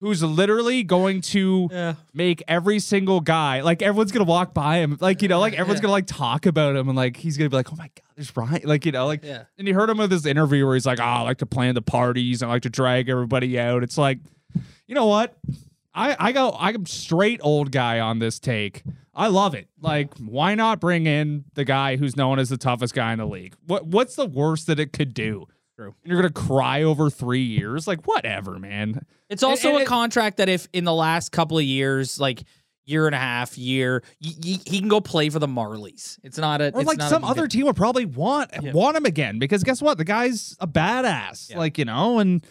who's 0.01 0.23
literally 0.23 0.83
going 0.83 1.19
to 1.19 1.67
Yeah. 1.71 1.95
make 2.13 2.41
every 2.47 2.79
single 2.79 3.19
guy 3.19 3.59
like 3.61 3.81
everyone's 3.81 4.11
gonna 4.13 4.23
walk 4.23 4.53
by 4.53 4.77
him 4.77 4.97
like 5.01 5.21
you 5.21 5.27
know 5.27 5.39
like 5.41 5.53
everyone's 5.53 5.79
Yeah. 5.79 5.83
gonna 5.83 5.91
like 5.91 6.07
talk 6.07 6.45
about 6.45 6.75
him 6.77 6.87
and 6.87 6.95
like 6.95 7.17
he's 7.17 7.37
gonna 7.37 7.49
be 7.49 7.57
like 7.57 7.71
oh 7.73 7.75
my 7.75 7.87
god 7.93 8.01
there's 8.15 8.35
Ryan 8.37 8.61
like 8.63 8.85
you 8.85 8.93
know 8.93 9.05
like 9.07 9.23
Yeah. 9.25 9.43
and 9.57 9.67
you 9.67 9.73
heard 9.73 9.89
him 9.89 9.97
with 9.97 10.09
this 10.09 10.25
interview 10.25 10.65
where 10.65 10.75
he's 10.75 10.85
like 10.85 11.01
oh 11.01 11.03
I 11.03 11.21
like 11.23 11.39
to 11.39 11.45
plan 11.45 11.75
the 11.75 11.81
parties 11.81 12.41
I 12.41 12.47
like 12.47 12.61
to 12.61 12.69
drag 12.69 13.09
everybody 13.09 13.59
out 13.59 13.83
it's 13.83 13.97
like 13.97 14.19
you 14.87 14.95
know 14.95 15.05
what 15.07 15.37
I 15.93 16.15
I 16.17 16.31
go 16.31 16.55
I'm 16.57 16.85
straight 16.85 17.41
old 17.43 17.71
guy 17.73 17.99
on 17.99 18.19
this 18.19 18.39
take 18.39 18.83
I 19.13 19.27
love 19.27 19.53
it 19.53 19.67
like 19.81 20.13
why 20.17 20.55
not 20.55 20.79
bring 20.79 21.07
in 21.07 21.43
the 21.55 21.65
guy 21.65 21.97
who's 21.97 22.15
known 22.15 22.39
as 22.39 22.47
the 22.47 22.57
toughest 22.57 22.93
guy 22.93 23.11
in 23.11 23.19
the 23.19 23.27
league 23.27 23.53
what 23.65 23.85
what's 23.85 24.15
the 24.15 24.25
worst 24.27 24.67
that 24.67 24.79
it 24.79 24.93
could 24.93 25.13
do 25.13 25.45
True. 25.79 25.95
and 26.03 26.11
you're 26.11 26.21
gonna 26.21 26.33
cry 26.33 26.83
over 26.83 27.09
three 27.09 27.43
years 27.43 27.87
like 27.87 28.05
whatever 28.05 28.59
man 28.59 29.05
It's 29.29 29.43
also 29.43 29.69
and 29.69 29.77
a 29.77 29.81
it- 29.81 29.87
contract 29.87 30.37
that 30.37 30.49
if 30.49 30.67
in 30.73 30.83
the 30.83 30.93
last 30.93 31.31
couple 31.31 31.57
of 31.57 31.63
years, 31.63 32.19
like 32.19 32.43
year 32.85 33.05
and 33.05 33.13
a 33.15 33.19
half, 33.19 33.55
year, 33.57 34.03
y- 34.21 34.31
y- 34.43 34.59
he 34.65 34.79
can 34.79 34.87
go 34.89 34.99
play 34.99 35.29
for 35.29 35.37
the 35.39 35.47
Marlies. 35.47 36.17
It's 36.23 36.39
not 36.39 36.59
a 36.59 36.73
Or 36.73 36.79
it's 36.81 36.87
like 36.87 36.97
not 36.97 37.09
some 37.11 37.23
other 37.23 37.47
team 37.47 37.65
would 37.67 37.75
probably 37.75 38.05
want 38.05 38.49
Yeah. 38.61 38.71
want 38.73 38.97
him 38.97 39.05
again 39.05 39.37
because 39.39 39.63
guess 39.63 39.79
what? 39.81 39.97
The 39.99 40.03
guy's 40.05 40.57
a 40.59 40.67
badass. 40.67 41.51
Yeah. 41.51 41.59
Like, 41.59 41.77
you 41.77 41.85
know, 41.85 42.17
and 42.19 42.43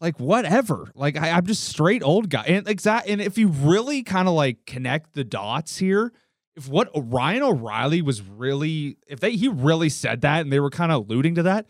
like 0.00 0.20
whatever. 0.20 0.90
Like 0.94 1.16
I, 1.18 1.30
I'm 1.32 1.44
just 1.44 1.64
straight 1.64 2.02
old 2.04 2.30
guy. 2.30 2.44
And 2.46 2.68
exact 2.68 3.08
and 3.08 3.20
if 3.20 3.36
you 3.36 3.48
really 3.48 4.02
kind 4.04 4.28
of 4.28 4.34
like 4.34 4.64
connect 4.64 5.14
the 5.14 5.24
dots 5.24 5.76
here, 5.78 6.12
if 6.56 6.68
what 6.68 6.88
Ryan 6.94 7.42
O'Reilly 7.42 8.00
was 8.00 8.22
really 8.22 8.96
if 9.08 9.18
they 9.20 9.32
he 9.32 9.48
really 9.48 9.88
said 9.88 10.20
that 10.20 10.42
and 10.42 10.52
they 10.52 10.60
were 10.60 10.70
kind 10.70 10.92
of 10.92 11.04
alluding 11.08 11.34
to 11.34 11.42
that, 11.42 11.66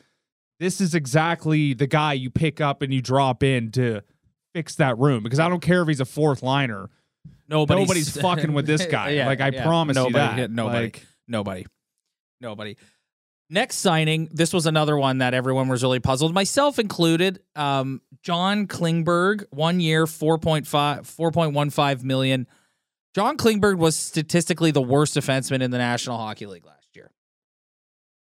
this 0.60 0.80
is 0.80 0.94
exactly 0.94 1.74
the 1.74 1.86
guy 1.86 2.14
you 2.14 2.30
pick 2.30 2.60
up 2.60 2.82
and 2.82 2.92
you 2.92 3.00
drop 3.00 3.42
in 3.42 3.70
to 3.72 4.02
fix 4.54 4.74
that 4.76 4.98
room. 4.98 5.22
Because 5.22 5.38
I 5.38 5.48
don't 5.48 5.62
care 5.62 5.82
if 5.82 5.88
he's 5.88 6.00
a 6.00 6.04
fourth 6.04 6.42
liner. 6.42 6.90
Nobody's, 7.48 7.82
Nobody's 7.82 8.20
fucking 8.20 8.52
with 8.52 8.66
this 8.66 8.86
guy. 8.90 9.10
Yeah, 9.10 9.26
like 9.26 9.40
I 9.40 9.48
yeah. 9.48 9.64
promise 9.64 9.94
nobody, 9.94 10.42
you 10.42 10.42
that. 10.42 10.50
Nobody. 10.50 10.84
Like, 10.84 11.06
nobody. 11.26 11.66
Nobody. 12.40 12.76
Next 13.50 13.76
signing, 13.76 14.28
this 14.30 14.52
was 14.52 14.66
another 14.66 14.98
one 14.98 15.18
that 15.18 15.32
everyone 15.32 15.68
was 15.68 15.82
really 15.82 16.00
puzzled, 16.00 16.34
myself 16.34 16.78
included. 16.78 17.40
Um, 17.56 18.02
John 18.22 18.66
Klingberg, 18.66 19.46
one 19.50 19.80
year, 19.80 20.04
4.5, 20.04 20.66
4.15 20.68 22.02
million. 22.02 22.46
John 23.14 23.38
Klingberg 23.38 23.78
was 23.78 23.96
statistically 23.96 24.70
the 24.70 24.82
worst 24.82 25.16
defenseman 25.16 25.62
in 25.62 25.70
the 25.70 25.78
National 25.78 26.18
Hockey 26.18 26.44
League 26.44 26.66
last 26.66 26.94
year. 26.94 27.10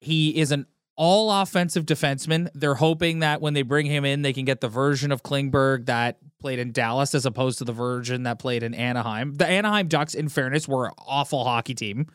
He 0.00 0.38
is 0.38 0.52
an 0.52 0.66
all 1.00 1.32
offensive 1.32 1.86
defenseman. 1.86 2.50
They're 2.52 2.74
hoping 2.74 3.20
that 3.20 3.40
when 3.40 3.54
they 3.54 3.62
bring 3.62 3.86
him 3.86 4.04
in, 4.04 4.20
they 4.20 4.34
can 4.34 4.44
get 4.44 4.60
the 4.60 4.68
version 4.68 5.10
of 5.12 5.22
Klingberg 5.22 5.86
that 5.86 6.18
played 6.38 6.58
in 6.58 6.72
Dallas 6.72 7.14
as 7.14 7.24
opposed 7.24 7.56
to 7.58 7.64
the 7.64 7.72
version 7.72 8.24
that 8.24 8.38
played 8.38 8.62
in 8.62 8.74
Anaheim. 8.74 9.32
The 9.32 9.46
Anaheim 9.46 9.88
Ducks, 9.88 10.12
in 10.12 10.28
fairness, 10.28 10.68
were 10.68 10.88
an 10.88 10.92
awful 10.98 11.42
hockey 11.42 11.74
team 11.74 12.08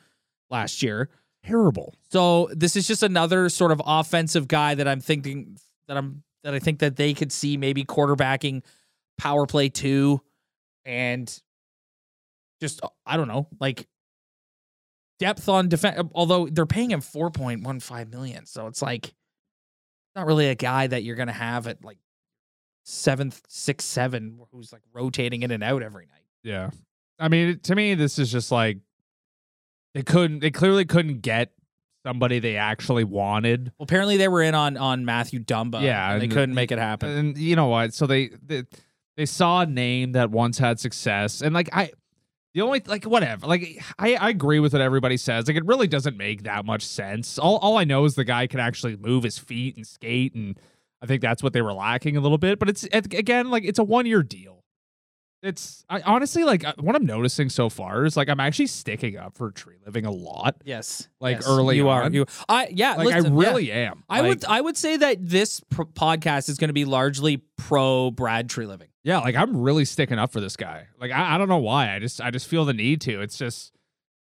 last 0.51 0.83
year. 0.83 1.09
terrible. 1.43 1.95
So 2.11 2.47
this 2.51 2.75
is 2.75 2.85
just 2.87 3.01
another 3.01 3.49
sort 3.49 3.71
of 3.71 3.81
offensive 3.83 4.47
guy 4.47 4.75
that 4.75 4.87
I'm 4.87 5.01
thinking 5.01 5.57
that 5.87 5.97
I'm 5.97 6.21
that 6.43 6.53
I 6.53 6.59
think 6.59 6.77
that 6.79 6.95
they 6.95 7.15
could 7.15 7.31
see 7.31 7.57
maybe 7.57 7.83
quarterbacking 7.85 8.63
power 9.17 9.47
play 9.47 9.69
two 9.69 10.21
and 10.85 11.27
just 12.61 12.81
I 13.03 13.17
don't 13.17 13.27
know, 13.27 13.47
like 13.59 13.87
depth 15.19 15.47
on 15.47 15.69
defense 15.69 16.09
although 16.13 16.47
they're 16.47 16.65
paying 16.65 16.91
him 16.91 17.01
4.15 17.01 18.11
million. 18.11 18.45
So 18.45 18.67
it's 18.67 18.81
like 18.81 19.13
not 20.15 20.25
really 20.25 20.47
a 20.49 20.55
guy 20.55 20.87
that 20.87 21.03
you're 21.03 21.15
gonna 21.15 21.31
have 21.31 21.67
at 21.67 21.83
like 21.83 21.97
seventh, 22.85 23.41
six, 23.47 23.83
seven, 23.83 24.39
who's 24.51 24.71
like 24.71 24.81
rotating 24.93 25.43
in 25.43 25.51
and 25.51 25.63
out 25.63 25.83
every 25.83 26.05
night. 26.05 26.25
Yeah. 26.43 26.69
I 27.19 27.27
mean, 27.27 27.59
to 27.63 27.75
me, 27.75 27.95
this 27.95 28.19
is 28.19 28.31
just 28.31 28.51
like 28.51 28.79
they 29.93 30.03
couldn't, 30.03 30.39
they 30.39 30.51
clearly 30.51 30.85
couldn't 30.85 31.21
get 31.21 31.51
somebody 32.05 32.39
they 32.39 32.57
actually 32.57 33.03
wanted. 33.03 33.71
Well, 33.77 33.85
apparently 33.85 34.17
they 34.17 34.27
were 34.27 34.43
in 34.43 34.53
on 34.53 34.77
on 34.77 35.05
Matthew 35.05 35.39
Dumba. 35.39 35.81
Yeah, 35.81 36.13
and 36.13 36.21
they 36.21 36.27
couldn't 36.27 36.53
make 36.53 36.71
it 36.71 36.77
happen. 36.77 37.09
And 37.09 37.37
you 37.37 37.55
know 37.55 37.67
what? 37.67 37.93
So 37.93 38.05
they, 38.05 38.29
they, 38.45 38.63
they 39.17 39.25
saw 39.25 39.61
a 39.61 39.65
name 39.65 40.11
that 40.11 40.29
once 40.29 40.57
had 40.57 40.79
success. 40.79 41.41
And 41.41 41.53
like, 41.53 41.69
I, 41.73 41.91
the 42.55 42.61
only, 42.63 42.81
like, 42.87 43.03
whatever. 43.03 43.45
Like, 43.45 43.79
I, 43.99 44.15
I 44.15 44.29
agree 44.29 44.59
with 44.59 44.73
what 44.73 44.81
everybody 44.81 45.17
says. 45.17 45.45
Like, 45.47 45.57
it 45.57 45.65
really 45.65 45.87
doesn't 45.87 46.17
make 46.17 46.41
that 46.43 46.65
much 46.65 46.83
sense. 46.83 47.37
All, 47.37 47.57
all 47.57 47.77
I 47.77 47.83
know 47.83 48.05
is 48.05 48.15
the 48.15 48.23
guy 48.23 48.47
can 48.47 48.59
actually 48.59 48.95
move 48.95 49.23
his 49.23 49.37
feet 49.37 49.75
and 49.75 49.85
skate. 49.85 50.33
And 50.33 50.57
I 51.03 51.05
think 51.05 51.21
that's 51.21 51.43
what 51.43 51.53
they 51.53 51.61
were 51.61 51.73
lacking 51.73 52.17
a 52.17 52.19
little 52.21 52.39
bit. 52.39 52.57
But 52.57 52.69
it's, 52.69 52.83
again, 52.85 53.51
like, 53.51 53.63
it's 53.63 53.77
a 53.77 53.83
one 53.83 54.07
year 54.07 54.23
deal. 54.23 54.63
it's 55.43 55.83
I 55.89 56.01
honestly 56.01 56.43
like 56.43 56.63
uh, 56.65 56.73
what 56.79 56.95
I'm 56.95 57.05
noticing 57.05 57.49
so 57.49 57.69
far 57.69 58.05
is 58.05 58.17
like 58.17 58.29
I'm 58.29 58.39
actually 58.39 58.65
sticking 58.67 59.15
up 59.17 59.37
for 59.37 59.51
tree 59.51 59.75
living 59.85 60.05
a 60.05 60.11
lot. 60.11 60.55
Yes, 60.65 61.07
Like, 61.19 61.37
yes, 61.37 61.47
early 61.47 61.75
you 61.75 61.87
are. 61.89 62.01
on. 62.03 62.13
You, 62.13 62.25
I 62.49 62.69
yeah, 62.71 62.95
Like 62.95 63.07
listen, 63.07 63.37
I 63.37 63.41
yeah. 63.43 63.47
really 63.47 63.71
am. 63.71 64.03
I 64.09 64.21
Like, 64.21 64.29
would 64.29 64.45
I 64.45 64.61
would 64.61 64.77
say 64.77 64.97
that 64.97 65.17
this 65.19 65.59
pr- 65.69 65.83
podcast 65.83 66.49
is 66.49 66.57
going 66.57 66.69
to 66.69 66.73
be 66.73 66.85
largely 66.85 67.43
pro 67.57 68.09
Brad 68.09 68.47
Treliving. 68.49 68.87
Yeah, 69.05 69.19
like 69.19 69.35
I'm 69.35 69.55
really 69.55 69.85
sticking 69.85 70.17
up 70.19 70.31
for 70.33 70.41
this 70.41 70.57
guy. 70.57 70.87
Like 70.99 71.11
I, 71.11 71.35
I 71.35 71.37
don't 71.37 71.47
know 71.47 71.59
why. 71.59 71.93
I 71.95 71.99
just 71.99 72.19
I 72.19 72.31
just 72.31 72.47
feel 72.47 72.65
the 72.65 72.73
need 72.73 73.01
to. 73.01 73.21
It's 73.21 73.37
just 73.37 73.71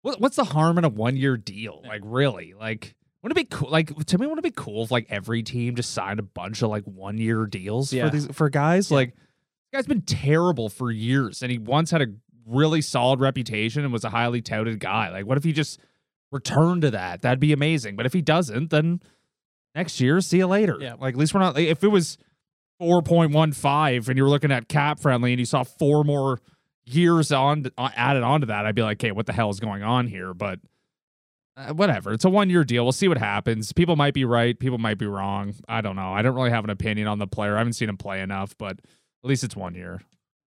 what, 0.03 0.19
what's 0.21 0.37
the 0.37 0.45
harm 0.45 0.79
in 0.79 0.85
a 0.85 0.88
one 0.88 1.16
year 1.16 1.37
deal? 1.37 1.83
Like 1.87 2.01
really? 2.03 2.55
Like 2.59 2.95
wouldn't 3.23 3.38
it 3.38 3.51
be 3.51 3.57
cool? 3.57 3.69
Like 3.71 3.95
to 4.07 4.16
me, 4.19 4.27
wouldn't 4.27 4.45
it 4.45 4.55
be 4.57 4.62
cool 4.62 4.83
if 4.83 4.90
like 4.90 5.07
every 5.11 5.43
team 5.43 5.77
just 5.77 5.90
signed 5.93 6.19
a 6.19 6.23
bunch 6.23 6.62
of 6.62 6.71
like 6.71 6.85
one 6.85 7.19
year 7.19 7.45
deals 7.45 7.93
Yeah. 7.93 8.07
for 8.07 8.11
these 8.11 8.27
for 8.29 8.49
guys? 8.49 8.90
Like 8.90 9.11
this 9.14 9.79
guy's 9.79 9.87
been 9.87 10.01
terrible 10.03 10.71
for 10.71 10.90
years, 10.90 11.43
and 11.43 11.53
he 11.53 11.59
once 11.59 11.90
had 11.90 12.01
a 12.01 12.07
really 12.47 12.81
solid 12.81 13.21
reputation 13.21 13.85
and 13.85 13.93
was 13.93 14.05
a 14.05 14.09
highly 14.11 14.40
touted 14.40 14.81
guy. 14.81 15.11
Like 15.11 15.27
what 15.27 15.37
if 15.37 15.45
he 15.45 15.53
just 15.53 15.79
returned 16.33 16.81
to 16.83 16.90
that? 16.93 17.21
That'd 17.21 17.38
be 17.38 17.53
amazing. 17.53 17.97
But 17.97 18.07
if 18.07 18.14
he 18.14 18.23
doesn't, 18.23 18.71
then 18.71 19.01
next 19.75 20.01
year, 20.01 20.23
see 20.23 20.38
you 20.38 20.47
later. 20.47 20.79
Yeah. 20.81 20.95
Like 20.99 21.12
at 21.12 21.19
least 21.21 21.35
we're 21.35 21.40
not. 21.40 21.55
Like, 21.55 21.66
if 21.69 21.85
it 21.85 21.88
was 21.88 22.16
4.15 22.81 24.09
and 24.09 24.16
you 24.16 24.23
were 24.23 24.31
looking 24.31 24.51
at 24.53 24.69
cap 24.69 25.01
friendly 25.01 25.33
and 25.33 25.40
you 25.40 25.47
saw 25.47 25.62
four 25.62 26.05
more 26.05 26.40
years 26.87 27.31
on 27.33 27.66
uh, 27.79 27.90
added 27.95 28.23
onto 28.23 28.47
that, 28.47 28.66
I'd 28.66 28.75
be 28.75 28.83
like, 28.83 28.99
okay, 28.99 29.12
what 29.12 29.27
the 29.27 29.33
hell 29.33 29.51
is 29.51 29.61
going 29.61 29.83
on 29.83 30.07
here? 30.07 30.35
But 30.35 30.61
uh, 31.57 31.75
whatever. 31.75 32.12
It's 32.12 32.25
a 32.25 32.31
one 32.31 32.51
year 32.51 32.64
deal. 32.64 32.85
We'll 32.85 32.93
see 32.93 33.09
what 33.09 33.19
happens. 33.19 33.73
People 33.73 33.97
might 33.97 34.14
be 34.14 34.25
right. 34.25 34.59
People 34.59 34.79
might 34.79 34.99
be 34.99 35.07
wrong. 35.07 35.55
I 35.69 35.81
don't 35.81 35.97
know. 35.97 36.12
I 36.12 36.23
don't 36.23 36.35
really 36.35 36.51
have 36.51 36.64
an 36.64 36.71
opinion 36.71 37.07
on 37.07 37.19
the 37.19 37.27
player. 37.27 37.55
I 37.55 37.59
haven't 37.59 37.75
seen 37.75 37.88
him 37.88 37.97
play 37.97 38.21
enough, 38.21 38.57
but 38.59 38.79
at 38.79 39.29
least 39.29 39.45
it's 39.45 39.57
one 39.57 39.75
year. 39.75 40.01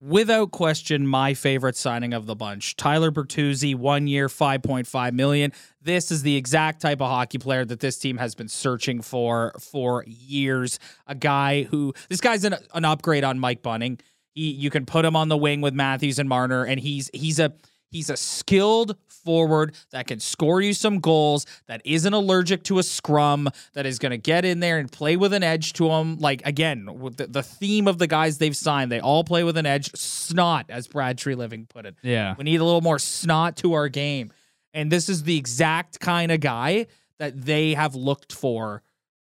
Without 0.05 0.51
question, 0.51 1.07
my 1.07 1.33
favorite 1.33 1.77
signing 1.77 2.13
of 2.13 2.25
the 2.25 2.35
bunch. 2.35 2.75
Tyler 2.75 3.09
Bertuzzi, 3.09 3.73
one 3.73 4.05
year, 4.05 4.27
5.5 4.27 5.13
million. 5.13 5.53
This 5.81 6.11
is 6.11 6.23
the 6.23 6.35
exact 6.35 6.81
type 6.81 6.99
of 6.99 7.07
hockey 7.07 7.37
player 7.37 7.63
that 7.63 7.79
this 7.79 7.97
team 7.97 8.17
has 8.17 8.35
been 8.35 8.49
searching 8.49 9.01
for 9.01 9.53
for 9.61 10.03
years. 10.05 10.77
A 11.07 11.15
guy 11.15 11.63
who 11.63 11.93
this 12.09 12.19
guy's 12.19 12.43
an, 12.43 12.55
an 12.73 12.83
upgrade 12.83 13.23
on 13.23 13.39
Mike 13.39 13.61
Bunting. 13.61 13.97
He 14.33 14.51
you 14.51 14.69
can 14.69 14.85
put 14.85 15.05
him 15.05 15.15
on 15.15 15.29
the 15.29 15.37
wing 15.37 15.61
with 15.61 15.73
Matthews 15.73 16.19
and 16.19 16.27
Marner, 16.27 16.65
and 16.65 16.81
he's 16.81 17.09
he's 17.13 17.39
a 17.39 17.53
he's 17.93 18.09
a 18.09 18.17
skilled 18.17 18.97
forward 19.07 19.73
that 19.91 20.07
can 20.07 20.19
score 20.19 20.59
you 20.59 20.73
some 20.73 20.99
goals, 20.99 21.45
that 21.67 21.81
isn't 21.85 22.13
allergic 22.13 22.63
to 22.63 22.79
a 22.79 22.83
scrum, 22.83 23.47
that 23.73 23.85
is 23.85 23.99
going 23.99 24.11
to 24.11 24.17
get 24.17 24.43
in 24.43 24.59
there 24.59 24.77
and 24.77 24.91
play 24.91 25.15
with 25.15 25.31
an 25.31 25.43
edge 25.43 25.73
to 25.73 25.89
him. 25.89 26.17
Like, 26.17 26.41
again, 26.45 26.99
with 26.99 27.17
the, 27.17 27.27
the 27.27 27.43
theme 27.43 27.87
of 27.87 27.99
the 27.99 28.07
guys 28.07 28.37
they've 28.37 28.55
signed, 28.55 28.91
they 28.91 28.99
all 28.99 29.23
play 29.23 29.43
with 29.43 29.55
an 29.55 29.65
edge. 29.65 29.91
Snot, 29.95 30.65
as 30.69 30.87
Brad 30.87 31.17
Treliving 31.17 31.69
put 31.69 31.85
it. 31.85 31.95
Yeah. 32.01 32.35
We 32.37 32.43
need 32.43 32.59
a 32.59 32.65
little 32.65 32.81
more 32.81 32.99
snot 32.99 33.55
to 33.57 33.73
our 33.73 33.87
game. 33.87 34.33
And 34.73 34.91
this 34.91 35.07
is 35.07 35.23
the 35.23 35.37
exact 35.37 35.99
kind 35.99 36.31
of 36.31 36.39
guy 36.39 36.87
that 37.19 37.45
they 37.45 37.75
have 37.75 37.95
looked 37.95 38.33
for 38.33 38.81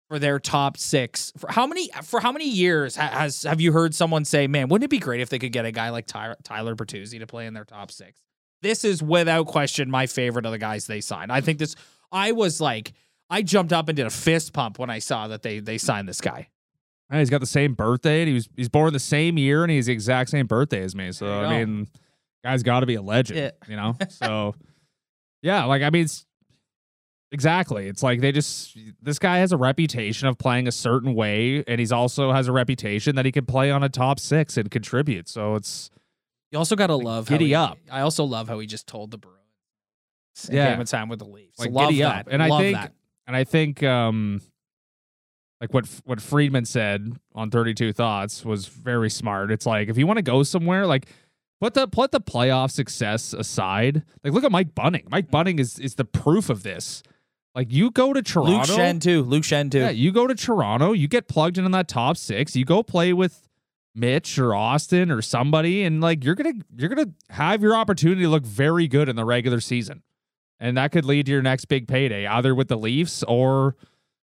for 0.09 0.19
their 0.19 0.39
top 0.39 0.77
six. 0.77 1.33
For 1.37 1.51
how 1.51 1.67
many 1.67 1.91
for 2.05 2.21
how 2.21 2.33
many 2.33 2.49
years 2.49 2.97
has 2.97 3.43
have 3.43 3.61
you 3.61 3.73
heard 3.73 3.95
someone 3.95 4.25
say, 4.25 4.47
"Man, 4.47 4.69
wouldn't 4.69 4.85
it 4.85 4.91
be 4.91 4.99
great 4.99 5.21
if 5.21 5.29
they 5.29 5.39
could 5.39 5.53
get 5.53 5.67
a 5.67 5.73
guy 5.73 5.91
like 5.91 6.07
Ty- 6.07 6.37
Tyler 6.43 6.75
Bertuzzi 6.75 7.19
to 7.19 7.27
play 7.27 7.47
in 7.47 7.55
their 7.55 7.65
top 7.65 7.91
six? 7.91 8.21
This 8.67 8.85
is 8.85 9.03
without 9.03 9.47
question 9.47 9.91
my 9.91 10.07
favorite 10.07 10.45
of 10.45 10.53
the 10.53 10.59
guys 10.59 10.87
they 10.87 11.01
signed. 11.01 11.31
I 11.31 11.41
think 11.41 11.59
this. 11.61 11.77
I 12.11 12.33
was 12.33 12.61
like, 12.61 12.93
I 13.31 13.43
jumped 13.43 13.73
up 13.73 13.89
and 13.89 13.97
did 13.97 14.07
a 14.07 14.11
fist 14.11 14.53
pump 14.53 14.79
when 14.81 14.91
I 14.91 14.99
saw 14.99 15.29
that 15.29 15.43
they 15.43 15.61
they 15.61 15.79
signed 15.79 16.09
this 16.09 16.21
guy. 16.21 16.49
And 17.09 17.21
he's 17.21 17.31
got 17.31 17.39
the 17.41 17.47
same 17.47 17.75
birthday, 17.75 18.23
and 18.23 18.29
he 18.29 18.35
was 18.35 18.49
he's 18.57 18.69
born 18.69 18.93
the 18.93 18.99
same 18.99 19.39
year, 19.39 19.63
and 19.63 19.71
he's 19.71 19.87
the 19.87 19.93
exact 19.93 20.31
same 20.31 20.47
birthday 20.47 20.83
as 20.83 20.97
me. 20.97 21.13
So 21.13 21.27
I 21.27 21.43
go. 21.43 21.51
mean, 21.51 21.87
guy's 22.43 22.65
got 22.65 22.81
to 22.81 22.87
be 22.87 22.97
a 22.97 23.03
legend, 23.03 23.39
Yeah. 23.39 23.51
you 23.69 23.77
know. 23.77 23.97
So 24.11 24.57
yeah, 25.43 25.65
like 25.67 25.83
I 25.83 25.91
mean, 25.91 26.05
it's, 26.07 26.27
exactly. 27.31 27.87
It's 27.87 28.03
like 28.03 28.21
they 28.21 28.33
just 28.33 28.77
this 29.01 29.19
guy 29.21 29.39
has 29.39 29.53
a 29.53 29.57
reputation 29.57 30.27
of 30.27 30.39
playing 30.39 30.67
a 30.67 30.73
certain 30.73 31.15
way, 31.15 31.63
and 31.69 31.79
he's 31.79 31.93
also 31.93 32.33
has 32.33 32.49
a 32.49 32.53
reputation 32.53 33.15
that 33.17 33.25
he 33.25 33.33
can 33.33 33.47
play 33.47 33.71
on 33.71 33.83
a 33.83 33.89
top 33.89 34.19
six 34.19 34.57
and 34.57 34.71
contribute. 34.71 35.29
So 35.29 35.55
it's 35.55 35.91
You 36.57 36.61
also 36.61 36.75
got 36.75 36.87
to 36.87 36.97
love 36.97 37.29
giddy 37.29 37.53
how 37.53 37.67
he- 37.67 37.73
up. 37.73 37.79
I 37.91 38.01
also 38.01 38.25
love 38.25 38.49
how 38.49 38.59
he 38.61 38.67
just 38.67 38.87
told 38.87 39.11
the 39.11 39.19
Bruins. 39.19 39.37
Yeah. 40.51 40.71
game 40.71 40.81
of 40.81 40.89
time 40.89 41.11
with 41.11 41.19
the 41.19 41.27
Leafs. 41.27 41.59
like 41.59 41.71
love 41.71 41.91
giddy 41.91 42.01
that. 42.01 42.21
up, 42.21 42.29
and 42.31 42.43
I 42.43 42.49
think 42.59 42.77
that. 42.77 42.93
and 43.27 43.37
I 43.37 43.45
think 43.45 43.83
um 43.83 44.41
like 45.61 45.75
what 45.75 45.87
what 46.05 46.21
Friedman 46.21 46.65
said 46.65 47.13
on 47.35 47.51
32 47.51 47.93
Thoughts 47.93 48.43
was 48.45 48.67
very 48.69 49.11
smart. 49.11 49.51
It's 49.51 49.67
like 49.67 49.89
if 49.89 49.99
you 49.99 50.07
want 50.07 50.17
to 50.17 50.23
go 50.23 50.43
somewhere, 50.43 50.87
like 50.87 51.09
put 51.61 51.75
the 51.75 51.87
put 51.89 52.11
the 52.11 52.21
playoff 52.21 52.71
success 52.71 53.35
aside. 53.35 54.03
Like 54.25 54.33
look 54.33 54.45
at 54.45 54.51
Mike 54.53 54.75
Bunting. 54.75 55.07
Mike 55.11 55.31
Bunting 55.31 55.59
is 55.59 55.79
is 55.79 55.95
the 55.97 56.05
proof 56.07 56.49
of 56.49 56.63
this. 56.63 57.03
Like 57.55 57.69
you 57.71 57.91
go 57.91 58.13
to 58.15 58.21
Toronto, 58.23 58.53
Luke 58.53 58.67
Schenn 58.67 59.01
too. 59.01 59.23
Luke 59.23 59.45
Schenn 59.45 59.71
too. 59.71 59.79
yeah, 59.81 59.91
you 59.91 60.11
go 60.13 60.27
to 60.27 60.35
Toronto, 60.35 60.93
you 60.93 61.07
get 61.09 61.29
plugged 61.29 61.57
into 61.59 61.71
that 61.71 61.89
top 61.89 62.17
six, 62.19 62.55
you 62.57 62.65
go 62.67 62.83
play 62.83 63.15
with 63.15 63.47
Mitch 63.97 64.39
or 64.39 64.51
Auston 64.51 65.11
or 65.11 65.23
somebody, 65.23 65.83
and 65.83 66.01
like 66.01 66.23
you're 66.23 66.35
gonna 66.35 66.53
you're 66.77 66.89
gonna 66.89 67.13
have 67.31 67.63
your 67.63 67.75
opportunity 67.75 68.23
to 68.23 68.29
look 68.29 68.45
very 68.45 68.87
good 68.87 69.09
in 69.09 69.17
the 69.17 69.25
regular 69.25 69.61
season, 69.61 70.03
and 70.61 70.77
that 70.77 70.93
could 70.93 71.05
lead 71.05 71.27
to 71.27 71.33
your 71.33 71.43
next 71.43 71.65
big 71.65 71.89
payday, 71.89 72.27
either 72.27 72.55
with 72.55 72.69
the 72.69 72.77
Leafs 72.77 73.23
or 73.25 73.75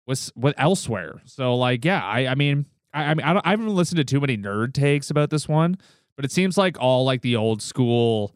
with 0.08 0.32
with 0.36 0.56
elsewhere. 0.58 1.22
So 1.26 1.56
like, 1.56 1.86
yeah, 1.86 2.04
I 2.04 2.28
I 2.28 2.36
mean, 2.36 2.66
I, 2.94 3.04
I 3.04 3.14
mean, 3.14 3.26
I, 3.26 3.40
I 3.44 3.52
haven't 3.52 3.70
listened 3.70 3.98
to 3.98 4.04
too 4.04 4.20
many 4.20 4.38
nerd 4.38 4.74
takes 4.74 5.10
about 5.12 5.30
this 5.30 5.48
one, 5.48 5.78
but 6.16 6.26
it 6.26 6.32
seems 6.32 6.58
like 6.58 6.80
all 6.80 7.06
like 7.06 7.22
the 7.22 7.36
old 7.36 7.62
school. 7.62 8.36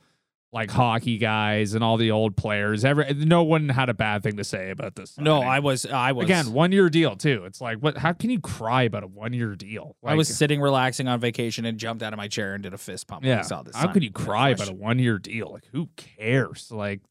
Like 0.54 0.70
hockey 0.70 1.18
guys 1.18 1.74
and 1.74 1.84
all 1.84 1.98
the 1.98 2.12
old 2.12 2.38
players, 2.38 2.86
every 2.86 3.12
no 3.16 3.42
one 3.42 3.70
had 3.70 3.90
a 3.90 3.94
bad 3.96 4.22
thing 4.22 4.38
to 4.38 4.44
say 4.44 4.70
about 4.70 4.96
this. 4.96 5.18
No. 5.18 5.42
I 5.42 5.58
was 5.60 5.88
I 5.88 6.12
was 6.12 6.26
Again, 6.26 6.54
one 6.54 6.72
year 6.72 6.90
deal 6.90 7.16
too. 7.16 7.44
It's 7.46 7.60
like 7.60 7.80
what? 7.80 7.98
How 7.98 8.14
can 8.14 8.30
you 8.30 8.40
cry 8.40 8.84
about 8.84 9.04
a 9.04 9.08
one 9.08 9.34
year 9.34 9.56
deal? 9.56 9.96
I 10.04 10.14
was 10.14 10.28
sitting 10.28 10.62
relaxing 10.62 11.08
on 11.08 11.20
vacation 11.20 11.66
and 11.66 11.80
jumped 11.80 12.04
out 12.04 12.14
of 12.14 12.18
my 12.18 12.28
chair 12.28 12.54
and 12.54 12.62
did 12.62 12.74
a 12.74 12.78
fist 12.78 13.08
pump 13.08 13.24
when 13.24 13.32
yeah. 13.32 13.40
I 13.40 13.42
saw 13.42 13.64
this. 13.64 13.76
How 13.76 13.92
could 13.92 14.04
you 14.04 14.12
cry 14.12 14.50
about 14.50 14.70
a 14.70 14.74
one 14.74 15.00
year 15.00 15.18
deal? 15.18 15.50
Like 15.52 15.66
who 15.72 15.90
cares? 15.98 16.72
Like 16.72 17.02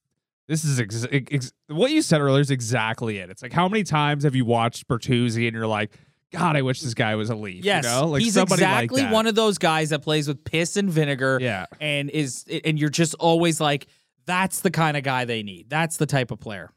this 0.49 0.65
is 0.65 0.79
ex- 0.79 1.07
ex- 1.11 1.53
what 1.69 1.91
you 1.91 2.03
said 2.03 2.21
earlier 2.21 2.41
is 2.41 2.51
exactly 2.51 3.19
it. 3.19 3.31
It's 3.31 3.43
like 3.43 3.53
how 3.53 3.69
many 3.69 3.83
times 3.83 4.25
have 4.25 4.35
you 4.35 4.45
watched 4.45 4.87
Bertuzzi 4.87 5.47
and 5.49 5.57
you're 5.57 5.67
like, 5.67 5.93
God, 6.33 6.57
I 6.57 6.63
wish 6.63 6.81
this 6.81 6.95
guy 6.95 7.15
was 7.15 7.31
a 7.31 7.35
Leaf. 7.35 7.65
Yes, 7.65 7.85
you 7.85 7.91
know? 7.91 8.07
like 8.09 8.23
he's 8.23 8.35
somebody 8.35 8.63
exactly 8.63 9.03
like 9.03 9.11
that. 9.11 9.15
one 9.15 9.27
of 9.27 9.35
those 9.35 9.59
guys 9.59 9.91
that 9.91 10.01
plays 10.01 10.27
with 10.27 10.45
piss 10.45 10.77
and 10.77 10.91
vinegar. 10.91 11.39
Yeah. 11.41 11.67
and 11.81 12.09
is 12.11 12.45
and 12.65 12.79
you're 12.79 12.89
just 12.91 13.15
always 13.15 13.61
like, 13.61 13.87
that's 14.27 14.61
the 14.61 14.71
kind 14.71 14.97
of 14.97 15.03
guy 15.03 15.25
they 15.27 15.43
need. 15.43 15.69
That's 15.69 15.99
the 15.99 16.07
type 16.07 16.31
of 16.31 16.41
player. 16.41 16.71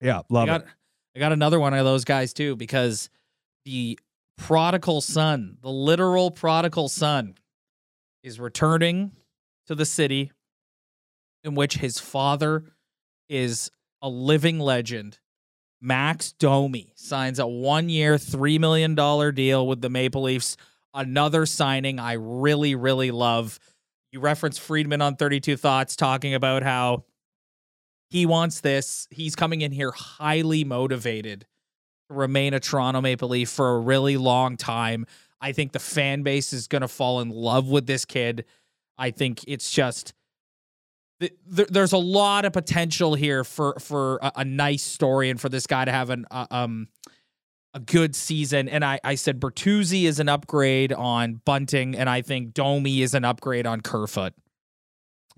Yeah, 0.00 0.18
I 0.18 0.22
love 0.28 0.46
got, 0.46 0.60
it. 0.62 0.66
I 1.16 1.18
got 1.18 1.32
another 1.32 1.58
one 1.58 1.72
of 1.72 1.84
those 1.84 2.04
guys 2.04 2.32
too 2.32 2.56
because 2.56 3.08
the 3.64 3.98
prodigal 4.36 5.00
son, 5.00 5.56
the 5.62 5.70
literal 5.70 6.30
prodigal 6.30 6.88
son, 6.88 7.36
is 8.22 8.38
returning 8.38 9.12
to 9.66 9.74
the 9.74 9.86
city 9.86 10.30
in 11.42 11.54
which 11.54 11.76
his 11.76 11.98
father 11.98 12.64
is 13.28 13.70
a 14.02 14.08
living 14.08 14.58
legend. 14.58 15.18
Max 15.84 16.32
Domi 16.32 16.94
signs 16.94 17.38
a 17.38 17.46
one 17.46 17.90
year, 17.90 18.14
$3 18.14 18.58
million 18.58 18.94
deal 19.34 19.66
with 19.66 19.82
the 19.82 19.90
Maple 19.90 20.22
Leafs. 20.22 20.56
Another 20.94 21.44
signing 21.44 22.00
I 22.00 22.14
really, 22.14 22.74
really 22.74 23.10
love. 23.10 23.60
You 24.10 24.20
referenced 24.20 24.60
Friedman 24.60 25.02
on 25.02 25.16
32 25.16 25.58
Thoughts 25.58 25.94
talking 25.94 26.32
about 26.32 26.62
how 26.62 27.04
he 28.08 28.24
wants 28.24 28.60
this. 28.60 29.06
He's 29.10 29.36
coming 29.36 29.60
in 29.60 29.72
here 29.72 29.90
highly 29.90 30.64
motivated 30.64 31.46
to 32.08 32.14
remain 32.14 32.54
a 32.54 32.60
Toronto 32.60 33.02
Maple 33.02 33.28
Leaf 33.28 33.50
for 33.50 33.74
a 33.74 33.78
really 33.78 34.16
long 34.16 34.56
time. 34.56 35.04
I 35.38 35.52
think 35.52 35.72
the 35.72 35.80
fan 35.80 36.22
base 36.22 36.54
is 36.54 36.66
going 36.66 36.80
to 36.80 36.88
fall 36.88 37.20
in 37.20 37.28
love 37.28 37.68
with 37.68 37.86
this 37.86 38.06
kid. 38.06 38.46
I 38.96 39.10
think 39.10 39.44
it's 39.46 39.70
just 39.70 40.14
th- 41.20 41.34
there, 41.46 41.66
there's 41.68 41.92
a 41.92 41.98
lot 41.98 42.44
of 42.44 42.52
potential 42.52 43.14
here 43.14 43.44
for 43.44 43.76
for 43.78 44.18
a, 44.22 44.32
a 44.36 44.44
nice 44.44 44.82
story 44.82 45.30
and 45.30 45.40
for 45.40 45.48
this 45.48 45.66
guy 45.66 45.84
to 45.84 45.92
have 45.92 46.10
an 46.10 46.26
uh, 46.30 46.46
um 46.50 46.88
a 47.74 47.80
good 47.80 48.14
season. 48.14 48.68
And 48.68 48.84
I 48.84 49.00
I 49.04 49.14
said 49.14 49.40
Bertuzzi 49.40 50.04
is 50.04 50.20
an 50.20 50.28
upgrade 50.28 50.92
on 50.92 51.40
Bunting, 51.44 51.96
and 51.96 52.08
I 52.08 52.22
think 52.22 52.54
Domi 52.54 53.02
is 53.02 53.14
an 53.14 53.24
upgrade 53.24 53.66
on 53.66 53.80
Kerfoot. 53.80 54.32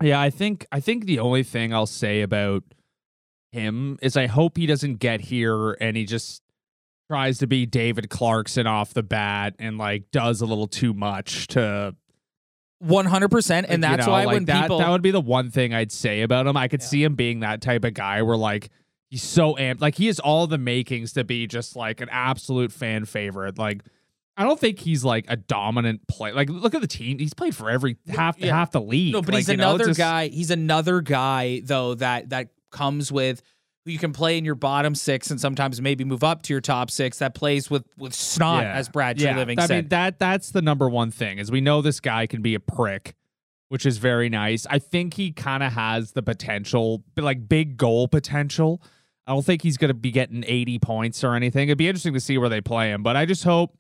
Yeah, 0.03 0.21
I 0.21 0.31
think 0.31 0.67
I 0.71 0.81
think 0.81 1.07
the 1.07 1.19
only 1.19 1.43
thing 1.43 1.73
I'll 1.73 1.87
say 1.87 2.21
about 2.21 2.65
him 3.53 3.99
is 4.03 4.17
I 4.17 4.27
hope 4.27 4.57
he 4.57 4.67
doesn't 4.67 4.97
get 4.97 5.23
here 5.23 5.73
and 5.73 5.97
he 5.97 6.05
just 6.05 6.43
tries 7.09 7.39
to 7.39 7.47
be 7.47 7.65
David 7.65 8.11
Clarkson 8.11 8.67
off 8.67 8.93
the 8.93 9.03
bat 9.03 9.55
and 9.59 9.79
like 9.79 10.11
does 10.11 10.41
a 10.41 10.47
little 10.47 10.67
too 10.67 10.93
much 10.93 11.47
to 11.49 11.95
One 12.87 13.07
hundred 13.07 13.31
percent, 13.31 13.67
and 13.69 13.83
you 13.83 13.89
that's 13.89 14.07
know, 14.07 14.13
why 14.13 14.25
like 14.25 14.35
when 14.35 14.45
that, 14.47 14.63
people 14.63 14.79
that 14.79 14.89
would 14.91 15.03
be 15.03 15.11
the 15.11 15.21
one 15.21 15.51
thing 15.51 15.75
I'd 15.75 15.93
say 15.93 16.23
about 16.23 16.47
him. 16.47 16.57
I 16.57 16.69
could 16.69 16.81
Yeah. 16.83 16.87
see 16.87 17.03
him 17.03 17.15
being 17.15 17.41
that 17.41 17.61
type 17.61 17.85
of 17.85 17.95
guy 17.95 18.23
where 18.23 18.37
like 18.37 18.71
he's 19.09 19.23
so 19.23 19.55
amped, 19.55 19.81
like 19.81 19.97
he 19.97 20.07
has 20.07 20.19
all 20.21 20.47
the 20.47 20.59
makings 20.59 21.13
to 21.15 21.25
be 21.25 21.47
just 21.47 21.77
like 21.77 22.01
an 22.01 22.09
absolute 22.11 22.73
fan 22.73 23.05
favorite. 23.05 23.59
Like 23.59 23.83
I 24.37 24.45
don't 24.45 24.61
think 24.61 24.79
he's 24.79 25.03
like 25.05 25.25
a 25.29 25.37
dominant 25.37 26.07
play. 26.09 26.33
Like, 26.33 26.51
look 26.51 26.75
at 26.75 26.81
the 26.83 26.87
team; 26.87 27.19
he's 27.19 27.33
played 27.35 27.57
for 27.57 27.71
every 27.71 27.97
half 28.09 28.39
yeah. 28.39 28.55
half 28.55 28.71
the 28.71 28.81
league. 28.83 29.15
No, 29.15 29.23
but 29.23 29.31
Like, 29.35 29.39
he's 29.39 29.49
you 29.49 29.57
know, 29.57 29.71
another 29.71 29.87
just- 29.87 29.99
guy. 29.99 30.29
He's 30.29 30.51
another 30.51 31.01
guy 31.01 31.63
though 31.65 31.95
that 31.95 32.29
that 32.31 32.49
comes 32.71 33.11
with 33.11 33.43
you 33.93 33.99
can 33.99 34.13
play 34.13 34.37
in 34.39 34.45
your 34.45 34.55
bottom 34.55 34.95
six 34.95 35.31
and 35.31 35.41
sometimes 35.41 35.81
maybe 35.81 36.05
move 36.05 36.25
up 36.25 36.43
to 36.43 36.53
your 36.55 36.61
top 36.61 36.91
six. 36.91 37.19
That 37.19 37.35
plays 37.35 37.71
with 37.71 37.85
with 37.97 38.15
snot, 38.15 38.63
Yeah. 38.65 38.73
as 38.75 38.89
Brad 38.89 39.21
yeah. 39.21 39.37
Living 39.37 39.59
I 39.59 39.67
said. 39.67 39.77
mean, 39.85 39.89
that 39.89 40.19
that's 40.19 40.51
the 40.51 40.63
number 40.63 40.89
one 40.89 41.11
thing 41.11 41.39
is 41.39 41.51
we 41.51 41.61
know 41.61 41.83
this 41.83 42.01
guy 42.01 42.27
can 42.27 42.43
be 42.43 42.55
a 42.55 42.61
prick, 42.61 43.15
which 43.69 43.87
is 43.87 43.99
very 43.99 44.29
nice. 44.29 44.67
I 44.69 44.79
think 44.79 45.15
he 45.15 45.33
kind 45.33 45.63
of 45.63 45.73
has 45.73 46.13
the 46.13 46.23
potential, 46.23 47.03
but 47.15 47.25
like 47.25 47.49
big 47.49 47.77
goal 47.77 48.09
potential. 48.09 48.83
I 49.27 49.33
don't 49.33 49.45
think 49.45 49.63
he's 49.63 49.77
going 49.77 49.89
to 49.89 49.95
be 49.95 50.13
getting 50.13 50.45
80 50.47 50.79
points 50.79 51.25
or 51.25 51.35
anything. 51.35 51.69
It'd 51.69 51.79
be 51.79 51.89
interesting 51.89 52.15
to 52.15 52.21
see 52.21 52.39
where 52.39 52.49
they 52.49 52.61
play 52.61 52.91
him, 52.93 53.03
but 53.03 53.17
I 53.17 53.27
just 53.27 53.43
hope 53.43 53.77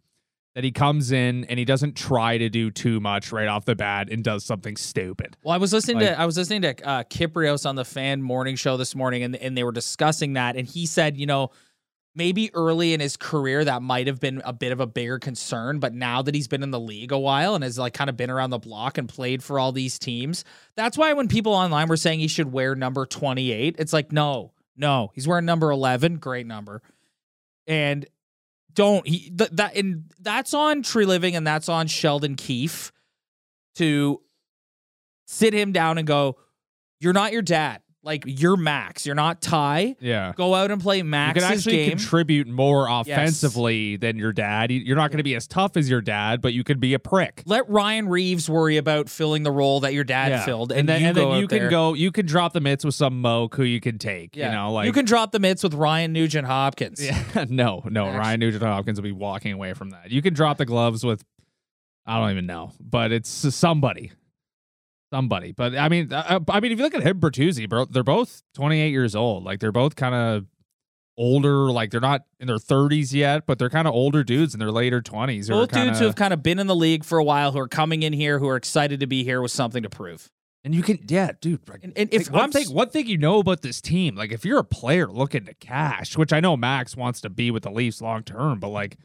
that 0.57 0.64
he 0.64 0.73
comes 0.73 1.12
in 1.12 1.45
and 1.45 1.59
he 1.59 1.66
doesn't 1.66 1.95
try 1.97 2.38
to 2.38 2.49
do 2.49 2.71
too 2.71 2.99
much 2.99 3.31
right 3.31 3.47
off 3.47 3.66
the 3.66 3.77
bat 3.77 4.09
and 4.11 4.25
does 4.25 4.42
something 4.42 4.75
stupid. 4.75 5.37
Well, 5.45 5.53
I 5.55 5.59
was 5.59 5.71
listening 5.71 5.99
Like- 5.99 6.14
to 6.14 6.21
I 6.21 6.25
was 6.25 6.38
listening 6.38 6.62
to 6.62 6.88
uh, 6.88 7.05
Kypreos 7.05 7.66
on 7.66 7.77
the 7.77 7.85
Fan 7.85 8.23
Morning 8.23 8.57
Show 8.57 8.79
this 8.79 8.95
morning, 8.97 9.23
and 9.23 9.37
and 9.37 9.55
they 9.57 9.62
were 9.64 9.71
discussing 9.73 10.33
that, 10.33 10.57
and 10.57 10.66
he 10.66 10.87
said, 10.87 11.19
you 11.19 11.27
know, 11.27 11.51
maybe 12.14 12.51
early 12.55 12.95
in 12.95 13.01
his 13.01 13.19
career 13.19 13.62
that 13.66 13.83
might 13.83 14.07
have 14.07 14.19
been 14.19 14.40
a 14.47 14.53
bit 14.55 14.73
of 14.73 14.81
a 14.81 14.87
bigger 14.87 15.19
concern, 15.19 15.79
but 15.79 15.92
now 15.92 16.23
that 16.23 16.35
he's 16.35 16.49
been 16.49 16.62
in 16.62 16.71
the 16.71 16.81
league 16.81 17.12
a 17.12 17.19
while 17.19 17.55
and 17.55 17.62
has 17.62 17.79
like 17.79 17.92
kind 17.92 18.09
of 18.09 18.16
been 18.16 18.31
around 18.31 18.49
the 18.49 18.59
block 18.59 18.97
and 18.97 19.11
played 19.11 19.45
for 19.45 19.59
all 19.59 19.73
these 19.73 19.99
teams, 19.99 20.42
that's 20.75 20.97
why 20.97 21.12
when 21.12 21.29
people 21.29 21.53
online 21.53 21.87
were 21.87 21.99
saying 21.99 22.19
he 22.19 22.29
should 22.29 22.51
wear 22.51 22.75
number 22.75 23.05
twenty 23.05 23.53
eight, 23.53 23.77
it's 23.79 23.92
like 23.92 24.11
no, 24.11 24.55
no, 24.75 25.11
he's 25.14 25.29
wearing 25.29 25.45
number 25.45 25.71
eleven, 25.71 26.16
great 26.16 26.47
number, 26.47 26.81
and 27.66 28.07
don't 28.77 29.07
he 29.09 29.31
th- 29.31 29.51
that 29.55 29.75
and 29.75 30.05
that's 30.21 30.55
on 30.55 30.83
Treliving 30.83 31.35
and 31.35 31.45
that's 31.45 31.69
on 31.69 31.89
Sheldon 31.89 32.37
Keefe 32.37 32.93
to 33.75 34.23
sit 35.27 35.53
him 35.53 35.73
down 35.73 35.99
and 35.99 36.07
go, 36.07 36.37
"You're 37.01 37.12
not 37.12 37.33
your 37.33 37.43
dad. 37.43 37.83
Like 38.07 38.23
you're 38.27 38.57
Max. 38.57 39.05
You're 39.05 39.14
not 39.16 39.42
Ty. 39.42 39.97
Yeah. 40.01 40.33
Go 40.37 40.55
out 40.55 40.71
and 40.71 40.81
play 40.81 41.03
Max. 41.03 41.37
You 41.37 41.42
can 41.42 41.53
actually 41.53 41.77
game." 41.77 41.90
contribute 41.90 42.47
more 42.47 42.87
offensively 42.88 43.97
than 43.97 44.16
your 44.16 44.33
dad. 44.33 44.71
You- 44.71 44.81
You're 44.81 44.97
not 44.97 45.11
going 45.11 45.19
to 45.19 45.25
be 45.25 45.35
as 45.35 45.47
tough 45.47 45.77
as 45.77 45.90
your 45.90 46.01
dad, 46.01 46.40
but 46.40 46.53
you 46.55 46.62
could 46.64 46.79
be 46.81 46.95
a 46.95 46.99
prick. 46.99 47.42
Let 47.47 47.69
Ryan 47.69 48.09
Reaves 48.09 48.49
worry 48.49 48.77
about 48.77 49.09
filling 49.09 49.42
the 49.42 49.51
role 49.51 49.81
that 49.81 49.92
your 49.92 50.05
dad 50.05 50.45
filled, 50.45 50.71
and, 50.73 50.88
then, 50.88 51.01
you 51.01 51.07
and 51.09 51.16
go 51.16 51.21
then 51.23 51.31
out 51.33 51.40
you 51.40 51.49
can 51.49 51.59
there. 51.59 51.69
go. 51.71 51.95
You 51.95 52.12
can 52.12 52.27
drop 52.27 52.53
the 52.53 52.61
mitts 52.61 52.85
with 52.85 52.95
some 52.95 53.21
moke 53.21 53.57
who 53.57 53.64
you 53.64 53.81
can 53.81 53.99
take. 53.99 54.37
Yeah. 54.37 54.51
You 54.51 54.57
know, 54.57 54.73
like 54.73 54.87
you 54.87 54.92
can 54.92 55.05
drop 55.05 55.33
the 55.33 55.40
mitts 55.40 55.62
with 55.64 55.75
Ryan 55.75 56.12
Nugent 56.12 56.47
Hopkins. 56.47 57.05
Yeah, 57.05 57.45
no, 57.49 57.83
no. 57.90 58.07
Actually- 58.07 58.19
Ryan 58.21 58.40
Nugent 58.40 58.62
Hopkins 58.62 58.99
will 58.99 59.05
be 59.05 59.12
walking 59.12 59.53
away 59.53 59.75
from 59.75 59.90
that. 59.90 60.11
You 60.12 60.23
can 60.23 60.33
drop 60.33 60.59
the 60.59 60.64
gloves 60.64 61.05
with, 61.05 61.25
I 62.07 62.21
don't 62.21 62.31
even 62.31 62.47
know, 62.47 62.71
but 62.81 63.11
it's 63.11 63.29
somebody, 63.29 64.12
somebody. 65.12 65.53
But 65.53 65.77
I 65.77 65.88
mean, 65.88 66.12
uh, 66.12 66.40
I 66.49 66.61
mean, 66.61 66.73
if 66.73 66.79
you 66.79 66.85
look 66.85 66.95
at 66.95 67.03
him, 67.03 67.21
Bertuzzi, 67.21 67.69
bro, 67.69 67.85
they're 67.87 68.03
both 68.05 68.42
28 68.55 68.90
years 68.90 69.14
old. 69.16 69.45
Like 69.45 69.61
they're 69.61 69.73
both 69.73 69.97
kind 69.97 70.14
of 70.14 70.47
older. 71.19 71.71
Like 71.71 71.90
they're 71.90 72.01
not 72.01 72.23
in 72.40 72.47
their 72.47 72.57
30s 72.57 73.12
yet, 73.12 73.47
but 73.47 73.59
they're 73.59 73.71
kind 73.71 73.88
of 73.88 73.95
older 73.95 74.23
dudes 74.25 74.55
in 74.55 74.61
their 74.61 74.71
later 74.71 75.01
20s. 75.01 75.49
who 75.49 75.55
are 75.55 75.61
Both 75.62 75.71
dudes 75.73 75.85
kinda- 75.85 75.99
who 75.99 76.05
have 76.07 76.16
kind 76.16 76.33
of 76.35 76.42
been 76.42 76.59
in 76.59 76.66
the 76.66 76.77
league 76.77 77.05
for 77.05 77.19
a 77.19 77.25
while, 77.25 77.53
who 77.53 77.59
are 77.59 77.69
coming 77.69 78.03
in 78.03 78.12
here, 78.12 78.38
who 78.38 78.49
are 78.49 78.57
excited 78.57 79.01
to 79.01 79.07
be 79.07 79.25
here 79.25 79.40
with 79.40 79.51
something 79.53 79.83
to 79.83 79.90
prove. 79.90 80.31
And 80.64 80.75
you 80.75 80.83
can, 80.83 80.99
yeah, 81.09 81.31
dude. 81.40 81.61
like, 81.69 81.85
And, 81.85 81.92
and 81.97 82.12
if 82.12 82.23
If 82.23 82.31
one 82.33 82.42
I'm 82.42 82.51
thing, 82.53 82.66
one 82.75 82.90
thing 82.90 83.07
you 83.07 83.19
know 83.19 83.38
about 83.38 83.62
this 83.62 83.81
team, 83.81 84.16
like 84.16 84.33
if 84.33 84.45
you're 84.45 84.59
a 84.59 84.64
player 84.64 85.07
looking 85.07 85.45
to 85.47 85.55
cash, 85.55 86.16
which 86.19 86.33
I 86.33 86.40
know 86.40 86.57
Max 86.57 86.97
wants 86.97 87.21
to 87.21 87.31
be 87.31 87.53
with 87.53 87.62
the 87.62 87.71
Leafs 87.71 88.03
long 88.03 88.25
term, 88.25 88.59
but 88.59 88.69
like 88.71 88.97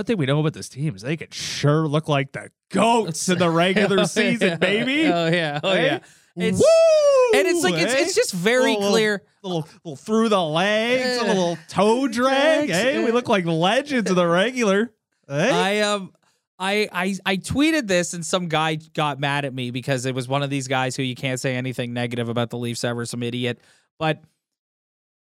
one 0.00 0.04
thing 0.06 0.16
we 0.16 0.26
know 0.26 0.40
about 0.40 0.54
this 0.54 0.68
team 0.68 0.96
is 0.96 1.02
they 1.02 1.16
could 1.16 1.32
sure 1.34 1.86
look 1.86 2.08
like 2.08 2.32
the 2.32 2.50
goats 2.70 3.28
in 3.28 3.38
the 3.38 3.50
regular 3.64 4.06
season, 4.06 4.58
baby. 4.58 5.06
Oh 5.06 5.26
yeah, 5.28 5.60
oh 5.62 5.72
Hey? 5.74 5.84
yeah. 5.86 5.98
It's 6.36 6.58
Woo! 6.58 7.38
and 7.38 7.46
it's 7.48 7.62
like 7.62 7.74
it's 7.74 7.92
it's 7.92 8.14
just 8.14 8.32
very 8.32 8.74
Little- 8.74 8.90
clear. 8.90 9.22
Little, 9.42 9.68
little 9.84 9.96
through 9.96 10.28
the 10.30 10.42
legs, 10.42 11.18
a 11.22 11.24
little 11.26 11.58
toe 11.68 12.08
drag. 12.08 12.68
Hey, 12.70 13.02
we 13.04 13.10
look 13.10 13.28
like 13.28 13.44
legends 13.46 14.08
of 14.10 14.16
the 14.16 14.26
regular. 14.26 14.92
Hey? 15.28 15.50
I 15.50 15.80
um 15.80 16.12
I, 16.58 16.88
I 16.92 17.14
I 17.26 17.36
tweeted 17.36 17.86
this 17.88 18.14
and 18.14 18.24
some 18.24 18.48
guy 18.48 18.76
got 18.94 19.18
mad 19.20 19.44
at 19.44 19.52
me 19.54 19.70
because 19.70 20.06
it 20.06 20.14
was 20.14 20.28
one 20.28 20.42
of 20.42 20.50
these 20.50 20.68
guys 20.68 20.94
who 20.96 21.02
you 21.02 21.14
can't 21.14 21.40
say 21.40 21.56
anything 21.56 21.92
negative 21.92 22.28
about 22.28 22.50
the 22.50 22.58
Leafs 22.58 22.84
ever, 22.84 23.04
some 23.06 23.22
idiot. 23.22 23.58
But 23.98 24.22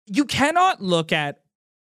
you 0.06 0.24
cannot 0.24 0.80
look 0.82 1.12
at 1.12 1.40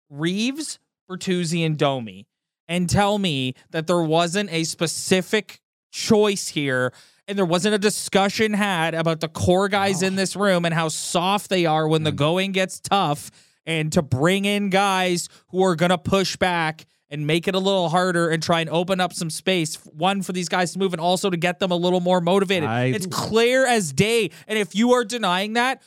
Reaves, 0.10 0.80
Bertuzzi, 1.10 1.65
and 1.65 1.78
Domi 1.78 2.28
and 2.68 2.90
tell 2.90 3.18
me 3.18 3.54
that 3.72 3.88
there 3.88 4.02
wasn't 4.02 4.52
a 4.52 4.64
specific 4.64 5.62
choice 5.92 6.50
here 6.50 6.94
and 7.28 7.38
there 7.38 7.46
wasn't 7.46 7.76
a 7.76 7.80
discussion 7.80 8.54
had 8.54 8.94
about 8.94 9.20
the 9.20 9.28
core 9.28 9.68
guys 9.68 10.02
in 10.02 10.16
this 10.16 10.36
room 10.36 10.66
and 10.66 10.74
how 10.74 10.88
soft 10.88 11.50
they 11.50 11.66
are 11.66 11.88
when 11.88 12.04
the 12.04 12.12
mm. 12.12 12.18
going 12.18 12.52
gets 12.52 12.80
tough 12.80 13.32
and 13.66 13.92
to 13.92 14.02
bring 14.02 14.46
in 14.46 14.70
guys 14.70 15.28
who 15.50 15.64
are 15.64 15.76
going 15.76 15.90
to 15.90 15.98
push 15.98 16.38
back 16.38 16.86
and 17.10 17.26
make 17.26 17.48
it 17.48 17.56
a 17.56 17.60
little 17.60 17.90
harder 17.90 18.30
and 18.30 18.44
try 18.44 18.62
and 18.62 18.70
open 18.70 19.00
up 19.00 19.14
some 19.14 19.30
space 19.30 19.76
one 19.86 20.22
for 20.22 20.34
these 20.34 20.50
guys 20.50 20.74
to 20.74 20.80
move 20.80 20.94
and 20.94 21.02
also 21.02 21.30
to 21.30 21.38
get 21.38 21.60
them 21.60 21.72
a 21.72 21.76
little 21.76 22.00
more 22.00 22.22
motivated. 22.22 22.68
I- 22.68 22.86
it's 22.86 23.08
clear 23.08 23.66
as 23.66 23.94
day. 23.94 24.32
And 24.48 24.58
if 24.58 24.76
you 24.76 24.94
are 24.94 25.06
denying 25.06 25.54
that 25.54 25.82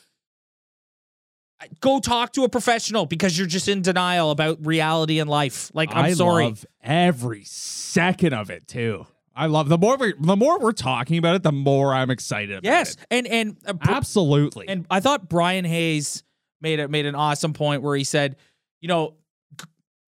go 1.79 1.99
talk 1.99 2.33
to 2.33 2.43
a 2.43 2.49
professional 2.49 3.05
because 3.05 3.37
you're 3.37 3.47
just 3.47 3.67
in 3.67 3.81
denial 3.81 4.31
about 4.31 4.65
reality 4.65 5.19
and 5.19 5.29
life 5.29 5.71
like 5.73 5.89
i'm 5.89 5.95
sorry. 5.95 6.11
I 6.11 6.13
sorry 6.13 6.43
love 6.45 6.65
every 6.83 7.43
second 7.43 8.33
of 8.33 8.49
it 8.49 8.67
too. 8.67 9.05
I 9.35 9.45
love 9.45 9.69
the 9.69 9.77
more 9.77 9.97
we 9.97 10.13
the 10.19 10.35
more 10.35 10.59
we're 10.59 10.71
talking 10.71 11.17
about 11.17 11.35
it, 11.35 11.43
the 11.43 11.51
more 11.51 11.93
I'm 11.93 12.09
excited. 12.09 12.51
About 12.57 12.63
yes 12.63 12.95
it. 12.95 12.99
and 13.09 13.27
and 13.27 13.57
uh, 13.65 13.73
absolutely. 13.81 14.67
And 14.67 14.85
I 14.89 14.99
thought 14.99 15.29
Bryan 15.29 15.65
Hayes 15.65 16.23
made 16.59 16.79
it 16.79 16.89
made 16.89 17.05
an 17.05 17.15
awesome 17.15 17.53
point 17.53 17.81
where 17.81 17.95
he 17.95 18.03
said, 18.03 18.35
you 18.81 18.87
know, 18.87 19.15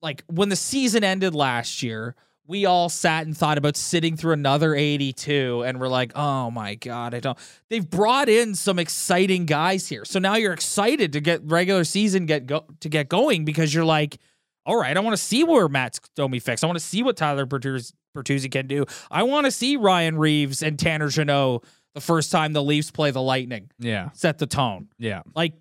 like 0.01 0.23
when 0.27 0.49
the 0.49 0.55
season 0.55 1.03
ended 1.03 1.33
last 1.33 1.81
year, 1.83 2.15
we 2.45 2.65
all 2.65 2.89
sat 2.89 3.25
and 3.25 3.37
thought 3.37 3.57
about 3.57 3.77
sitting 3.77 4.17
through 4.17 4.33
another 4.33 4.75
82 4.75 5.63
and 5.65 5.79
we're 5.79 5.87
like, 5.87 6.11
"Oh 6.15 6.51
my 6.51 6.75
god, 6.75 7.13
I 7.13 7.19
don't." 7.19 7.37
They've 7.69 7.87
brought 7.89 8.29
in 8.29 8.55
some 8.55 8.79
exciting 8.79 9.45
guys 9.45 9.87
here. 9.87 10.05
So 10.05 10.19
now 10.19 10.35
you're 10.35 10.53
excited 10.53 11.13
to 11.13 11.21
get 11.21 11.41
regular 11.43 11.83
season 11.83 12.25
get 12.25 12.45
go 12.45 12.65
to 12.81 12.89
get 12.89 13.07
going 13.09 13.45
because 13.45 13.73
you're 13.73 13.85
like, 13.85 14.17
"All 14.65 14.75
right, 14.75 14.95
I 14.95 14.99
want 14.99 15.13
to 15.13 15.23
see 15.23 15.43
where 15.43 15.69
Max 15.69 15.99
Domi 16.15 16.39
fix. 16.39 16.63
I 16.63 16.67
want 16.67 16.77
to 16.77 16.85
see 16.85 17.01
what 17.01 17.15
Tyler 17.15 17.45
Bertuzzi, 17.45 17.93
Bertuzzi 18.15 18.51
can 18.51 18.67
do. 18.67 18.85
I 19.09 19.23
want 19.23 19.45
to 19.45 19.51
see 19.51 19.77
Ryan 19.77 20.17
Reaves 20.17 20.61
and 20.61 20.77
Tanner 20.77 21.07
Jeannot 21.09 21.63
the 21.93 22.01
first 22.01 22.31
time 22.31 22.53
the 22.53 22.63
Leafs 22.63 22.91
play 22.91 23.11
the 23.11 23.21
Lightning 23.21 23.69
yeah, 23.79 24.09
set 24.13 24.37
the 24.37 24.47
tone. 24.47 24.87
yeah. 24.97 25.21
Like, 25.35 25.53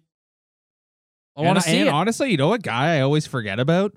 I 1.37 1.43
want 1.43 1.59
to 1.59 1.63
see 1.63 1.79
and 1.79 1.89
it. 1.89 1.93
honestly, 1.93 2.31
you 2.31 2.37
know 2.37 2.49
what 2.49 2.63
guy 2.63 2.97
I 2.97 3.01
always 3.01 3.27
forget 3.27 3.61
about? 3.61 3.93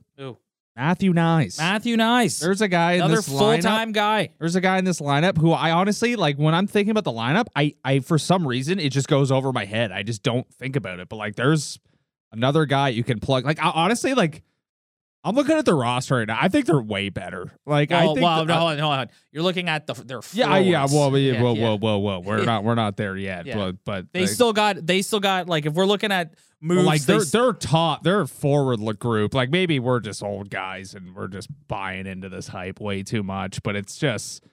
Matthew 0.75 1.13
Knies. 1.13 1.57
Matthew 1.57 1.95
Knies, 1.95 2.39
There's 2.41 2.61
a 2.61 2.67
guy 2.67 2.93
in 2.93 2.99
another 3.01 3.15
this 3.17 3.29
full 3.29 3.39
lineup. 3.39 3.61
time 3.61 3.91
guy. 3.93 4.29
There's 4.39 4.55
a 4.55 4.61
guy 4.61 4.77
in 4.77 4.83
this 4.85 4.99
lineup 4.99 5.37
who 5.37 5.51
I 5.51 5.71
honestly 5.71 6.15
like 6.15 6.37
when 6.37 6.53
I'm 6.53 6.67
thinking 6.67 6.91
about 6.91 7.05
the 7.05 7.13
lineup, 7.13 7.45
I 7.55 7.75
I 7.83 7.99
for 7.99 8.17
some 8.17 8.45
reason 8.47 8.79
it 8.79 8.89
just 8.89 9.07
goes 9.07 9.31
over 9.31 9.53
my 9.53 9.65
head. 9.65 9.91
I 9.91 10.03
just 10.03 10.21
don't 10.21 10.51
think 10.53 10.75
about 10.75 10.99
it. 10.99 11.07
But 11.07 11.15
like 11.15 11.35
there's 11.35 11.79
another 12.33 12.65
guy 12.65 12.89
you 12.89 13.03
can 13.05 13.19
plug. 13.19 13.45
Like 13.45 13.61
I, 13.63 13.69
honestly, 13.69 14.13
like 14.13 14.43
I'm 15.25 15.35
looking 15.35 15.57
at 15.57 15.65
the 15.65 15.73
roster 15.73 16.17
right 16.17 16.27
now. 16.27 16.37
I 16.39 16.49
think 16.49 16.67
they're 16.67 16.79
way 16.79 17.09
better. 17.09 17.51
Like 17.65 17.91
I 17.91 18.05
think 18.05 18.21
well, 18.21 18.45
that- 18.45 18.47
no, 18.47 18.53
uh, 18.53 18.59
hold 18.59 18.71
on, 18.73 18.77
hold 18.77 18.93
on. 18.93 19.09
You're 19.31 19.41
looking 19.41 19.67
at 19.67 19.87
the 19.87 19.95
their 19.95 20.21
yeah, 20.33 20.55
yeah, 20.59 20.85
well, 20.85 21.17
yeah, 21.17 21.41
whoa, 21.41 21.53
yeah. 21.55 21.63
whoa, 21.63 21.77
whoa, 21.77 21.97
whoa. 21.97 22.19
We're 22.19 22.39
Yeah. 22.39 22.45
not 22.45 22.63
we're 22.63 22.75
not 22.75 22.95
there 22.95 23.17
yet. 23.17 23.47
Yeah. 23.47 23.55
But 23.55 23.75
but 23.85 24.05
They 24.13 24.21
like, 24.21 24.29
still 24.29 24.53
got 24.53 24.85
they 24.85 25.01
still 25.01 25.19
got 25.19 25.49
like 25.49 25.65
if 25.65 25.73
we're 25.73 25.87
looking 25.87 26.11
at 26.11 26.35
well, 26.61 26.75
moves, 26.77 26.85
like 26.85 27.01
they 27.01 27.13
they're 27.17 27.23
they're 27.25 27.53
top, 27.53 28.03
they're 28.03 28.27
forward 28.27 28.79
look 28.79 28.99
group. 28.99 29.33
Like 29.33 29.49
maybe 29.49 29.79
we're 29.79 29.99
just 29.99 30.21
old 30.21 30.51
guys 30.51 30.93
and 30.93 31.15
we're 31.15 31.27
just 31.27 31.49
buying 31.67 32.05
into 32.05 32.29
this 32.29 32.47
hype 32.47 32.79
way 32.79 33.01
too 33.01 33.23
much. 33.23 33.63
But 33.63 33.75
it's 33.75 33.97
just 33.97 34.43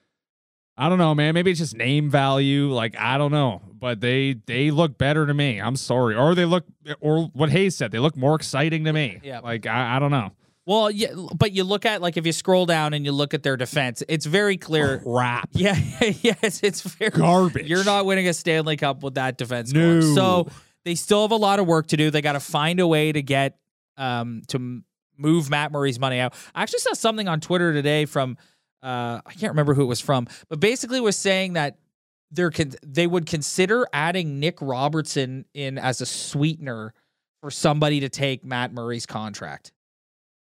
I 0.75 0.89
don't 0.89 0.97
know, 0.97 1.13
man. 1.13 1.35
Maybe 1.35 1.51
it's 1.51 1.59
just 1.59 1.75
name 1.75 2.09
value. 2.09 2.71
Like 2.71 2.97
I 2.97 3.19
don't 3.19 3.31
know, 3.31 3.61
but 3.79 4.01
they 4.01 4.37
they 4.47 4.71
look 4.71 4.97
better 4.97 5.27
to 5.27 5.33
me. 5.35 5.61
I'm 5.61 5.75
sorry, 5.75 6.15
or 6.15 6.33
they 6.33 6.45
look, 6.45 6.65
or 6.99 7.25
what 7.33 7.51
Hayes 7.51 7.75
said, 7.75 7.91
they 7.91 7.99
look 7.99 8.17
more 8.17 8.33
exciting 8.33 8.85
to 8.85 8.93
me. 8.93 9.19
Yeah. 9.23 9.41
Like 9.41 9.67
I, 9.67 9.97
I 9.97 9.99
don't 9.99 10.09
know. 10.09 10.31
Well, 10.65 10.89
yeah, 10.89 11.13
but 11.35 11.51
you 11.51 11.63
look 11.63 11.85
at 11.85 12.01
like 12.01 12.15
if 12.15 12.25
you 12.25 12.31
scroll 12.31 12.65
down 12.65 12.93
and 12.93 13.03
you 13.05 13.11
look 13.11 13.33
at 13.33 13.43
their 13.43 13.57
defense, 13.57 14.01
it's 14.07 14.25
very 14.25 14.57
clear. 14.57 14.99
Crap. 14.99 15.49
Yeah, 15.53 15.75
yes, 15.99 16.61
it's 16.63 16.81
very 16.81 17.11
Garbage. 17.11 17.67
You're 17.67 17.83
not 17.83 18.05
winning 18.05 18.27
a 18.27 18.33
Stanley 18.33 18.77
Cup 18.77 19.03
with 19.03 19.15
that 19.15 19.37
defense. 19.37 19.73
No. 19.73 20.01
So 20.01 20.47
they 20.85 20.95
still 20.95 21.23
have 21.23 21.31
a 21.31 21.35
lot 21.37 21.59
of 21.59 21.67
work 21.67 21.87
to 21.87 21.97
do. 21.97 22.09
They 22.11 22.21
got 22.21 22.33
to 22.33 22.39
find 22.39 22.79
a 22.79 22.87
way 22.87 23.11
to 23.11 23.21
get 23.21 23.57
um 23.97 24.41
to 24.47 24.81
move 25.17 25.49
Matt 25.49 25.71
Murray's 25.71 25.99
money 25.99 26.19
out. 26.19 26.33
I 26.55 26.63
actually 26.63 26.79
saw 26.79 26.93
something 26.93 27.27
on 27.27 27.39
Twitter 27.41 27.73
today 27.73 28.05
from 28.05 28.37
uh 28.81 29.19
I 29.25 29.33
can't 29.33 29.51
remember 29.51 29.73
who 29.73 29.83
it 29.83 29.87
was 29.87 30.01
from, 30.01 30.27
but 30.49 30.59
basically 30.59 30.99
was 31.01 31.17
saying 31.17 31.53
that 31.53 31.77
they're 32.31 32.51
con- 32.51 32.71
they 32.85 33.05
would 33.05 33.25
consider 33.25 33.85
adding 33.91 34.39
Nick 34.39 34.57
Robertson 34.61 35.45
in 35.53 35.77
as 35.77 35.99
a 35.99 36.05
sweetener 36.05 36.93
for 37.41 37.51
somebody 37.51 37.99
to 37.99 38.09
take 38.09 38.45
Matt 38.45 38.73
Murray's 38.73 39.05
contract. 39.05 39.72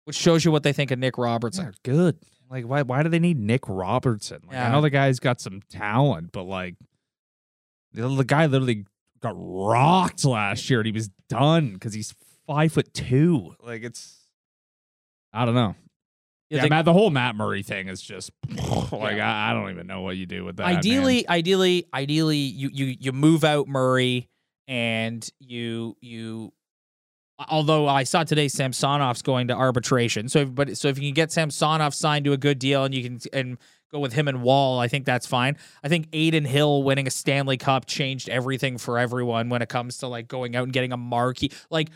Which 0.06 0.16
shows 0.16 0.44
you 0.44 0.52
what 0.52 0.64
they 0.64 0.74
think 0.74 0.92
of 0.92 1.00
Nick 1.00 1.18
Robertson. 1.18 1.66
They're 1.66 1.74
good. 1.96 2.18
Like, 2.50 2.66
why 2.66 2.82
why 2.82 3.04
do 3.04 3.10
they 3.10 3.20
need 3.20 3.38
Nick 3.40 3.68
Robertson? 3.68 4.42
Like, 4.48 4.58
I 4.58 4.72
know 4.72 4.82
the 4.82 4.90
guy's 4.90 5.20
got 5.20 5.40
some 5.40 5.62
talent, 5.70 6.32
but 6.32 6.44
like, 6.44 6.76
the, 7.94 8.08
the 8.10 8.24
guy 8.26 8.46
literally 8.48 8.86
got 9.22 9.36
rocked 9.38 10.26
last 10.26 10.70
year 10.70 10.80
and 10.80 10.88
he 10.88 10.92
was 10.92 11.10
done 11.30 11.74
because 11.74 11.94
he's 11.94 12.14
five 12.48 12.74
foot 12.74 12.94
two. 12.94 13.56
Like, 13.64 13.84
it's, 13.84 14.18
I 15.32 15.46
don't 15.46 15.56
know. 15.56 15.76
You 16.50 16.58
Yeah, 16.58 16.62
think- 16.64 16.72
Matt, 16.72 16.86
the 16.86 16.94
whole 16.94 17.10
Matt 17.12 17.36
Murray 17.38 17.64
thing 17.64 17.88
is 17.88 18.02
just 18.02 18.32
like 18.92 19.20
I, 19.20 19.52
I 19.52 19.54
don't 19.54 19.70
even 19.70 19.88
know 19.88 20.02
what 20.02 20.18
you 20.18 20.26
do 20.26 20.44
with 20.44 20.58
that. 20.58 20.68
man. 20.68 20.78
ideally, 20.78 21.30
ideally, 21.30 21.86
ideally, 21.94 22.38
you 22.38 22.70
you 22.74 22.96
you 23.00 23.12
move 23.14 23.46
out 23.46 23.68
Murray 23.70 24.28
and 24.68 25.26
you 25.40 25.96
you. 26.02 26.52
Although 27.50 27.88
I 27.88 28.04
saw 28.04 28.24
today 28.24 28.48
Samsonov's 28.48 29.22
going 29.22 29.48
to 29.50 29.54
arbitration, 29.56 30.30
so 30.30 30.40
if, 30.40 30.54
but 30.56 30.78
so 30.78 30.88
if 30.88 30.98
you 30.98 31.04
can 31.10 31.14
get 31.14 31.32
Samsonov 31.32 31.94
signed 31.94 32.26
to 32.26 32.34
a 32.34 32.38
good 32.38 32.60
deal 32.60 32.84
and 32.84 32.94
you 32.94 33.04
can 33.04 33.20
and 33.34 33.58
go 33.92 34.00
with 34.00 34.14
him 34.14 34.28
and 34.28 34.42
Woll, 34.42 34.80
I 34.80 34.88
think 34.88 35.06
that's 35.06 35.26
fine. 35.28 35.58
I 35.84 35.88
think 35.90 36.08
Adin 36.14 36.46
Hill 36.46 36.84
winning 36.84 37.08
a 37.08 37.12
Stanley 37.12 37.58
Cup 37.58 37.86
changed 37.86 38.30
everything 38.30 38.78
for 38.78 38.98
everyone 38.98 39.50
when 39.50 39.62
it 39.62 39.70
comes 39.70 39.98
to 39.98 40.08
like 40.08 40.28
going 40.28 40.56
out 40.56 40.64
and 40.64 40.74
getting 40.74 40.92
a 40.94 40.98
marquee. 40.98 41.52
Like 41.70 41.90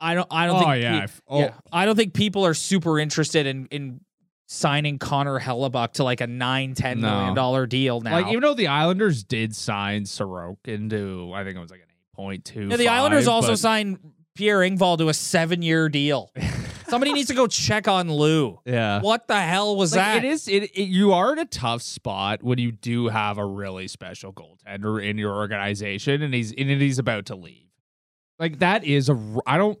I 0.00 0.14
don't 0.14 0.26
I 0.30 0.46
don't 0.46 0.56
Oh 0.56 0.70
think 0.70 0.82
yeah, 0.82 1.06
pe- 1.06 1.12
oh, 1.28 1.38
yeah, 1.40 1.54
I 1.72 1.84
don't 1.86 1.96
think 1.96 2.14
people 2.14 2.44
are 2.46 2.54
super 2.54 2.98
interested 2.98 3.46
in 3.46 3.66
in 3.70 4.00
signing 4.46 4.98
Connor 4.98 5.38
Hellebuyck 5.38 5.92
to 5.92 6.04
like 6.04 6.20
a 6.20 6.26
nine 6.26 6.74
ten 6.74 7.00
No. 7.00 7.08
million 7.10 7.34
dollar 7.34 7.66
deal 7.66 8.00
now. 8.00 8.12
Like 8.20 8.26
even 8.28 8.40
though 8.40 8.54
the 8.54 8.66
Islanders 8.68 9.22
did 9.24 9.54
sign 9.54 10.02
Sorokin 10.04 10.90
to, 10.90 11.32
I 11.34 11.44
think 11.44 11.56
it 11.56 11.60
was 11.60 11.70
like 11.70 11.80
an 11.80 11.86
eight 11.90 12.16
point 12.16 12.44
two. 12.44 12.66
Yeah, 12.68 12.76
the 12.76 12.88
Islanders 12.88 13.28
also 13.28 13.54
signed 13.54 13.98
Pierre 14.34 14.60
Engvall 14.60 14.98
to 14.98 15.08
a 15.08 15.14
seven 15.14 15.62
year 15.62 15.88
deal. 15.88 16.30
Somebody 16.88 17.12
needs 17.12 17.28
to 17.28 17.34
go 17.34 17.46
check 17.46 17.86
on 17.86 18.10
Lou. 18.12 18.58
Yeah. 18.64 19.00
What 19.00 19.28
the 19.28 19.40
hell 19.40 19.76
was 19.76 19.94
Like, 19.94 20.04
that? 20.04 20.24
it 20.24 20.28
is. 20.28 20.48
It, 20.48 20.64
it 20.76 20.88
you 20.88 21.12
are 21.12 21.32
in 21.32 21.38
a 21.38 21.44
tough 21.44 21.82
spot 21.82 22.42
when 22.42 22.58
you 22.58 22.72
do 22.72 23.06
have 23.08 23.38
a 23.38 23.46
really 23.46 23.86
special 23.86 24.32
goaltender 24.32 25.00
in 25.04 25.16
your 25.16 25.32
organization, 25.34 26.20
and 26.20 26.34
he's 26.34 26.50
and 26.52 26.68
he's 26.68 26.98
about 26.98 27.26
to 27.26 27.36
leave. 27.36 27.68
Like 28.40 28.58
that 28.58 28.82
is 28.84 29.08
a. 29.08 29.36
I 29.46 29.56
don't. 29.56 29.78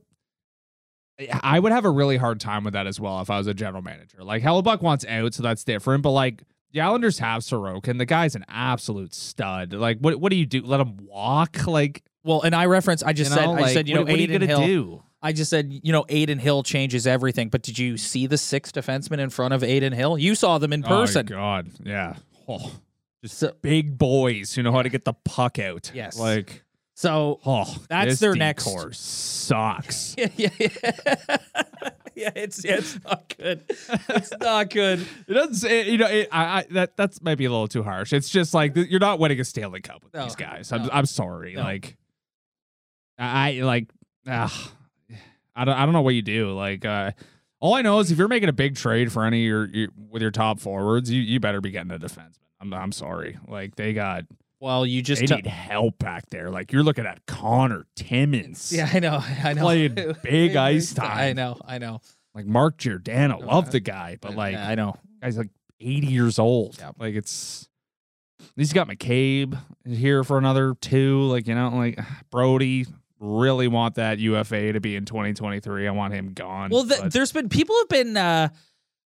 I 1.42 1.58
would 1.58 1.72
have 1.72 1.84
a 1.84 1.90
really 1.90 2.16
hard 2.16 2.40
time 2.40 2.64
with 2.64 2.72
that 2.74 2.86
as 2.86 2.98
well 3.00 3.20
if 3.20 3.28
I 3.28 3.36
was 3.38 3.46
a 3.46 3.54
general 3.54 3.82
manager. 3.82 4.22
Like 4.22 4.42
Hellebuyck 4.42 4.80
wants 4.80 5.04
out, 5.06 5.34
so 5.34 5.42
that's 5.42 5.64
different. 5.64 6.02
But 6.02 6.12
like 6.12 6.44
the 6.72 6.80
Islanders 6.80 7.18
have 7.18 7.42
Sorokin, 7.42 7.98
the 7.98 8.06
guy's 8.06 8.36
an 8.36 8.44
absolute 8.48 9.14
stud. 9.14 9.72
Like 9.72 9.98
what? 9.98 10.16
What 10.20 10.30
do 10.30 10.36
you 10.36 10.46
do? 10.46 10.62
Let 10.62 10.78
him 10.80 10.96
walk? 11.02 11.66
Like 11.66 12.04
well, 12.22 12.42
and 12.42 12.54
I 12.54 12.66
reference. 12.66 13.02
I 13.02 13.12
just 13.12 13.30
you 13.30 13.36
said. 13.36 13.44
know, 13.44 13.52
I 13.52 13.60
like, 13.60 13.72
said. 13.72 13.88
You 13.88 13.96
what, 13.96 14.06
know, 14.06 14.12
what 14.12 14.18
are 14.18 14.22
you 14.22 14.28
Aiden 14.28 14.32
gonna 14.32 14.46
Hill. 14.46 14.66
do? 14.66 15.02
I 15.22 15.32
just 15.32 15.50
said. 15.50 15.80
You 15.82 15.92
know, 15.92 16.04
Adin 16.08 16.38
Hill 16.38 16.62
changes 16.62 17.06
everything. 17.06 17.48
But 17.48 17.62
did 17.62 17.78
you 17.78 17.96
see 17.96 18.26
the 18.26 18.38
six 18.38 18.72
defensemen 18.72 19.18
in 19.18 19.30
front 19.30 19.54
of 19.54 19.62
Adin 19.62 19.92
Hill? 19.92 20.18
You 20.18 20.34
saw 20.34 20.58
them 20.58 20.72
in 20.72 20.84
oh, 20.84 20.88
person. 20.88 21.26
Oh 21.30 21.36
God, 21.36 21.70
yeah. 21.84 22.16
Oh, 22.48 22.72
just 23.22 23.38
So- 23.38 23.52
big 23.62 23.98
boys 23.98 24.54
who 24.54 24.62
know 24.62 24.72
how 24.72 24.82
to 24.82 24.88
get 24.88 25.04
the 25.04 25.14
puck 25.24 25.58
out. 25.58 25.90
Yes. 25.94 26.18
like 26.18 26.64
so 26.94 27.40
oh, 27.46 27.76
That's 27.88 28.10
this 28.10 28.20
their 28.20 28.34
next- 28.34 28.64
course 28.64 28.98
sucks. 28.98 30.14
yeah, 30.18 30.28
yeah, 30.36 30.48
yeah. 30.58 30.66
yeah, 32.14 32.30
it's 32.36 32.62
yeah, 32.64 32.74
it's 32.74 33.02
not 33.04 33.34
good. 33.38 33.62
It's 34.10 34.32
not 34.38 34.70
good. 34.70 35.06
It 35.28 35.32
doesn't 35.32 35.54
say, 35.54 35.88
you 35.90 35.96
know, 35.98 36.06
it, 36.06 36.28
I, 36.30 36.44
I 36.44 36.66
that 36.72 36.96
that's 36.96 37.22
maybe 37.22 37.44
a 37.46 37.50
little 37.50 37.68
too 37.68 37.82
harsh. 37.82 38.12
It's 38.12 38.28
just 38.28 38.52
like 38.52 38.74
th- 38.74 38.88
you're 38.88 39.00
not 39.00 39.18
winning 39.18 39.40
a 39.40 39.44
Stanley 39.44 39.80
Cup 39.80 40.04
with 40.04 40.12
No, 40.12 40.24
these 40.24 40.36
guys. 40.36 40.72
I'm 40.72 40.82
no. 40.82 40.90
I'm 40.92 41.06
sorry. 41.06 41.56
Like 41.56 41.96
I 43.20 43.60
like 43.62 43.88
ah, 44.26 44.72
I 45.54 45.64
don't 45.64 45.74
I 45.76 45.84
don't 45.84 45.92
know 45.92 46.00
what 46.02 46.14
you 46.14 46.22
do. 46.22 46.52
Like 46.52 46.84
uh 46.84 47.12
all 47.60 47.74
I 47.74 47.82
know 47.82 47.98
is 47.98 48.10
if 48.10 48.18
you're 48.18 48.28
making 48.28 48.48
a 48.48 48.54
big 48.54 48.76
trade 48.76 49.12
for 49.12 49.24
any 49.24 49.44
of 49.44 49.48
your, 49.48 49.68
your 49.68 49.88
with 50.10 50.22
your 50.22 50.30
top 50.30 50.60
forwards, 50.60 51.10
you 51.10 51.20
you 51.20 51.40
better 51.40 51.60
be 51.60 51.70
getting 51.70 51.92
a 51.92 51.98
defenseman. 51.98 52.38
I'm 52.60 52.72
I'm 52.72 52.92
sorry. 52.92 53.38
Like 53.46 53.76
they 53.76 53.92
got 53.92 54.24
Well, 54.60 54.86
you 54.86 55.02
just 55.02 55.20
they 55.20 55.26
t- 55.26 55.36
need 55.36 55.46
help 55.46 55.98
back 55.98 56.30
there. 56.30 56.50
Like 56.50 56.72
you're 56.72 56.82
looking 56.82 57.06
at 57.06 57.24
Connor 57.26 57.84
Timmins. 57.96 58.72
Yeah, 58.72 58.88
I 58.92 59.00
know. 59.00 59.22
I 59.44 59.52
know. 59.52 59.62
Playing 59.62 60.14
big 60.22 60.56
ice 60.56 60.94
time. 60.94 61.18
I 61.18 61.32
know. 61.34 61.58
I 61.64 61.78
know. 61.78 62.00
Like 62.34 62.46
Mark 62.46 62.78
Giordano. 62.78 63.38
Love 63.38 63.70
the 63.70 63.80
guy, 63.80 64.16
but 64.20 64.34
like 64.34 64.56
I 64.56 64.74
know. 64.74 64.96
guy's 65.20 65.36
like 65.36 65.50
80 65.80 66.06
years 66.06 66.38
old. 66.38 66.76
Yeah. 66.78 66.92
Like 66.98 67.14
it's 67.14 67.68
he's 68.56 68.72
got 68.72 68.88
McCabe 68.88 69.58
here 69.86 70.24
for 70.24 70.38
another 70.38 70.74
two. 70.80 71.22
Like, 71.22 71.46
you 71.46 71.54
know, 71.54 71.70
like 71.70 71.98
Brodie 72.30 72.86
really 73.20 73.68
want 73.68 73.96
that 73.96 74.18
UFA 74.18 74.72
to 74.72 74.80
be 74.80 74.96
in 74.96 75.04
2023. 75.04 75.86
I 75.86 75.90
want 75.92 76.14
him 76.14 76.32
gone. 76.32 76.70
Well, 76.70 76.84
th- 76.86 77.00
but- 77.00 77.12
there's 77.12 77.32
been 77.32 77.48
people 77.48 77.76
have 77.80 77.88
been 77.88 78.16
uh 78.16 78.48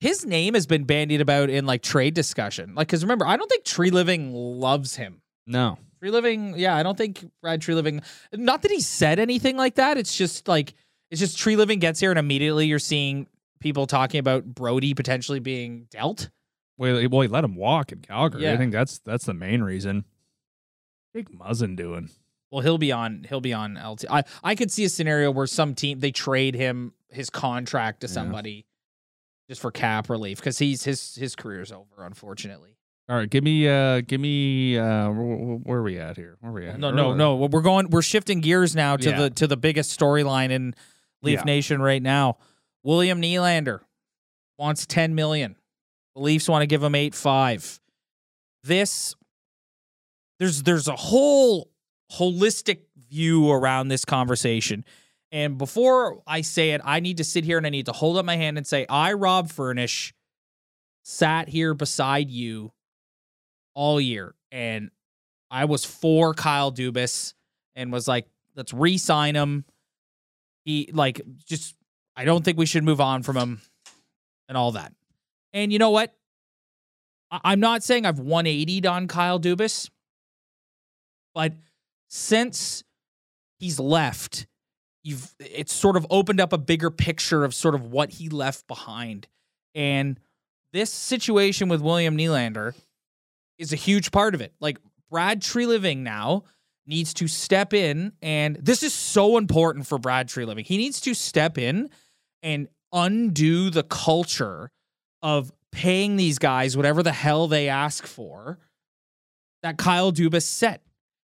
his 0.01 0.25
name 0.27 0.55
has 0.55 0.67
been 0.67 0.85
bandied 0.85 1.21
about 1.21 1.49
in 1.51 1.67
like 1.67 1.83
trade 1.83 2.15
discussion. 2.15 2.75
Like, 2.75 2.87
because 2.89 3.03
remember, 3.03 3.27
I 3.27 3.37
don't 3.37 3.49
think 3.51 3.65
Treliving 3.65 4.31
loves 4.33 4.97
him. 4.97 5.21
no. 5.47 5.79
Treliving, 6.05 6.55
yeah, 6.59 6.77
I 6.77 6.83
don't 6.83 6.97
think 6.99 7.25
Brad 7.41 7.63
Treliving. 7.63 8.05
Not 8.33 8.61
that 8.63 8.71
he 8.71 8.81
said 8.83 9.19
anything 9.19 9.57
like 9.57 9.77
that. 9.77 9.97
It's 9.97 10.15
just 10.15 10.47
like 10.47 10.75
it's 11.11 11.19
just 11.19 11.39
Treliving 11.39 11.81
gets 11.81 11.99
here 11.99 12.11
and 12.11 12.19
immediately 12.19 12.67
you're 12.67 12.79
seeing 12.79 13.27
people 13.61 13.87
talking 13.87 14.21
about 14.21 14.45
Brodie 14.45 14.93
potentially 14.93 15.41
being 15.41 15.87
dealt. 15.91 16.29
Well, 16.77 16.99
he- 16.99 17.07
well, 17.07 17.23
he 17.23 17.29
let 17.29 17.43
him 17.43 17.57
walk 17.57 17.91
in 17.93 18.01
Calgary. 18.01 18.43
Yeah. 18.43 18.53
I 18.53 18.59
think 18.59 18.73
that's 18.73 18.99
that's 18.99 19.25
the 19.25 19.33
main 19.35 19.63
reason. 19.63 20.05
Big 21.15 21.31
Muzzin 21.31 21.75
doing. 21.77 22.11
Well, 22.51 22.63
he'll 22.63 22.79
be 22.79 22.93
on. 22.93 23.27
He'll 23.29 23.41
be 23.41 23.53
on 23.53 23.75
LT. 23.75 24.05
I 24.11 24.23
I 24.43 24.55
could 24.55 24.71
see 24.71 24.85
a 24.85 24.89
scenario 24.89 25.31
where 25.31 25.47
some 25.47 25.75
team 25.75 26.01
they 26.01 26.13
trade 26.13 26.55
him 26.55 26.93
his 27.11 27.29
contract 27.31 28.01
to 28.03 28.07
Yeah. 28.07 28.13
somebody 28.13 28.67
just 29.49 29.61
for 29.61 29.71
cap 29.71 30.09
relief 30.11 30.39
because 30.39 30.59
he's 30.59 30.85
his 30.85 31.15
his 31.17 31.35
career's 31.37 31.73
over. 31.73 32.05
Unfortunately. 32.05 32.77
All 33.09 33.17
right, 33.17 33.31
give 33.31 33.45
me 33.45 33.69
uh 33.69 34.01
give 34.01 34.21
me 34.21 34.77
uh 34.79 35.11
where, 35.11 35.57
where 35.59 35.79
are 35.79 35.83
we 35.83 35.99
at 35.99 36.17
here? 36.17 36.37
Where 36.41 36.51
are 36.51 36.55
we 36.55 36.67
at? 36.67 36.79
No, 36.81 36.91
no, 36.91 37.15
no. 37.15 37.37
We're 37.37 37.63
going. 37.63 37.91
We're 37.91 38.03
shifting 38.03 38.41
gears 38.41 38.75
now 38.75 38.97
to 38.97 39.11
Yeah. 39.11 39.21
the 39.23 39.31
to 39.31 39.47
the 39.47 39.57
biggest 39.57 39.99
storyline 39.99 40.51
in 40.51 40.75
Leaf 41.23 41.39
Yeah. 41.41 41.45
Nation 41.45 41.81
right 41.83 42.03
now. 42.03 42.39
William 42.83 43.21
Nylander 43.21 43.81
wants 44.59 44.87
ten 44.87 45.15
million. 45.15 45.57
The 46.15 46.23
Leafs 46.23 46.49
want 46.49 46.63
to 46.63 46.67
give 46.67 46.83
him 46.83 46.95
eight 46.95 47.15
five. 47.15 47.81
This 48.65 49.15
there's 50.39 50.63
there's 50.65 50.89
a 50.89 50.97
whole 50.97 51.71
holistic 52.13 52.81
view 53.09 53.51
around 53.51 53.89
this 53.89 54.05
conversation. 54.05 54.85
And 55.33 55.59
before 55.59 56.23
I 56.27 56.41
say 56.41 56.71
it, 56.71 56.81
I 56.85 57.01
need 57.01 57.17
to 57.19 57.25
sit 57.25 57.45
here 57.45 57.59
and 57.59 57.67
I 57.67 57.71
need 57.71 57.87
to 57.87 57.93
hold 57.93 58.17
up 58.17 58.25
my 58.25 58.37
hand 58.37 58.57
and 58.57 58.67
say, 58.67 58.87
I, 58.89 59.13
Rob 59.15 59.51
Furnish, 59.51 60.15
sat 61.03 61.49
here 61.49 61.75
beside 61.75 62.31
you 62.31 62.73
all 63.75 64.01
year. 64.01 64.35
And 64.51 64.91
I 65.51 65.67
was 65.67 65.85
for 65.85 66.35
Kyle 66.35 66.73
Dubas 66.73 67.35
and 67.75 67.93
was 67.93 68.09
like, 68.09 68.27
let's 68.55 68.73
re-sign 68.73 69.35
him. 69.35 69.65
He 70.65 70.91
like 70.93 71.21
just 71.47 71.77
I 72.17 72.25
don't 72.25 72.45
think 72.45 72.59
we 72.59 72.67
should 72.67 72.83
move 72.83 73.01
on 73.01 73.23
from 73.23 73.37
him 73.37 73.61
and 74.49 74.57
all 74.57 74.73
that. 74.73 74.93
And 75.53 75.73
you 75.73 75.79
know 75.79 75.91
what? 75.91 76.15
I'm 77.31 77.61
not 77.61 77.83
saying 77.83 78.07
I've 78.07 78.19
180'd 78.19 78.87
on 78.87 79.09
Kyle 79.09 79.39
Dubas, 79.39 79.91
but 81.35 81.53
since 82.09 82.85
he's 83.59 83.79
left, 83.81 84.47
you've 85.03 85.35
it's 85.41 85.73
sort 85.73 85.97
of 85.97 86.07
opened 86.11 86.41
up 86.41 86.53
a 86.53 86.59
bigger 86.59 86.91
picture 86.91 87.45
of 87.45 87.55
sort 87.55 87.75
of 87.75 87.87
what 87.93 88.11
he 88.11 88.29
left 88.29 88.67
behind. 88.67 89.29
And 89.75 90.19
this 90.73 90.91
situation 90.91 91.69
with 91.69 91.81
William 91.81 92.17
Nylander 92.17 92.75
is 93.59 93.73
a 93.73 93.77
huge 93.77 94.11
part 94.11 94.35
of 94.35 94.41
it. 94.41 94.53
Like 94.61 94.79
Brad 95.11 95.41
Treliving 95.41 95.99
now 95.99 96.45
needs 96.87 97.15
to 97.15 97.29
step 97.29 97.75
in, 97.75 98.13
and 98.23 98.57
this 98.57 98.83
is 98.83 98.95
so 98.95 99.39
important 99.39 99.87
for 99.87 99.99
Brad 99.99 100.29
Treliving. 100.29 100.67
He 100.67 100.77
needs 100.77 101.01
to 101.03 101.15
step 101.15 101.59
in 101.59 101.91
and 102.43 102.69
undo 102.93 103.71
the 103.71 103.83
culture 103.83 104.71
of 105.23 105.53
paying 105.73 106.17
these 106.17 106.39
guys 106.39 106.77
whatever 106.77 107.03
the 107.03 107.13
hell 107.13 107.49
they 107.49 107.69
ask 107.69 108.07
for 108.07 108.59
that 109.63 109.77
Kyle 109.77 110.13
Dubas 110.13 110.43
set. 110.43 110.83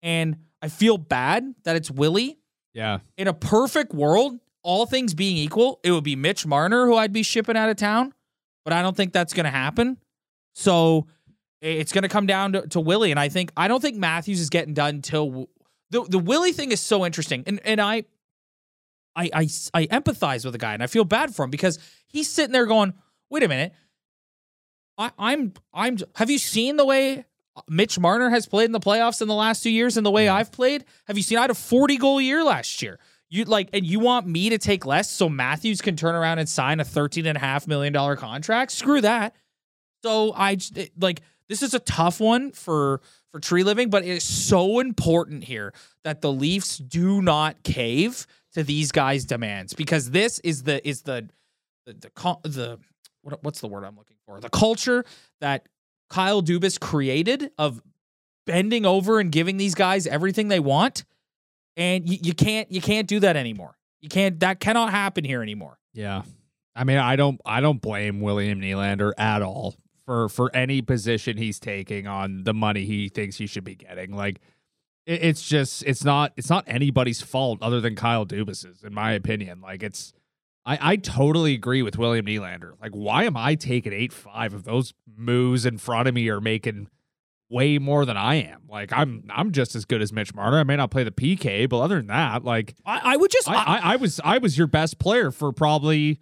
And 0.02 0.36
I 0.62 0.68
feel 0.68 0.98
bad 0.98 1.54
that 1.64 1.76
it's 1.76 1.90
Willie. 1.90 2.38
Yeah. 2.74 2.98
In 3.16 3.28
a 3.28 3.34
perfect 3.34 3.92
world, 3.94 4.38
all 4.62 4.86
things 4.86 5.14
being 5.14 5.36
equal, 5.36 5.80
it 5.82 5.92
would 5.92 6.04
be 6.04 6.16
Mitch 6.16 6.46
Marner 6.46 6.86
who 6.86 6.96
I'd 6.96 7.12
be 7.12 7.22
shipping 7.22 7.56
out 7.56 7.70
of 7.70 7.76
town, 7.76 8.12
but 8.64 8.72
I 8.72 8.82
don't 8.82 8.96
think 8.96 9.12
that's 9.12 9.32
going 9.32 9.44
to 9.44 9.50
happen. 9.50 9.98
So 10.54 11.06
it's 11.60 11.92
going 11.92 12.02
to 12.02 12.08
come 12.08 12.26
down 12.26 12.52
to, 12.52 12.66
to 12.68 12.80
Willie, 12.80 13.10
and 13.10 13.18
I 13.18 13.28
think 13.28 13.52
I 13.56 13.68
don't 13.68 13.80
think 13.80 13.96
Matthews 13.96 14.40
is 14.40 14.50
getting 14.50 14.74
done 14.74 15.02
till 15.02 15.48
the 15.90 16.02
the 16.08 16.18
Willie 16.18 16.52
thing 16.52 16.72
is 16.72 16.80
so 16.80 17.04
interesting, 17.06 17.44
and 17.46 17.60
and 17.64 17.80
I. 17.80 18.04
I, 19.16 19.30
I, 19.34 19.48
I 19.74 19.86
empathize 19.86 20.44
with 20.44 20.52
the 20.52 20.58
guy 20.58 20.74
and 20.74 20.82
I 20.82 20.86
feel 20.86 21.02
bad 21.02 21.34
for 21.34 21.44
him 21.44 21.50
because 21.50 21.80
he's 22.06 22.30
sitting 22.30 22.52
there 22.52 22.66
going, 22.66 22.94
wait 23.30 23.42
a 23.42 23.48
minute. 23.48 23.72
I, 24.96 25.10
I'm 25.18 25.54
I'm 25.74 25.98
have 26.14 26.30
you 26.30 26.38
seen 26.38 26.76
the 26.76 26.84
way 26.84 27.24
Mitch 27.68 27.98
Marner 27.98 28.30
has 28.30 28.46
played 28.46 28.66
in 28.66 28.72
the 28.72 28.80
playoffs 28.80 29.22
in 29.22 29.28
the 29.28 29.34
last 29.34 29.62
two 29.62 29.70
years 29.70 29.96
and 29.96 30.04
the 30.04 30.10
way 30.10 30.28
I've 30.28 30.52
played? 30.52 30.84
Have 31.06 31.16
you 31.16 31.22
seen 31.22 31.38
I 31.38 31.42
had 31.42 31.50
a 31.50 31.54
40 31.54 31.96
goal 31.96 32.20
year 32.20 32.42
last 32.44 32.82
year? 32.82 32.98
You 33.30 33.44
like 33.44 33.68
and 33.72 33.84
you 33.84 34.00
want 34.00 34.26
me 34.26 34.48
to 34.50 34.58
take 34.58 34.86
less 34.86 35.10
so 35.10 35.28
Matthews 35.28 35.82
can 35.82 35.96
turn 35.96 36.14
around 36.14 36.38
and 36.38 36.48
sign 36.48 36.80
a 36.80 36.84
13 36.84 37.26
and 37.26 37.36
a 37.36 37.40
half 37.40 37.66
million 37.66 37.92
dollar 37.92 38.16
contract? 38.16 38.72
Screw 38.72 39.00
that. 39.02 39.34
So 40.02 40.32
I 40.34 40.56
like 40.98 41.20
this 41.48 41.62
is 41.62 41.74
a 41.74 41.78
tough 41.80 42.20
one 42.20 42.52
for 42.52 43.00
for 43.30 43.40
Treliving, 43.40 43.90
but 43.90 44.04
it's 44.04 44.24
so 44.24 44.80
important 44.80 45.44
here 45.44 45.74
that 46.04 46.22
the 46.22 46.32
Leafs 46.32 46.78
do 46.78 47.20
not 47.20 47.62
cave 47.62 48.26
to 48.54 48.62
these 48.62 48.92
guys' 48.92 49.24
demands 49.24 49.74
because 49.74 50.10
this 50.10 50.38
is 50.40 50.62
the 50.62 50.86
is 50.88 51.02
the 51.02 51.28
the 51.86 51.94
the, 51.94 52.48
the 52.48 52.78
what, 53.22 53.42
what's 53.42 53.60
the 53.60 53.68
word 53.68 53.84
I'm 53.84 53.96
looking 53.96 54.16
for? 54.24 54.40
The 54.40 54.48
culture 54.48 55.04
that 55.40 55.66
Kyle 56.08 56.42
Dubas 56.42 56.80
created 56.80 57.50
of 57.58 57.82
bending 58.46 58.86
over 58.86 59.20
and 59.20 59.30
giving 59.30 59.56
these 59.56 59.74
guys 59.74 60.06
everything 60.06 60.48
they 60.48 60.60
want, 60.60 61.04
and 61.76 62.08
you, 62.08 62.18
you 62.22 62.34
can't 62.34 62.70
you 62.72 62.80
can't 62.80 63.06
do 63.06 63.20
that 63.20 63.36
anymore. 63.36 63.76
You 64.00 64.08
can't 64.08 64.40
that 64.40 64.60
cannot 64.60 64.90
happen 64.90 65.24
here 65.24 65.42
anymore. 65.42 65.78
Yeah. 65.92 66.22
I 66.74 66.84
mean, 66.84 66.98
I 66.98 67.16
don't 67.16 67.40
I 67.44 67.60
don't 67.60 67.82
blame 67.82 68.20
William 68.20 68.60
Nylander 68.60 69.12
at 69.18 69.42
all 69.42 69.74
for 70.06 70.28
for 70.28 70.54
any 70.54 70.80
position 70.80 71.36
he's 71.36 71.58
taking 71.58 72.06
on 72.06 72.44
the 72.44 72.54
money 72.54 72.84
he 72.84 73.08
thinks 73.08 73.36
he 73.36 73.46
should 73.46 73.64
be 73.64 73.74
getting. 73.74 74.14
Like 74.14 74.40
it, 75.04 75.22
it's 75.22 75.46
just 75.46 75.82
it's 75.84 76.04
not 76.04 76.32
it's 76.36 76.48
not 76.48 76.64
anybody's 76.66 77.20
fault 77.20 77.58
other 77.62 77.80
than 77.80 77.96
Kyle 77.96 78.24
Dubas's, 78.24 78.84
in 78.84 78.94
my 78.94 79.12
opinion. 79.12 79.60
Like 79.60 79.82
it's 79.82 80.12
I, 80.68 80.78
I 80.92 80.96
totally 80.96 81.54
agree 81.54 81.80
with 81.80 81.96
William 81.96 82.26
Nylander. 82.26 82.72
Like, 82.78 82.92
why 82.92 83.24
am 83.24 83.38
I 83.38 83.54
taking 83.54 83.94
eight 83.94 84.12
five 84.12 84.52
if 84.52 84.64
those 84.64 84.92
moves 85.16 85.64
in 85.64 85.78
front 85.78 86.08
of 86.08 86.14
me 86.14 86.28
are 86.28 86.42
making 86.42 86.88
way 87.48 87.78
more 87.78 88.04
than 88.04 88.18
I 88.18 88.34
am? 88.34 88.64
Like 88.68 88.92
I'm 88.92 89.24
I'm 89.30 89.52
just 89.52 89.74
as 89.74 89.86
good 89.86 90.02
as 90.02 90.12
Mitch 90.12 90.34
Marner. 90.34 90.58
I 90.58 90.64
may 90.64 90.76
not 90.76 90.90
play 90.90 91.04
the 91.04 91.10
PK, 91.10 91.66
but 91.66 91.80
other 91.80 91.96
than 91.96 92.08
that, 92.08 92.44
like 92.44 92.74
I, 92.84 93.14
I 93.14 93.16
would 93.16 93.30
just 93.30 93.48
I, 93.48 93.54
I, 93.54 93.80
I 93.94 93.96
was 93.96 94.20
I 94.22 94.36
was 94.36 94.58
your 94.58 94.66
best 94.66 94.98
player 94.98 95.30
for 95.30 95.52
probably 95.52 96.20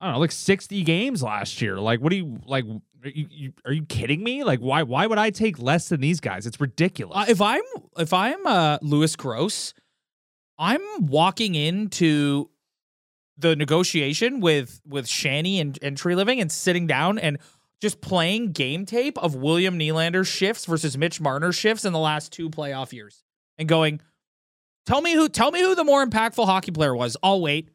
I 0.00 0.06
don't 0.06 0.14
know 0.14 0.20
like 0.20 0.30
sixty 0.30 0.84
games 0.84 1.20
last 1.20 1.60
year. 1.60 1.80
Like, 1.80 2.00
what 2.00 2.10
do 2.10 2.16
you 2.16 2.38
like? 2.46 2.64
Are 3.04 3.08
you, 3.08 3.26
you, 3.28 3.52
are 3.66 3.72
you 3.72 3.84
kidding 3.86 4.22
me? 4.22 4.44
Like, 4.44 4.60
why 4.60 4.84
why 4.84 5.08
would 5.08 5.18
I 5.18 5.30
take 5.30 5.58
less 5.58 5.88
than 5.88 6.00
these 6.00 6.20
guys? 6.20 6.46
It's 6.46 6.60
ridiculous. 6.60 7.16
Uh, 7.18 7.24
if 7.28 7.40
I'm 7.40 7.62
if 7.98 8.12
I'm 8.12 8.46
uh, 8.46 8.78
Lewis 8.80 9.16
Gross, 9.16 9.74
I'm 10.56 10.80
walking 11.00 11.56
into 11.56 12.48
the 13.36 13.56
negotiation 13.56 14.40
with 14.40 14.80
with 14.86 15.08
Shanny 15.08 15.60
and, 15.60 15.78
and 15.82 15.96
Treliving 15.96 16.40
and 16.40 16.50
sitting 16.50 16.86
down 16.86 17.18
and 17.18 17.38
just 17.80 18.00
playing 18.00 18.52
game 18.52 18.86
tape 18.86 19.18
of 19.18 19.34
William 19.34 19.78
Nylander's 19.78 20.28
shifts 20.28 20.66
versus 20.66 20.96
Mitch 20.96 21.20
Marner's 21.20 21.56
shifts 21.56 21.84
in 21.84 21.92
the 21.92 21.98
last 21.98 22.32
two 22.32 22.48
playoff 22.48 22.92
years 22.92 23.24
and 23.58 23.68
going, 23.68 24.00
tell 24.86 25.00
me 25.00 25.14
who 25.14 25.28
tell 25.28 25.50
me 25.50 25.60
who 25.60 25.74
the 25.74 25.84
more 25.84 26.04
impactful 26.06 26.46
hockey 26.46 26.70
player 26.70 26.94
was. 26.94 27.16
I'll 27.22 27.40
wait. 27.40 27.70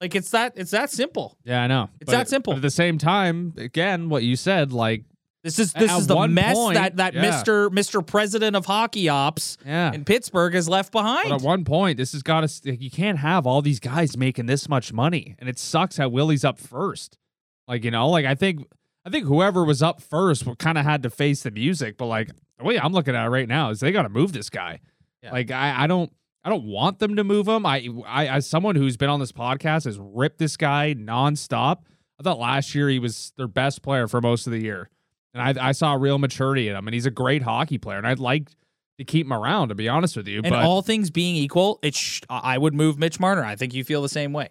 Like 0.00 0.16
it's 0.16 0.30
that 0.30 0.54
it's 0.56 0.72
that 0.72 0.90
simple. 0.90 1.38
yeah, 1.44 1.62
I 1.62 1.68
know. 1.68 1.88
It's 2.00 2.10
that 2.10 2.28
simple. 2.28 2.54
At 2.54 2.62
the 2.62 2.70
same 2.70 2.98
time, 2.98 3.54
again, 3.56 4.08
what 4.08 4.24
you 4.24 4.34
said, 4.34 4.72
like, 4.72 5.04
This 5.42 5.58
is 5.58 5.72
this 5.72 5.90
At 5.90 5.98
is 5.98 6.06
the 6.06 6.28
mess 6.28 6.54
point, 6.54 6.74
that 6.74 6.96
that 6.96 7.14
yeah. 7.14 7.24
Mr. 7.24 7.68
Mr. 7.68 8.06
President 8.06 8.54
of 8.54 8.64
Hockey 8.66 9.08
Ops 9.08 9.58
yeah. 9.66 9.92
in 9.92 10.04
Pittsburgh 10.04 10.54
has 10.54 10.68
left 10.68 10.92
behind. 10.92 11.30
But 11.30 11.36
at 11.36 11.42
one 11.42 11.64
point, 11.64 11.96
this 11.96 12.12
has 12.12 12.22
got 12.22 12.48
to. 12.48 12.76
You 12.76 12.90
can't 12.90 13.18
have 13.18 13.46
all 13.46 13.60
these 13.60 13.80
guys 13.80 14.16
making 14.16 14.46
this 14.46 14.68
much 14.68 14.92
money, 14.92 15.34
and 15.40 15.48
it 15.48 15.58
sucks 15.58 15.96
how 15.96 16.08
Willie's 16.08 16.44
up 16.44 16.60
first. 16.60 17.18
Like 17.66 17.84
you 17.84 17.90
know, 17.90 18.08
like 18.08 18.24
I 18.24 18.36
think, 18.36 18.66
I 19.04 19.10
think 19.10 19.26
whoever 19.26 19.64
was 19.64 19.82
up 19.82 20.00
first 20.00 20.46
kind 20.58 20.78
of 20.78 20.84
had 20.84 21.02
to 21.02 21.10
face 21.10 21.42
the 21.42 21.50
music. 21.50 21.96
But 21.96 22.06
like 22.06 22.30
the 22.58 22.64
way 22.64 22.78
I'm 22.78 22.92
looking 22.92 23.16
at 23.16 23.26
it 23.26 23.30
right 23.30 23.48
now 23.48 23.70
is 23.70 23.80
they 23.80 23.90
got 23.90 24.02
to 24.02 24.08
move 24.08 24.32
this 24.32 24.48
guy. 24.48 24.80
Yeah. 25.22 25.32
Like 25.32 25.50
I, 25.50 25.84
I 25.84 25.86
don't, 25.86 26.12
I 26.44 26.50
don't 26.50 26.64
want 26.64 26.98
them 26.98 27.16
to 27.16 27.24
move 27.24 27.48
him. 27.48 27.66
I, 27.66 27.88
I, 28.06 28.26
as 28.28 28.46
someone 28.46 28.76
who's 28.76 28.96
been 28.96 29.10
on 29.10 29.20
this 29.20 29.32
podcast, 29.32 29.84
has 29.84 29.98
ripped 29.98 30.38
this 30.38 30.56
guy 30.56 30.94
nonstop. 30.94 31.78
I 32.18 32.22
thought 32.22 32.38
last 32.38 32.74
year 32.74 32.88
he 32.88 32.98
was 32.98 33.32
their 33.36 33.48
best 33.48 33.82
player 33.82 34.06
for 34.06 34.20
most 34.20 34.46
of 34.46 34.52
the 34.52 34.60
year, 34.60 34.90
and 35.34 35.58
I, 35.58 35.68
I 35.68 35.72
saw 35.72 35.94
real 35.94 36.18
maturity 36.18 36.68
in 36.68 36.76
him, 36.76 36.86
and 36.86 36.94
he's 36.94 37.06
a 37.06 37.10
great 37.10 37.42
hockey 37.42 37.78
player, 37.78 37.98
and 37.98 38.06
I'd 38.06 38.18
like 38.18 38.50
to 38.98 39.04
keep 39.04 39.26
him 39.26 39.32
around. 39.32 39.68
To 39.68 39.74
be 39.74 39.88
honest 39.88 40.16
with 40.16 40.28
you, 40.28 40.40
And 40.44 40.50
but 40.50 40.64
all 40.64 40.82
things 40.82 41.10
being 41.10 41.36
equal, 41.36 41.78
it 41.82 41.94
sh- 41.94 42.20
I 42.28 42.58
would 42.58 42.74
move 42.74 42.98
Mitch 42.98 43.18
Marner. 43.18 43.44
I 43.44 43.56
think 43.56 43.74
you 43.74 43.84
feel 43.84 44.02
the 44.02 44.08
same 44.08 44.32
way. 44.32 44.48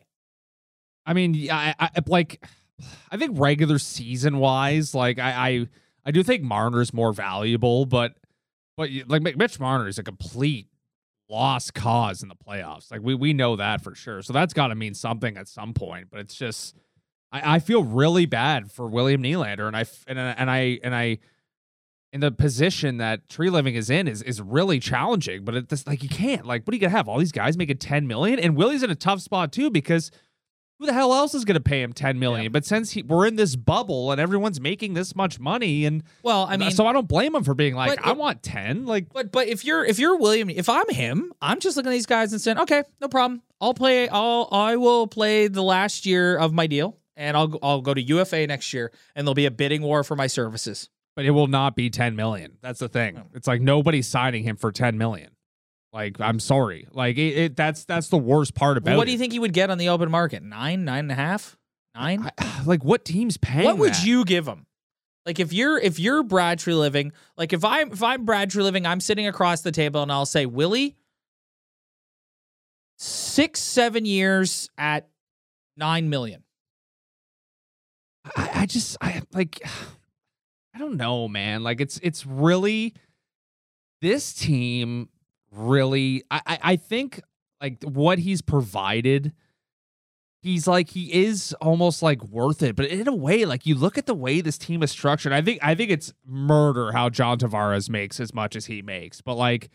I 1.06 1.14
mean, 1.14 1.34
yeah, 1.34 1.74
I, 1.80 1.90
I 1.96 2.00
like. 2.08 2.44
I 3.12 3.18
think 3.18 3.40
regular 3.40 3.78
season 3.78 4.40
wise, 4.40 4.96
like 4.96 5.20
I, 5.20 5.50
I, 5.50 5.68
I 6.04 6.10
do 6.10 6.24
think 6.24 6.42
Marner's 6.42 6.92
more 6.94 7.14
valuable, 7.14 7.86
but, 7.86 8.16
but 8.76 8.90
like 9.08 9.22
Mitch 9.38 9.60
Marner 9.60 9.88
is 9.88 10.00
a 10.00 10.04
complete 10.04 10.68
lost 11.30 11.76
cause 11.76 12.24
in 12.24 12.30
the 12.30 12.36
playoffs. 12.36 12.90
Like 12.90 13.02
we 13.04 13.14
we 13.14 13.34
know 13.34 13.56
that 13.58 13.84
for 13.84 13.94
sure. 13.94 14.24
So 14.24 14.34
that's 14.34 14.56
got 14.56 14.68
to 14.70 14.76
mean 14.76 14.96
something 14.96 15.38
at 15.38 15.48
some 15.48 15.76
point. 15.76 16.08
But 16.10 16.22
it's 16.22 16.34
just, 16.34 16.76
I, 17.32 17.56
I 17.56 17.60
feel 17.60 17.84
really 17.84 18.26
bad 18.26 18.72
for 18.72 18.88
William 18.88 19.24
Nylander, 19.24 19.68
and 19.68 19.76
I 19.76 19.86
and 20.08 20.20
I- 20.20 20.36
and 20.38 20.50
I 20.52 20.80
and 20.84 20.96
I. 20.96 21.20
In 22.14 22.20
the 22.20 22.30
position 22.30 22.98
that 22.98 23.30
Treliving 23.30 23.74
is 23.76 23.90
in 23.90 24.06
is 24.06 24.22
is 24.22 24.42
really 24.42 24.80
challenging, 24.82 25.46
but 25.46 25.56
it's 25.56 25.88
like 25.88 26.04
you 26.04 26.10
can't 26.10 26.46
like 26.46 26.68
what 26.68 26.74
are 26.74 26.76
you 26.76 26.82
gonna 26.82 26.92
have 26.92 27.08
all 27.08 27.18
these 27.18 27.32
guys 27.32 27.56
making 27.56 27.78
ten 27.78 28.06
million 28.06 28.38
and 28.38 28.58
Willie's 28.58 28.84
in 28.84 28.90
a 28.92 28.96
tough 28.96 29.22
spot 29.22 29.54
too 29.54 29.70
because 29.70 30.12
who 30.78 30.88
the 30.88 30.92
hell 30.94 31.14
else 31.14 31.34
is 31.34 31.46
going 31.46 31.54
to 31.56 31.62
pay 31.62 31.82
him 31.84 31.94
10 31.94 32.18
million 32.18 32.52
but 32.52 32.66
since 32.66 32.90
he, 32.92 33.04
we're 33.04 33.28
in 33.28 33.36
this 33.36 33.56
bubble 33.56 34.12
and 34.12 34.20
everyone's 34.20 34.60
making 34.60 34.96
this 34.96 35.16
much 35.16 35.40
money 35.40 35.86
and 35.86 36.02
Well, 36.24 36.48
I 36.50 36.58
mean, 36.58 36.72
so 36.72 36.88
i 36.88 36.92
don't 36.92 37.08
blame 37.08 37.36
him 37.36 37.44
for 37.44 37.54
being 37.54 37.76
like 37.76 37.98
But 37.98 38.06
i 38.06 38.14
want 38.14 38.42
10 38.42 38.88
like 38.88 39.14
but 39.14 39.32
but 39.32 39.48
if 39.48 39.64
you're 39.64 39.86
if 39.86 40.00
you're 40.00 40.18
William, 40.18 40.50
if 40.50 40.68
I'm 40.70 40.90
him, 40.90 41.32
I'm 41.40 41.60
just 41.60 41.78
looking 41.78 41.92
at 41.92 41.94
these 41.94 42.08
guys 42.08 42.32
and 42.34 42.42
saying, 42.42 42.58
okay, 42.58 42.84
no 43.00 43.08
problem. 43.08 43.42
I'll 43.62 43.76
play. 43.76 44.10
I'll 44.10 44.50
I 44.52 44.76
will 44.76 45.06
play 45.08 45.48
the 45.48 45.62
last 45.62 46.06
year 46.08 46.36
of 46.36 46.52
my 46.52 46.66
deal, 46.66 46.98
and 47.22 47.38
I'll 47.38 47.48
go- 47.48 47.60
I'll 47.62 47.82
go 47.82 47.94
to 47.94 48.02
UFA 48.02 48.48
next 48.48 48.74
year, 48.74 48.92
and 49.16 49.26
there'll 49.26 49.36
be 49.36 49.46
a 49.46 49.52
bidding 49.52 49.82
war 49.82 50.04
for 50.04 50.16
my 50.16 50.28
services. 50.28 50.90
but 51.16 51.26
it 51.26 51.32
will 51.32 51.48
not 51.48 51.76
be 51.76 51.90
10 51.90 52.16
million 52.16 52.58
that's 52.62 52.80
the 52.80 52.88
thing 52.88 53.22
it's 53.34 53.46
like 53.48 53.62
nobody's 53.62 54.08
signing 54.08 54.44
him 54.44 54.56
for 54.56 54.72
10 54.72 54.98
million 54.98 55.30
like 55.92 56.20
i'm 56.22 56.40
sorry 56.40 56.88
like 56.94 57.18
it, 57.18 57.38
it 57.38 57.56
that's 57.58 57.84
that's 57.84 58.08
the 58.08 58.18
worst 58.18 58.56
part 58.56 58.78
about 58.78 58.94
it. 58.94 58.98
what 58.98 59.06
do 59.06 59.12
you 59.12 59.18
think 59.18 59.34
he 59.34 59.40
would 59.40 59.52
get 59.54 59.70
on 59.70 59.78
the 59.78 59.90
open 59.90 60.10
market? 60.10 60.42
Nine, 60.42 60.86
nine 60.86 61.00
and 61.06 61.12
a 61.12 61.16
half, 61.16 61.58
nine. 61.94 62.30
I- 62.38 62.64
like 62.66 62.84
what 62.86 63.04
team's 63.04 63.36
paying 63.38 63.66
what 63.66 63.78
would 63.78 63.94
that? 63.94 64.06
you 64.06 64.24
give 64.24 64.48
him? 64.48 64.66
Like 65.26 65.40
if 65.42 65.52
you're 65.52 65.78
if 65.78 66.00
you're 66.00 66.24
Brad 66.24 66.60
Treliving, 66.60 67.12
like 67.38 67.52
if 67.54 67.64
I'm 67.66 67.92
if 67.92 68.02
I'm 68.02 68.24
Brad 68.26 68.50
Treliving, 68.50 68.88
I'm 68.88 69.02
sitting 69.02 69.28
across 69.28 69.62
the 69.62 69.72
table 69.74 70.02
and 70.02 70.12
I'll 70.12 70.26
say, 70.26 70.46
Willie, 70.46 70.96
six 72.98 73.60
seven 73.60 74.06
years 74.06 74.70
at 74.78 75.10
nine 75.78 76.10
million. 76.10 76.44
I, 78.36 78.50
I 78.54 78.66
just 78.66 78.98
I 79.02 79.22
like 79.34 79.62
I 80.74 80.80
don't 80.80 80.98
know, 80.98 81.28
man. 81.28 81.64
Like 81.64 81.82
it's 81.82 82.00
it's 82.02 82.26
really 82.26 82.94
this 84.02 84.34
team 84.34 85.10
really 85.52 86.24
I, 86.32 86.42
I, 86.46 86.60
I 86.64 86.76
think 86.76 87.22
like 87.62 87.84
what 87.84 88.20
he's 88.20 88.42
provided 88.42 89.34
he's 90.42 90.66
like 90.66 90.90
he 90.90 91.14
is 91.26 91.54
almost 91.62 92.02
like 92.02 92.24
worth 92.24 92.64
it. 92.64 92.76
But 92.76 92.88
in 92.88 93.08
a 93.08 93.16
way 93.16 93.46
like 93.46 93.66
you 93.66 93.76
look 93.76 93.98
at 93.98 94.06
the 94.06 94.16
way 94.16 94.42
this 94.42 94.58
team 94.58 94.82
is 94.82 94.92
structured 94.92 95.34
i 95.34 95.42
think 95.42 95.60
i 95.62 95.76
think 95.76 95.92
it's 95.92 96.14
murder 96.26 96.92
how 96.94 97.10
john 97.10 97.38
tavares 97.38 97.90
makes 97.90 98.20
as 98.20 98.34
much 98.34 98.56
as 98.56 98.66
he 98.68 98.82
makes. 98.82 99.22
But 99.22 99.36
like 99.36 99.70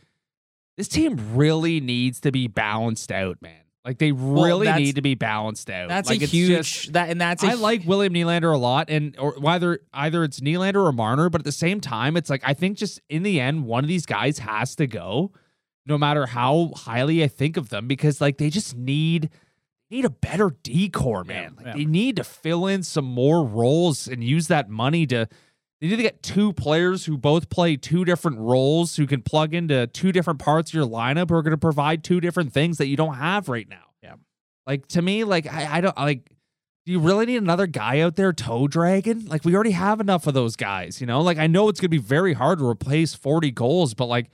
this 0.77 0.89
team 0.89 1.37
really 1.37 1.81
needs 1.81 2.21
to 2.21 2.33
be 2.33 2.49
balanced 2.49 3.13
out 3.13 3.41
man 3.41 3.66
like 3.87 3.99
they 3.99 4.11
really 4.13 4.67
that's- 4.67 4.81
need 4.85 4.97
to 4.97 5.03
be 5.03 5.15
balanced 5.15 5.71
out 5.71 5.89
That's 5.89 6.09
like 6.09 6.21
a 6.21 6.25
it's 6.25 6.33
huge 6.33 6.51
just- 6.83 6.93
that 6.95 7.09
and 7.09 7.21
that's 7.21 7.43
a 7.45 7.47
I 7.47 7.55
like 7.55 7.83
William 7.87 8.13
Nylander 8.13 8.53
a 8.53 8.59
lot, 8.59 8.91
and 8.91 9.17
or 9.19 9.33
whether 9.39 9.79
either 9.95 10.25
it's 10.25 10.41
Nylander 10.41 10.85
or 10.85 10.93
Marner, 10.93 11.31
but 11.31 11.41
at 11.41 11.45
the 11.45 11.53
same 11.53 11.81
time, 11.81 12.17
it's 12.17 12.29
like 12.29 12.43
I 12.45 12.53
think 12.53 12.77
just 12.77 13.01
in 13.09 13.23
the 13.23 13.41
end, 13.41 13.65
one 13.65 13.85
of 13.85 13.89
these 13.89 14.05
guys 14.05 14.41
has 14.41 14.75
to 14.77 14.87
go, 14.89 15.33
no 15.87 15.97
matter 15.97 16.27
how 16.27 16.73
highly 16.75 17.23
I 17.23 17.29
think 17.29 17.57
of 17.57 17.69
them, 17.69 17.87
because 17.87 18.21
like 18.21 18.39
they 18.39 18.51
just 18.51 18.77
need 18.77 19.31
need 19.89 20.05
a 20.05 20.11
better 20.11 20.51
decor, 20.65 21.23
man. 21.23 21.55
like 21.57 21.67
yeah. 21.67 21.75
they 21.75 21.85
need 21.85 22.17
to 22.17 22.25
fill 22.25 22.67
in 22.67 22.83
some 22.83 23.05
more 23.05 23.45
roles 23.47 24.09
and 24.09 24.23
use 24.25 24.49
that 24.49 24.69
money 24.69 25.07
to. 25.07 25.29
They 25.81 25.89
need 25.89 25.97
to 25.97 26.03
get 26.03 26.23
two 26.23 26.53
players 26.55 27.05
who 27.05 27.19
both 27.19 27.51
play 27.51 27.77
two 27.77 28.05
different 28.05 28.39
roles, 28.39 28.97
who 28.97 29.07
can 29.07 29.21
plug 29.21 29.53
into 29.53 29.87
two 29.89 30.11
different 30.11 30.39
parts 30.39 30.71
of 30.71 30.75
your 30.75 30.87
lineup, 30.87 31.29
who 31.29 31.35
are 31.35 31.43
going 31.43 31.51
to 31.51 31.59
provide 31.59 32.03
two 32.03 32.21
different 32.21 32.53
things 32.53 32.79
that 32.79 32.87
you 32.87 32.97
don't 32.97 33.15
have 33.15 33.49
right 33.49 33.69
now. 33.69 33.85
Yeah. 34.03 34.15
Like 34.67 34.87
to 34.89 35.03
me, 35.03 35.25
like 35.25 35.47
I, 35.47 35.79
I 35.79 35.81
don't 35.83 35.97
like. 35.97 36.31
Do 36.87 36.93
you 36.93 37.01
really 37.01 37.27
need 37.27 37.39
another 37.39 37.67
guy 37.67 38.01
out 38.01 38.15
there 38.15 38.33
toe 38.33 38.69
dragging? 38.69 39.27
Like 39.27 39.45
we 39.45 39.55
already 39.55 39.73
have 39.73 40.01
enough 40.01 40.27
of 40.27 40.35
those 40.35 40.57
guys, 40.57 41.01
you 41.01 41.07
know. 41.07 41.21
Like 41.21 41.37
I 41.37 41.49
know 41.49 41.69
it's 41.69 41.81
gonna 41.81 41.89
be 41.89 41.99
very 41.99 42.33
hard 42.33 42.61
to 42.61 42.67
replace 42.67 43.13
forty 43.13 43.51
goals, 43.51 43.93
but 43.93 44.07
like 44.07 44.31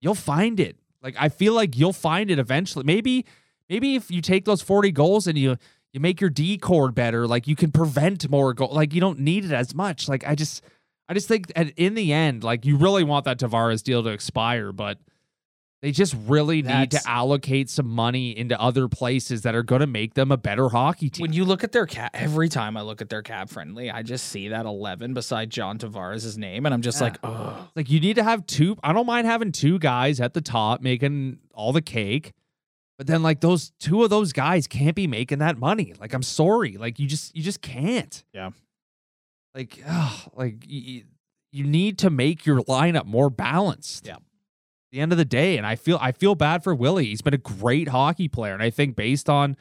you'll 0.00 0.14
find 0.14 0.58
it. 0.58 0.76
Like 1.02 1.16
I 1.18 1.28
feel 1.28 1.54
like 1.54 1.76
you'll 1.76 1.92
find 1.92 2.30
it 2.30 2.38
eventually. 2.38 2.84
Maybe, 2.84 3.26
maybe 3.68 3.96
if 3.96 4.10
you 4.10 4.22
take 4.22 4.44
those 4.44 4.62
forty 4.62 4.92
goals 4.92 5.26
and 5.26 5.36
you 5.36 5.56
you 5.92 6.00
make 6.00 6.20
your 6.20 6.30
D 6.30 6.58
cord 6.58 6.94
better, 6.94 7.26
like 7.26 7.46
you 7.46 7.56
can 7.56 7.70
prevent 7.72 8.28
more 8.30 8.54
goal. 8.54 8.70
Like 8.72 8.94
you 8.94 9.00
don't 9.00 9.20
need 9.20 9.44
it 9.44 9.52
as 9.52 9.74
much. 9.74 10.08
Like 10.08 10.26
I 10.26 10.34
just, 10.34 10.62
I 11.08 11.14
just 11.14 11.28
think 11.28 11.52
at, 11.56 11.70
in 11.76 11.94
the 11.94 12.12
end, 12.12 12.42
like 12.44 12.64
you 12.64 12.76
really 12.76 13.04
want 13.04 13.24
that 13.26 13.38
Tavares 13.38 13.82
deal 13.82 14.02
to 14.02 14.08
expire, 14.10 14.72
but 14.72 14.98
They 15.82 15.90
just 15.90 16.14
really 16.28 16.62
need 16.62 16.92
to 16.92 17.00
allocate 17.08 17.68
some 17.68 17.88
money 17.88 18.30
into 18.38 18.58
other 18.60 18.86
places 18.86 19.42
that 19.42 19.56
are 19.56 19.64
going 19.64 19.80
to 19.80 19.86
make 19.88 20.14
them 20.14 20.30
a 20.30 20.36
better 20.36 20.68
hockey 20.68 21.10
team. 21.10 21.22
When 21.24 21.32
you 21.32 21.44
look 21.44 21.64
at 21.64 21.72
their 21.72 21.86
cap, 21.86 22.12
every 22.14 22.48
time 22.48 22.76
I 22.76 22.82
look 22.82 23.02
at 23.02 23.08
their 23.08 23.22
cap 23.22 23.50
friendly, 23.50 23.90
I 23.90 24.04
just 24.04 24.28
see 24.28 24.46
that 24.48 24.64
11 24.64 25.12
beside 25.12 25.50
John 25.50 25.78
Tavares' 25.78 26.38
name, 26.38 26.66
and 26.66 26.72
I'm 26.72 26.82
just 26.82 26.98
Yeah. 27.00 27.04
like, 27.08 27.18
oh, 27.24 27.68
like 27.74 27.90
you 27.90 27.98
need 27.98 28.14
to 28.14 28.22
have 28.22 28.46
two. 28.46 28.76
I 28.84 28.92
don't 28.92 29.06
mind 29.06 29.26
having 29.26 29.50
two 29.50 29.80
guys 29.80 30.20
at 30.20 30.34
the 30.34 30.40
top 30.40 30.82
making 30.82 31.38
all 31.52 31.72
the 31.72 31.82
cake, 31.82 32.32
but 33.02 33.08
then 33.08 33.20
like 33.24 33.40
those 33.40 33.72
two 33.80 34.04
of 34.04 34.10
those 34.10 34.32
guys 34.32 34.68
can't 34.68 34.94
be 34.94 35.08
making 35.08 35.40
that 35.40 35.58
money. 35.58 35.92
Like 35.98 36.14
I'm 36.14 36.22
sorry, 36.22 36.76
like 36.76 37.00
you 37.00 37.08
just 37.08 37.34
you 37.34 37.42
just 37.42 37.60
can't. 37.60 38.22
Yeah. 38.32 38.50
Like, 39.56 39.82
ugh, 39.84 40.30
like 40.36 40.64
you, 40.68 41.02
you 41.50 41.64
need 41.64 41.98
to 41.98 42.10
make 42.10 42.46
your 42.46 42.60
lineup 42.60 43.04
more 43.04 43.28
balanced. 43.28 44.06
Yeah. 44.06 44.18
the 44.92 45.00
end 45.00 45.10
of 45.10 45.18
the 45.18 45.24
day, 45.24 45.56
and 45.56 45.66
I 45.66 45.74
feel 45.74 45.98
I 46.00 46.12
feel 46.12 46.36
bad 46.36 46.62
for 46.62 46.76
Willie. 46.76 47.06
He's 47.06 47.22
been 47.22 47.34
a 47.34 47.38
great 47.38 47.88
hockey 47.88 48.28
player, 48.28 48.54
and 48.54 48.62
I 48.62 48.70
think 48.70 48.94
based 48.94 49.28
on 49.28 49.56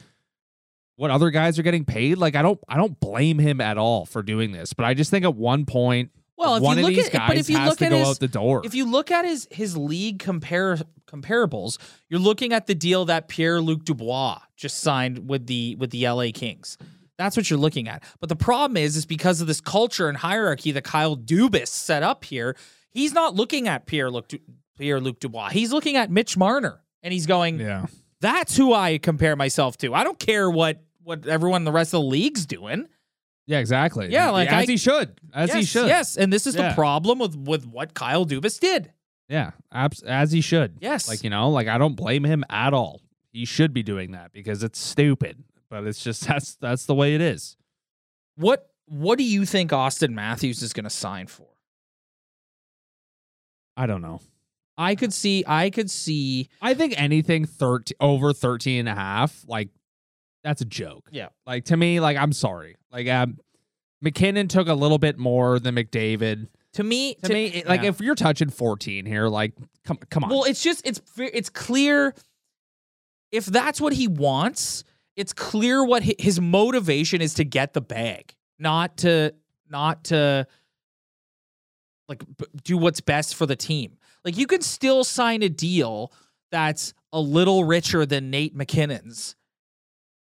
what 0.97 1.09
other 1.09 1.31
guys 1.31 1.57
are 1.57 1.63
getting 1.63 1.83
paid, 1.83 2.19
like 2.19 2.35
I 2.35 2.43
don't 2.43 2.59
I 2.69 2.77
don't 2.77 2.99
blame 2.99 3.39
him 3.39 3.59
at 3.59 3.79
all 3.79 4.05
for 4.05 4.21
doing 4.21 4.51
this. 4.51 4.73
But 4.73 4.85
I 4.85 4.93
just 4.93 5.09
think 5.09 5.25
at 5.25 5.33
one 5.33 5.65
point, 5.65 6.11
Well, 6.41 6.55
if 6.55 6.63
one 6.63 6.77
you 6.77 6.83
of 6.83 6.89
look 6.89 6.95
these 6.95 7.05
at- 7.07 7.13
guys 7.13 7.27
but 7.29 7.37
if 7.37 7.49
you 7.49 7.57
has 7.57 7.69
look 7.69 7.77
to 7.79 7.85
at 7.85 7.89
go 7.91 7.97
his- 7.99 8.07
out 8.07 8.19
the 8.19 8.27
door. 8.27 8.61
If 8.65 8.73
you 8.75 8.85
look 8.85 9.11
at 9.11 9.25
his 9.25 9.47
his 9.51 9.77
league 9.77 10.19
compare 10.19 10.77
comparables, 11.07 11.77
you're 12.09 12.19
looking 12.19 12.53
at 12.53 12.67
the 12.67 12.75
deal 12.75 13.05
that 13.05 13.27
Pierre 13.27 13.61
Luc 13.61 13.83
Dubois 13.85 14.39
just 14.57 14.79
signed 14.79 15.29
with 15.29 15.47
the 15.47 15.75
with 15.75 15.91
the 15.91 16.05
LA 16.07 16.31
Kings. 16.33 16.77
That's 17.17 17.37
what 17.37 17.49
you're 17.49 17.59
looking 17.59 17.87
at. 17.87 18.03
But 18.19 18.29
the 18.29 18.35
problem 18.35 18.77
is, 18.77 18.95
is 18.95 19.05
because 19.05 19.41
of 19.41 19.47
this 19.47 19.61
culture 19.61 20.09
and 20.09 20.17
hierarchy 20.17 20.71
that 20.71 20.83
Kyle 20.83 21.15
Dubas 21.15 21.67
set 21.67 22.01
up 22.01 22.25
here, 22.25 22.55
he's 22.89 23.13
not 23.13 23.35
looking 23.35 23.67
at 23.67 23.85
Pierre 23.85 24.09
Luc 24.09 24.27
Du- 24.29 24.39
Pierre 24.77 24.99
Luc 24.99 25.19
Dubois. 25.19 25.49
He's 25.49 25.71
looking 25.71 25.95
at 25.97 26.09
Mitch 26.09 26.35
Marner, 26.37 26.81
and 27.03 27.13
he's 27.13 27.27
going, 27.27 27.59
yeah. 27.59 27.85
"That's 28.21 28.55
who 28.57 28.73
I 28.73 28.97
compare 28.97 29.35
myself 29.35 29.77
to. 29.77 29.93
I 29.93 30.03
don't 30.03 30.17
care 30.19 30.49
what 30.49 30.81
what 31.03 31.27
everyone 31.27 31.61
in 31.61 31.65
the 31.65 31.71
rest 31.71 31.93
of 31.93 32.01
the 32.01 32.07
league's 32.07 32.45
doing." 32.47 32.87
Yeah, 33.47 33.59
exactly. 33.59 34.09
Yeah, 34.11 34.29
like 34.29 34.49
as 34.51 34.67
I- 34.67 34.71
he 34.71 34.77
should, 34.77 35.19
as 35.33 35.49
yes, 35.49 35.57
he 35.57 35.63
should. 35.65 35.87
Yes, 35.87 36.15
and 36.17 36.31
this 36.31 36.45
is 36.47 36.55
Yeah. 36.55 36.69
the 36.69 36.75
problem 36.75 37.19
with 37.19 37.35
with 37.35 37.65
what 37.65 37.93
Kyle 37.93 38.25
Dubas 38.25 38.59
did. 38.59 38.91
yeah, 39.29 39.51
abs- 39.71 40.03
as 40.03 40.31
he 40.31 40.41
should. 40.41 40.77
Yes. 40.81 41.07
like 41.07 41.23
you 41.23 41.29
know, 41.29 41.49
like 41.49 41.67
I 41.67 41.77
don't 41.77 41.95
blame 41.95 42.23
him 42.23 42.43
at 42.49 42.73
all. 42.73 43.01
He 43.31 43.45
should 43.45 43.73
be 43.73 43.81
doing 43.83 44.11
that 44.11 44.31
because 44.33 44.61
it's 44.63 44.79
stupid, 44.79 45.43
but 45.69 45.85
it's 45.85 46.03
just 46.03 46.21
that's 46.27 46.55
that's 46.55 46.85
the 46.85 46.95
way 46.95 47.15
it 47.15 47.21
is. 47.21 47.57
What 48.35 48.69
what 48.87 49.17
do 49.17 49.23
you 49.23 49.45
think 49.45 49.71
Auston 49.71 50.11
Matthews 50.11 50.61
is 50.61 50.73
going 50.73 50.83
to 50.83 50.89
sign 50.89 51.27
for? 51.27 51.47
I 53.77 53.85
don't 53.85 54.01
know. 54.01 54.19
I 54.77 54.95
could 54.95 55.13
see 55.13 55.43
I 55.47 55.69
could 55.69 55.89
see 55.91 56.49
I 56.61 56.73
think 56.73 56.93
anything 56.97 57.45
13 57.45 57.95
over 57.99 58.33
13 58.33 58.79
and 58.81 58.89
a 58.89 58.95
half, 58.95 59.43
like 59.47 59.69
that's 60.43 60.61
a 60.61 60.65
joke. 60.65 61.07
Yeah. 61.11 61.29
Like 61.45 61.65
to 61.65 61.77
me, 61.77 61.99
like 61.99 62.17
I'm 62.17 62.33
sorry. 62.33 62.75
Like 62.91 63.07
um 63.07 63.37
MacKinnon 64.01 64.47
took 64.47 64.67
a 64.67 64.73
little 64.73 64.97
bit 64.97 65.17
more 65.17 65.59
than 65.59 65.75
McDavid. 65.75 66.47
to 66.73 66.83
me 66.83 67.15
To, 67.23 67.33
me, 67.33 67.45
it- 67.47 67.67
like 67.67 67.83
yeah. 67.83 67.89
if 67.89 68.01
you're 68.01 68.15
touching 68.15 68.49
14 68.49 69.05
here, 69.05 69.27
like 69.27 69.53
come 69.85 69.97
come 70.09 70.23
on. 70.23 70.29
well 70.29 70.43
it's 70.43 70.61
just 70.63 70.85
it's 70.87 71.01
it's 71.17 71.49
clear 71.49 72.13
if 73.31 73.45
that's 73.45 73.79
what 73.79 73.93
he 73.93 74.07
wants, 74.09 74.83
it's 75.15 75.31
clear 75.33 75.85
what 75.85 76.03
his 76.03 76.41
motivation 76.41 77.21
is 77.21 77.35
to 77.35 77.45
get 77.45 77.73
the 77.73 77.79
bag, 77.81 78.35
not 78.59 78.97
to 78.97 79.33
not 79.69 80.03
to 80.05 80.45
like 82.09 82.23
do 82.63 82.77
what's 82.77 82.99
best 83.01 83.35
for 83.35 83.45
the 83.45 83.55
team. 83.55 83.97
Like 84.25 84.37
you 84.37 84.47
can 84.47 84.61
still 84.61 85.03
sign 85.03 85.43
a 85.43 85.49
deal 85.49 86.11
that's 86.51 86.93
a 87.13 87.19
little 87.21 87.63
richer 87.63 88.05
than 88.05 88.29
Nate 88.29 88.55
MacKinnon's 88.55 89.35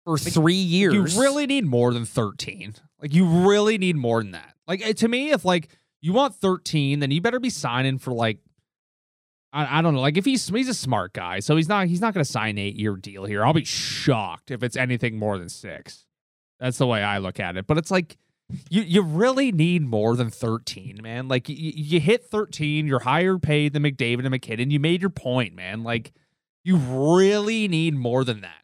for 0.06 0.18
3 0.18 0.54
years. 0.54 1.16
You 1.16 1.22
really 1.22 1.46
need 1.48 1.66
more 1.66 1.94
than 1.94 2.06
13. 2.06 2.76
Like 3.02 3.14
you 3.14 3.26
really 3.26 3.78
need 3.78 3.96
more 3.96 4.22
than 4.22 4.32
that. 4.32 4.56
Like 4.68 4.82
eh, 4.82 4.94
to 4.94 5.08
me, 5.08 5.32
if 5.32 5.46
like 5.46 5.70
you 6.02 6.14
want 6.14 6.36
13, 6.36 7.00
then 7.00 7.12
you 7.12 7.22
better 7.22 7.40
be 7.40 7.50
signing 7.50 7.98
for 7.98 8.12
like 8.12 8.40
I, 9.54 9.80
I 9.80 9.82
don't 9.82 9.94
know. 9.94 10.02
Like 10.02 10.18
if 10.18 10.26
he's 10.26 10.48
he's 10.48 10.70
a 10.70 10.74
smart 10.74 11.14
guy, 11.14 11.40
so 11.40 11.56
he's 11.56 11.70
not 11.70 11.88
he's 11.88 12.02
not 12.02 12.14
going 12.14 12.24
to 12.24 12.32
sign 12.32 12.52
an 12.52 12.60
eight 12.60 12.76
year 12.76 12.96
deal 12.96 13.26
here. 13.26 13.46
I'll 13.46 13.54
be 13.54 13.66
shocked 13.66 14.52
if 14.52 14.64
it's 14.64 14.78
anything 14.78 15.18
more 15.18 15.38
than 15.38 15.50
six. 15.50 16.06
That's 16.60 16.78
the 16.78 16.88
way 16.88 17.04
I 17.04 17.18
look 17.18 17.40
at 17.40 17.58
it. 17.58 17.68
But 17.68 17.78
it's 17.78 17.92
like 17.92 18.18
you 18.70 18.82
you 18.82 19.02
really 19.02 19.52
need 19.52 19.84
more 19.84 20.16
than 20.16 20.30
13, 20.30 21.00
man. 21.02 21.28
Like 21.28 21.50
you, 21.50 21.56
you 21.56 22.00
hit 22.00 22.26
13, 22.26 22.88
you're 22.88 23.00
higher 23.00 23.38
paid 23.38 23.74
than 23.74 23.84
McDavid 23.84 24.20
and 24.20 24.32
MacKinnon. 24.32 24.72
You 24.72 24.80
made 24.80 25.02
your 25.02 25.10
point, 25.10 25.56
man. 25.56 25.84
Like 25.84 26.14
you 26.64 26.78
really 26.78 27.68
need 27.68 27.96
more 27.96 28.24
than 28.24 28.42
that. 28.42 28.61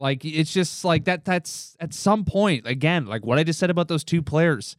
Like 0.00 0.24
it's 0.24 0.52
just 0.52 0.84
like 0.84 1.04
that. 1.04 1.24
That's 1.24 1.76
at 1.78 1.92
some 1.94 2.24
point 2.24 2.66
again, 2.66 3.06
like 3.06 3.24
what 3.24 3.38
I 3.38 3.44
just 3.44 3.58
said 3.58 3.70
about 3.70 3.88
those 3.88 4.02
two 4.04 4.22
players. 4.22 4.76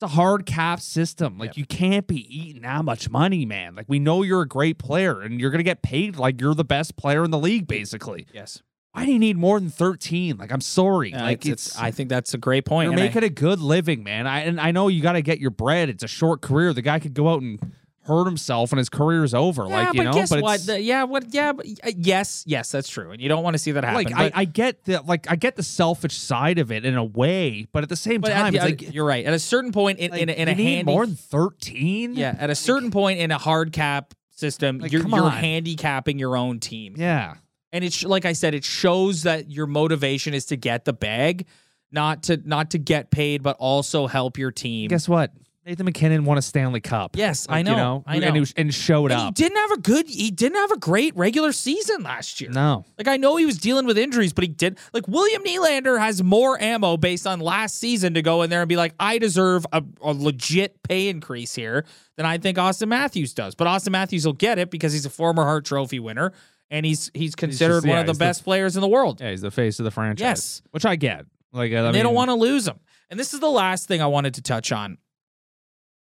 It's 0.00 0.12
a 0.12 0.14
hard 0.14 0.46
cap 0.46 0.80
system. 0.80 1.38
Like 1.38 1.50
Yep. 1.50 1.56
you 1.56 1.66
can't 1.66 2.06
be 2.06 2.20
eating 2.36 2.62
that 2.62 2.84
much 2.84 3.08
money, 3.10 3.44
man. 3.44 3.74
Like 3.74 3.86
we 3.88 3.98
know 3.98 4.22
you're 4.22 4.42
a 4.42 4.48
great 4.48 4.78
player 4.78 5.20
and 5.20 5.40
you're 5.40 5.50
gonna 5.50 5.62
get 5.64 5.82
paid 5.82 6.16
like 6.16 6.40
you're 6.40 6.54
the 6.54 6.64
best 6.64 6.96
player 6.96 7.24
in 7.24 7.30
the 7.30 7.38
league, 7.38 7.66
basically. 7.66 8.26
Yes. 8.32 8.62
Why 8.92 9.04
do 9.04 9.12
you 9.12 9.18
need 9.18 9.36
more 9.36 9.60
than 9.60 9.70
thirteen? 9.70 10.36
Like 10.38 10.50
I'm 10.52 10.60
sorry. 10.60 11.12
Uh, 11.14 11.22
like 11.22 11.46
it's, 11.46 11.68
it's, 11.68 11.78
I 11.78 11.90
think 11.92 12.08
that's 12.08 12.32
a 12.34 12.38
great 12.38 12.64
point. 12.64 12.90
you're 12.90 12.98
I- 12.98 13.04
making 13.04 13.22
a 13.24 13.28
good 13.28 13.60
living, 13.60 14.02
man. 14.02 14.26
I 14.26 14.40
and 14.40 14.60
I 14.60 14.70
know 14.72 14.88
you 14.88 15.02
got 15.02 15.12
to 15.12 15.22
get 15.22 15.38
your 15.40 15.50
bread. 15.50 15.88
It's 15.88 16.02
a 16.02 16.08
short 16.08 16.40
career. 16.42 16.72
The 16.72 16.82
guy 16.82 16.98
could 16.98 17.14
go 17.14 17.28
out 17.28 17.42
and 17.42 17.60
hurt 18.08 18.24
himself 18.24 18.72
and 18.72 18.78
his 18.78 18.88
career 18.88 19.22
is 19.22 19.34
over. 19.34 19.62
yeah, 19.68 19.76
like 19.76 19.94
you 19.94 20.00
but 20.00 20.04
know, 20.04 20.12
guess 20.12 20.30
but 20.30 20.42
what? 20.42 20.66
The- 20.66 20.80
yeah, 20.80 21.04
what? 21.04 21.32
Yeah, 21.32 21.52
but, 21.52 21.66
uh, 21.84 21.90
yes, 21.96 22.42
yes, 22.46 22.72
that's 22.72 22.88
true, 22.88 23.12
and 23.12 23.20
you 23.22 23.28
don't 23.28 23.44
want 23.44 23.54
to 23.54 23.58
see 23.58 23.70
that 23.72 23.84
happen. 23.84 23.94
like 24.04 24.10
but, 24.10 24.36
I, 24.36 24.40
I 24.40 24.44
get 24.46 24.84
the 24.84 25.02
like 25.02 25.30
I 25.30 25.36
get 25.36 25.54
the 25.54 25.62
selfish 25.62 26.16
side 26.16 26.58
of 26.58 26.72
it 26.72 26.84
in 26.84 26.96
a 26.96 27.04
way, 27.04 27.68
but 27.70 27.84
at 27.84 27.88
the 27.88 27.94
same 27.96 28.24
at 28.24 28.32
time, 28.32 28.54
it's 28.54 28.64
like, 28.64 28.92
you're 28.94 29.04
right. 29.06 29.24
At 29.24 29.34
a 29.34 29.38
certain 29.38 29.70
point 29.70 30.00
in, 30.00 30.10
like, 30.10 30.22
in, 30.22 30.28
a- 30.28 30.32
in 30.32 30.48
a 30.48 30.54
need 30.56 30.64
handy, 30.64 30.90
more 30.92 31.06
than 31.06 31.14
thirteen. 31.14 32.14
yeah, 32.14 32.34
at 32.38 32.50
a 32.50 32.54
certain 32.56 32.90
point 32.90 33.20
in 33.20 33.30
a 33.30 33.38
hard 33.38 33.72
cap 33.72 34.14
system, 34.30 34.78
Like, 34.78 34.90
you're, 34.92 35.06
you're 35.06 35.30
handicapping 35.30 36.18
your 36.18 36.36
own 36.36 36.60
team, 36.60 36.94
yeah. 36.96 37.34
and 37.72 37.84
it's 37.84 38.02
like 38.04 38.24
I 38.24 38.32
said, 38.32 38.54
it 38.54 38.64
shows 38.64 39.24
that 39.24 39.50
your 39.50 39.66
motivation 39.66 40.32
is 40.34 40.46
to 40.46 40.56
get 40.56 40.84
the 40.84 40.92
bag, 40.92 41.46
not 41.92 42.22
to 42.24 42.36
not 42.44 42.70
to 42.70 42.78
get 42.78 43.10
paid, 43.10 43.42
but 43.42 43.56
also 43.58 44.06
help 44.06 44.38
your 44.38 44.50
team. 44.52 44.88
Guess 44.88 45.08
what? 45.08 45.32
Nathan 45.68 45.84
MacKinnon 45.84 46.24
won 46.24 46.38
a 46.38 46.42
Stanley 46.42 46.80
Cup. 46.80 47.14
Yes, 47.14 47.46
I 47.46 47.60
know, 47.60 47.70
You 47.72 47.76
know, 47.76 48.04
I 48.06 48.14
and, 48.16 48.24
know. 48.24 48.32
he 48.32 48.40
was- 48.40 48.54
and 48.56 48.72
showed 48.72 49.10
And 49.12 49.20
he 49.20 49.26
up. 49.26 49.34
didn't 49.34 49.58
have 49.58 49.72
a 49.72 49.76
good. 49.76 50.08
He 50.08 50.30
didn't 50.30 50.56
have 50.56 50.70
a 50.72 50.78
great 50.78 51.14
regular 51.14 51.52
season 51.52 52.02
last 52.02 52.40
year. 52.40 52.50
No, 52.50 52.86
Like 52.96 53.06
I 53.06 53.18
know 53.18 53.36
he 53.36 53.44
was 53.44 53.58
dealing 53.58 53.84
with 53.84 53.98
injuries, 53.98 54.32
but 54.32 54.44
he 54.44 54.48
did. 54.48 54.78
Like 54.94 55.06
William 55.06 55.42
Nylander 55.44 56.00
has 56.00 56.22
more 56.22 56.58
ammo 56.58 56.96
based 56.96 57.26
on 57.26 57.40
last 57.40 57.78
season 57.78 58.14
to 58.14 58.22
go 58.22 58.40
in 58.40 58.48
there 58.48 58.62
and 58.62 58.68
be 58.68 58.76
like, 58.76 58.94
I 58.98 59.18
deserve 59.18 59.66
a, 59.70 59.84
a 60.00 60.12
legit 60.14 60.82
pay 60.84 61.08
increase 61.10 61.54
here 61.54 61.84
than 62.16 62.24
I 62.24 62.38
think 62.38 62.56
Auston 62.56 62.88
Matthews 62.88 63.34
does. 63.34 63.54
But 63.54 63.66
Auston 63.66 63.90
Matthews 63.90 64.24
will 64.24 64.32
get 64.32 64.58
it 64.58 64.70
because 64.70 64.94
he's 64.94 65.04
a 65.04 65.10
former 65.10 65.44
Hart 65.44 65.66
Trophy 65.66 66.00
winner 66.00 66.32
and 66.70 66.86
he's 66.86 67.10
he's 67.12 67.34
considered 67.34 67.84
yeah, 67.84 67.90
one 67.90 67.98
of 67.98 68.06
the 68.06 68.12
he's 68.12 68.18
the- 68.18 68.24
best 68.24 68.42
players 68.44 68.74
in 68.76 68.80
the 68.80 68.88
world. 68.88 69.20
yeah, 69.20 69.32
he's 69.32 69.42
the 69.42 69.50
face 69.50 69.78
of 69.80 69.84
the 69.84 69.90
franchise. 69.90 70.22
Yes. 70.22 70.62
which 70.70 70.86
I 70.86 70.96
get. 70.96 71.26
Like 71.52 71.72
I 71.72 71.76
and 71.76 71.94
they 71.94 72.02
don't 72.02 72.14
want 72.14 72.30
to 72.30 72.34
lose 72.34 72.66
him. 72.66 72.78
And 73.10 73.20
this 73.20 73.34
is 73.34 73.40
the 73.40 73.50
last 73.50 73.86
thing 73.86 74.00
I 74.00 74.06
wanted 74.06 74.32
to 74.34 74.42
touch 74.42 74.72
on 74.72 74.96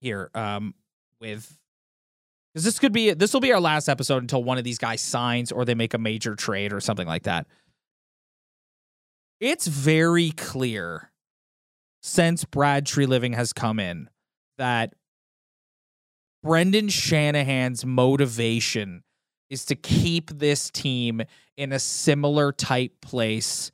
here. 0.00 0.30
Um, 0.34 0.74
with 1.20 1.56
because 2.52 2.64
this 2.64 2.78
could 2.78 2.92
be 2.92 3.12
this 3.12 3.32
will 3.32 3.40
be 3.40 3.52
our 3.52 3.60
last 3.60 3.88
episode 3.88 4.22
until 4.22 4.42
one 4.42 4.58
of 4.58 4.64
these 4.64 4.78
guys 4.78 5.00
signs 5.00 5.52
or 5.52 5.64
they 5.64 5.74
make 5.74 5.94
a 5.94 5.98
major 5.98 6.34
trade 6.34 6.72
or 6.72 6.80
something 6.80 7.06
like 7.06 7.24
that. 7.24 7.46
It's 9.38 9.66
very 9.66 10.32
clear 10.32 11.10
since 12.02 12.44
Brad 12.44 12.86
Treliving 12.86 13.34
has 13.34 13.52
come 13.52 13.78
in 13.78 14.08
that 14.58 14.94
Brendan 16.42 16.88
Shanahan's 16.88 17.84
motivation 17.84 19.02
is 19.48 19.64
to 19.66 19.74
keep 19.74 20.30
this 20.30 20.70
team 20.70 21.22
in 21.56 21.72
a 21.72 21.78
similar 21.78 22.52
type 22.52 23.00
place 23.00 23.70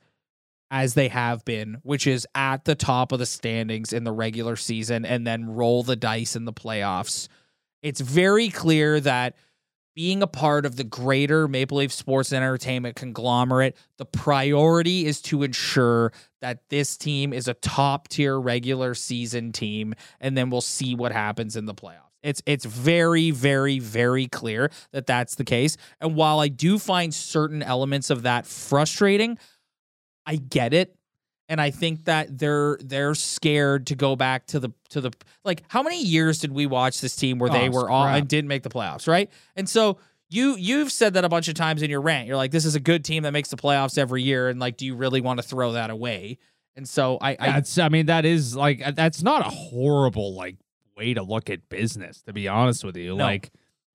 as 0.69 0.93
they 0.93 1.07
have 1.07 1.45
been, 1.45 1.77
which 1.83 2.05
is 2.07 2.27
at 2.35 2.65
the 2.65 2.75
top 2.75 3.11
of 3.11 3.19
the 3.19 3.25
standings 3.25 3.93
in 3.93 4.03
the 4.03 4.11
regular 4.11 4.55
season 4.55 5.05
and 5.05 5.25
then 5.25 5.45
roll 5.45 5.83
the 5.83 5.95
dice 5.95 6.35
in 6.35 6.45
the 6.45 6.53
playoffs. 6.53 7.27
It's 7.81 8.01
very 8.01 8.49
clear 8.49 8.99
that 8.99 9.35
being 9.95 10.21
a 10.21 10.27
part 10.27 10.65
of 10.65 10.75
the 10.75 10.83
greater 10.83 11.47
Maple 11.47 11.77
Leaf 11.77 11.91
sports 11.91 12.31
and 12.31 12.43
entertainment 12.43 12.95
conglomerate, 12.95 13.75
the 13.97 14.05
priority 14.05 15.07
is 15.07 15.21
to 15.23 15.41
ensure 15.41 16.11
that 16.41 16.59
this 16.69 16.97
team 16.97 17.33
is 17.33 17.47
a 17.47 17.55
top 17.55 18.07
tier 18.07 18.39
regular 18.39 18.93
season 18.93 19.51
team, 19.51 19.95
and 20.19 20.37
then 20.37 20.51
we'll 20.51 20.61
see 20.61 20.93
what 20.93 21.11
happens 21.11 21.55
in 21.55 21.65
the 21.65 21.73
playoffs. 21.73 22.01
It's 22.21 22.43
it's 22.45 22.65
very 22.65 23.31
very 23.31 23.79
very 23.79 24.27
clear 24.27 24.69
that 24.91 25.07
that's 25.07 25.35
the 25.35 25.43
case. 25.43 25.77
And 25.99 26.15
while 26.15 26.39
I 26.39 26.47
do 26.47 26.77
find 26.77 27.13
certain 27.13 27.63
elements 27.63 28.09
of 28.09 28.23
that 28.23 28.45
frustrating, 28.45 29.39
I 30.27 30.35
get 30.35 30.73
it. 30.75 30.93
And 31.49 31.59
I 31.61 31.71
think 31.71 32.05
that 32.05 32.37
they're 32.37 32.77
they're 32.83 33.15
scared 33.15 33.87
to 33.87 33.95
go 33.95 34.15
back 34.17 34.47
to 34.47 34.59
the 34.59 34.69
to 34.89 34.99
the 34.99 35.11
like 35.45 35.63
how 35.69 35.81
many 35.81 36.03
years 36.03 36.39
did 36.39 36.51
we 36.51 36.65
watch 36.65 36.99
this 36.99 37.15
team 37.15 37.39
where 37.39 37.49
they 37.49 37.69
Oh, 37.69 37.71
were 37.71 37.89
all 37.89 38.03
crap. 38.03 38.17
and 38.17 38.27
didn't 38.27 38.49
make 38.49 38.63
the 38.63 38.69
playoffs, 38.69 39.07
right? 39.07 39.31
And 39.55 39.67
so 39.69 39.97
you 40.29 40.57
you've 40.57 40.91
said 40.91 41.13
that 41.13 41.23
a 41.23 41.29
bunch 41.29 41.47
of 41.47 41.53
times 41.53 41.81
in 41.81 41.89
your 41.89 42.01
rant. 42.01 42.27
You're 42.27 42.35
like, 42.35 42.51
this 42.51 42.65
is 42.65 42.75
a 42.75 42.81
good 42.81 43.05
team 43.05 43.23
that 43.23 43.31
makes 43.31 43.47
the 43.47 43.55
playoffs 43.55 43.97
every 43.97 44.23
year, 44.23 44.49
and 44.49 44.59
like, 44.59 44.75
do 44.75 44.85
you 44.85 44.93
really 44.93 45.21
want 45.21 45.39
to 45.39 45.43
throw 45.47 45.71
that 45.71 45.89
away? 45.89 46.37
And 46.75 46.87
so 46.87 47.17
I, 47.21 47.37
I 47.39 47.51
That's 47.53 47.77
I 47.77 47.87
mean 47.87 48.07
that 48.07 48.25
is 48.25 48.53
like 48.53 48.85
uh, 48.85 48.91
that's 48.91 49.23
not 49.23 49.39
a 49.47 49.49
horrible 49.49 50.35
like 50.35 50.57
way 50.97 51.13
to 51.13 51.23
look 51.23 51.49
at 51.49 51.69
business 51.69 52.21
to 52.23 52.33
be 52.33 52.49
honest 52.49 52.83
with 52.83 52.97
you. 52.97 53.15
No. 53.15 53.23
Like 53.23 53.51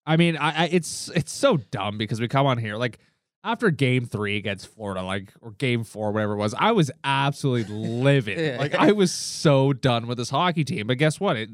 I 0.06 0.16
mean 0.16 0.38
I, 0.38 0.64
I 0.64 0.68
it's 0.72 1.10
it's 1.14 1.32
so 1.32 1.58
dumb 1.58 1.98
because 1.98 2.18
we 2.18 2.28
come 2.28 2.46
on 2.46 2.56
here 2.56 2.76
like 2.76 2.98
after 3.44 3.70
game 3.70 4.04
3 4.06 4.36
against 4.36 4.68
Florida 4.68 5.02
like 5.02 5.32
or 5.40 5.52
game 5.52 5.84
4 5.84 6.12
whatever 6.12 6.34
it 6.34 6.36
was 6.36 6.54
I 6.58 6.72
was 6.72 6.90
absolutely 7.04 7.74
livid. 7.74 8.58
like 8.60 8.74
I 8.74 8.92
was 8.92 9.12
so 9.12 9.72
done 9.72 10.06
with 10.06 10.18
this 10.18 10.30
hockey 10.30 10.64
team. 10.64 10.86
But 10.86 10.98
guess 10.98 11.18
what? 11.20 11.36
It 11.36 11.50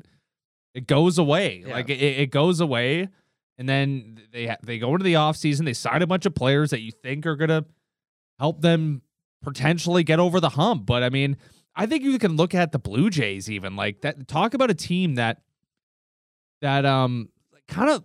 it 0.75 0.87
goes 0.87 1.19
away. 1.19 1.65
Yeah. 1.67 1.75
Like 1.75 1.91
it, 1.91 2.01
it 2.01 2.31
goes 2.31 2.61
away 2.61 3.09
and 3.59 3.69
then 3.69 4.21
they 4.33 4.55
they 4.63 4.79
go 4.79 4.93
into 4.93 5.05
the 5.05 5.15
offseason, 5.15 5.65
they 5.65 5.73
sign 5.73 6.01
a 6.01 6.07
bunch 6.07 6.25
of 6.25 6.35
players 6.35 6.71
that 6.71 6.81
you 6.81 6.93
think 6.93 7.27
are 7.27 7.37
going 7.37 7.49
to 7.51 7.65
help 8.39 8.61
them 8.61 9.03
potentially 9.43 10.05
get 10.05 10.21
over 10.21 10.41
the 10.41 10.51
hump. 10.51 10.87
But 10.87 11.03
I 11.03 11.11
mean, 11.11 11.37
I 11.75 11.87
think 11.87 12.05
you 12.05 12.19
can 12.19 12.37
look 12.37 12.55
at 12.55 12.73
the 12.73 12.79
Blue 12.79 13.11
Jays 13.11 13.51
even 13.51 13.77
like 13.77 14.03
that. 14.03 14.29
Talk 14.29 14.55
about 14.55 14.71
a 14.71 14.75
team 14.75 15.17
that 15.17 15.43
that 16.61 16.87
um 16.87 17.29
kind 17.67 17.91
of 17.91 18.05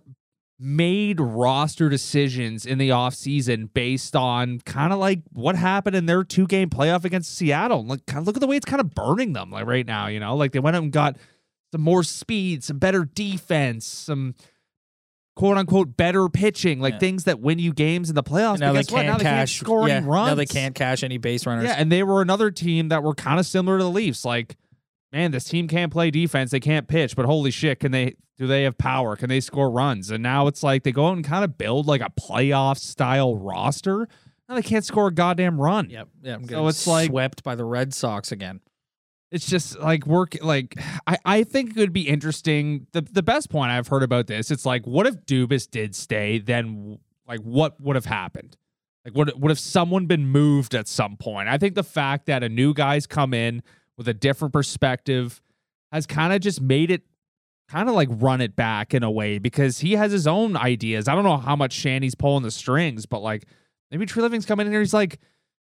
made 0.58 1.20
roster 1.20 1.88
decisions 1.88 2.64
in 2.64 2.78
the 2.78 2.88
offseason 2.90 3.68
based 3.74 4.14
on 4.14 4.60
kind 4.60 4.92
of 4.92 4.98
like 4.98 5.20
what 5.32 5.56
happened 5.56 5.96
in 5.96 6.06
their 6.06 6.22
two 6.22 6.46
game 6.46 6.70
playoff 6.70 7.04
against 7.04 7.34
Seattle. 7.36 7.84
Like 7.84 8.06
kind 8.06 8.20
of 8.20 8.26
look 8.26 8.36
at 8.36 8.40
the 8.40 8.46
way 8.46 8.56
it's 8.56 8.64
kind 8.64 8.80
of 8.80 8.94
burning 8.94 9.32
them 9.32 9.50
like 9.50 9.66
right 9.66 9.86
now, 9.86 10.06
you 10.06 10.20
know? 10.20 10.36
Like 10.36 10.52
they 10.52 10.60
went 10.60 10.76
out 10.76 10.82
and 10.84 10.92
got 10.92 11.16
some 11.72 11.80
more 11.80 12.04
speed, 12.04 12.62
some 12.62 12.78
better 12.78 13.04
defense, 13.04 13.84
some 13.84 14.34
quote 15.34 15.58
unquote 15.58 15.96
better 15.96 16.28
pitching, 16.28 16.78
like 16.78 16.94
Yeah. 16.94 16.98
things 17.00 17.24
that 17.24 17.40
win 17.40 17.58
you 17.58 17.72
games 17.72 18.08
in 18.08 18.14
the 18.14 18.22
playoffs. 18.22 18.52
and 18.52 18.60
now 18.60 18.72
But 18.72 18.86
they 18.86 18.94
can't 18.94 19.06
Now 19.08 19.16
they 19.18 19.24
can't 19.24 19.36
cash 19.40 19.58
score 19.58 19.88
yeah, 19.88 19.96
any 19.96 20.06
runs. 20.06 20.28
Now 20.28 20.34
they 20.36 20.46
can't 20.46 20.74
cash 20.76 21.02
any 21.02 21.18
base 21.18 21.46
runners. 21.46 21.64
Yeah, 21.64 21.74
and 21.76 21.90
they 21.90 22.04
were 22.04 22.22
another 22.22 22.52
team 22.52 22.90
that 22.90 23.02
were 23.02 23.14
kind 23.14 23.40
of 23.40 23.46
similar 23.46 23.78
to 23.78 23.82
the 23.84 23.90
Leafs. 23.90 24.24
Like, 24.24 24.56
man, 25.14 25.30
this 25.30 25.44
team 25.44 25.68
can't 25.68 25.92
play 25.92 26.10
defense. 26.10 26.50
They 26.50 26.60
can't 26.60 26.88
pitch, 26.88 27.14
but 27.16 27.24
holy 27.24 27.50
shit, 27.50 27.80
can 27.80 27.92
they 27.92 28.16
do 28.36 28.46
they 28.48 28.64
have 28.64 28.76
power? 28.76 29.14
Can 29.14 29.28
they 29.28 29.38
score 29.40 29.70
runs? 29.70 30.10
And 30.10 30.22
now 30.22 30.48
it's 30.48 30.62
like 30.62 30.82
they 30.82 30.90
go 30.92 31.06
out 31.06 31.12
and 31.16 31.24
kind 31.24 31.44
of 31.44 31.56
build 31.56 31.86
like 31.86 32.00
a 32.00 32.10
playoff 32.20 32.78
style 32.78 33.36
roster. 33.36 34.08
Now 34.48 34.56
they 34.56 34.62
can't 34.62 34.84
score 34.84 35.06
a 35.06 35.14
goddamn 35.14 35.60
run. 35.60 35.88
Yep. 35.88 36.08
Yeah. 36.22 36.34
I'm 36.34 36.48
So 36.48 36.66
it's 36.66 36.86
like- 36.86 37.10
swept 37.10 37.44
by 37.44 37.54
the 37.54 37.64
Red 37.64 37.94
Sox 37.94 38.32
again. 38.32 38.60
It's 39.30 39.48
just 39.48 39.78
like 39.80 40.06
work 40.06 40.36
like 40.42 40.78
I, 41.08 41.16
I 41.24 41.42
think 41.44 41.70
it 41.70 41.76
would 41.76 41.92
be 41.92 42.08
interesting. 42.08 42.86
The 42.92 43.00
the 43.02 43.22
best 43.22 43.50
point 43.50 43.70
I've 43.72 43.88
heard 43.88 44.02
about 44.02 44.26
this, 44.26 44.50
it's 44.50 44.66
like, 44.66 44.84
what 44.86 45.06
if 45.06 45.24
Dubas 45.26 45.68
did 45.70 45.94
stay, 45.96 46.38
then 46.38 46.98
like 47.26 47.40
what 47.40 47.80
would 47.80 47.96
have 47.96 48.04
happened? 48.04 48.56
Like 49.04 49.16
what 49.16 49.36
what 49.38 49.50
if 49.50 49.58
someone 49.58 50.06
been 50.06 50.26
moved 50.26 50.74
at 50.74 50.86
some 50.88 51.16
point? 51.16 51.48
I 51.48 51.58
think 51.58 51.74
the 51.74 51.82
fact 51.82 52.26
that 52.26 52.44
a 52.44 52.48
new 52.48 52.74
guy's 52.74 53.06
come 53.08 53.34
in 53.34 53.62
with 53.96 54.08
a 54.08 54.14
different 54.14 54.52
perspective 54.52 55.40
has 55.92 56.06
kind 56.06 56.32
of 56.32 56.40
just 56.40 56.60
made 56.60 56.90
it 56.90 57.02
kind 57.68 57.88
of 57.88 57.94
like 57.94 58.08
run 58.10 58.40
it 58.40 58.56
back 58.56 58.94
in 58.94 59.02
a 59.02 59.10
way 59.10 59.38
because 59.38 59.78
he 59.78 59.92
has 59.92 60.12
his 60.12 60.26
own 60.26 60.56
ideas. 60.56 61.08
I 61.08 61.14
don't 61.14 61.24
know 61.24 61.36
how 61.36 61.56
much 61.56 61.72
Shanny's 61.72 62.14
pulling 62.14 62.42
the 62.42 62.50
strings, 62.50 63.06
but 63.06 63.20
like 63.20 63.46
maybe 63.90 64.06
Treliving's 64.06 64.46
coming 64.46 64.66
in 64.66 64.72
here. 64.72 64.80
He's 64.80 64.94
like, 64.94 65.20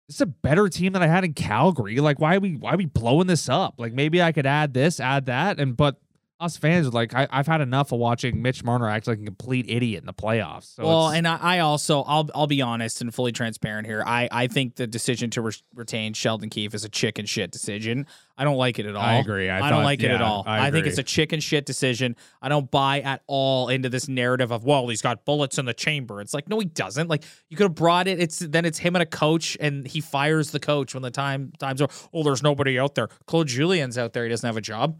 this 0.07 0.17
is 0.17 0.21
a 0.21 0.27
better 0.27 0.69
team 0.69 0.93
than 0.93 1.03
I 1.03 1.07
had 1.07 1.25
in 1.25 1.35
Calgary. 1.35 1.97
Like, 2.01 2.19
why 2.19 2.37
are 2.37 2.41
we 2.41 2.57
why 2.57 2.75
are 2.75 2.77
we 2.77 2.87
blowing 2.87 3.27
this 3.27 3.49
up? 3.49 3.75
Like 3.79 3.93
maybe 3.93 4.23
I 4.23 4.33
could 4.33 4.47
add 4.47 4.75
this, 4.75 5.01
add 5.01 5.27
that, 5.27 5.59
and 5.61 5.77
but 5.77 6.01
us 6.41 6.57
fans 6.57 6.87
are 6.87 6.91
like, 6.91 7.15
I, 7.15 7.29
I've 7.31 7.47
had 7.47 7.61
enough 7.61 7.93
of 7.93 7.99
watching 7.99 8.41
Mitch 8.41 8.65
Marner 8.65 8.89
act 8.89 9.07
like 9.07 9.21
a 9.21 9.25
complete 9.25 9.67
idiot 9.69 10.01
in 10.01 10.07
the 10.07 10.15
playoffs. 10.15 10.75
So 10.75 10.87
well, 10.87 11.09
and 11.11 11.29
I, 11.29 11.39
I 11.41 11.59
also 11.59 12.03
I'll 12.03 12.29
I'll 12.35 12.47
be 12.47 12.63
honest 12.63 13.03
and 13.03 13.15
fully 13.15 13.33
transparent 13.33 13.87
here. 13.87 14.03
I 14.07 14.29
I 14.33 14.47
think 14.47 14.77
the 14.77 14.87
decision 14.87 15.31
to 15.31 15.43
re- 15.43 15.53
retain 15.75 16.15
Sheldon 16.15 16.49
Keefe 16.49 16.75
is 16.75 16.85
a 16.85 16.89
chicken 16.89 17.27
shit 17.27 17.51
decision. 17.53 18.07
I 18.39 18.45
don't 18.45 18.57
like 18.57 18.79
it 18.79 18.87
at 18.87 18.97
all. 18.97 19.03
I 19.03 19.17
agree. 19.17 19.51
I 19.51 19.61
don't 19.61 19.69
thought- 19.69 19.85
like 19.85 20.03
it 20.03 20.11
at 20.11 20.23
all. 20.23 20.45
I 20.47 20.71
think 20.71 20.87
it's 20.87 20.97
a 20.97 21.03
chicken 21.03 21.41
shit 21.41 21.67
decision. 21.67 22.17
I 22.41 22.49
don't 22.49 22.71
buy 22.71 23.01
at 23.01 23.23
all 23.27 23.69
into 23.69 23.91
this 23.91 24.09
narrative 24.09 24.51
of 24.51 24.65
well, 24.65 24.89
he's 24.89 25.03
got 25.03 25.27
bullets 25.27 25.59
in 25.59 25.67
the 25.67 25.75
chamber. 25.75 26.23
It's 26.23 26.33
like 26.33 26.49
no, 26.49 26.59
he 26.59 26.65
doesn't. 26.65 27.09
Like 27.09 27.25
you 27.51 27.57
could 27.59 27.65
have 27.65 27.75
brought 27.75 28.09
it. 28.09 28.19
It's 28.19 28.39
then 28.39 28.65
it's 28.65 28.79
him 28.79 28.97
and 28.97 29.03
a 29.03 29.07
coach, 29.07 29.59
and 29.61 29.87
he 29.87 30.01
fires 30.01 30.53
the 30.53 30.61
coach 30.61 30.95
when 30.95 31.03
the 31.03 31.11
time 31.11 31.53
times 31.59 31.83
are. 31.83 31.89
Oh, 32.15 32.23
there's 32.23 32.43
nobody 32.43 32.79
out 32.79 32.95
there. 32.95 33.09
Claude 33.27 33.49
Julien's 33.49 33.99
out 33.99 34.15
there. 34.15 34.25
He 34.25 34.31
doesn't 34.31 34.47
have 34.47 34.57
a 34.57 34.63
job. 34.63 34.99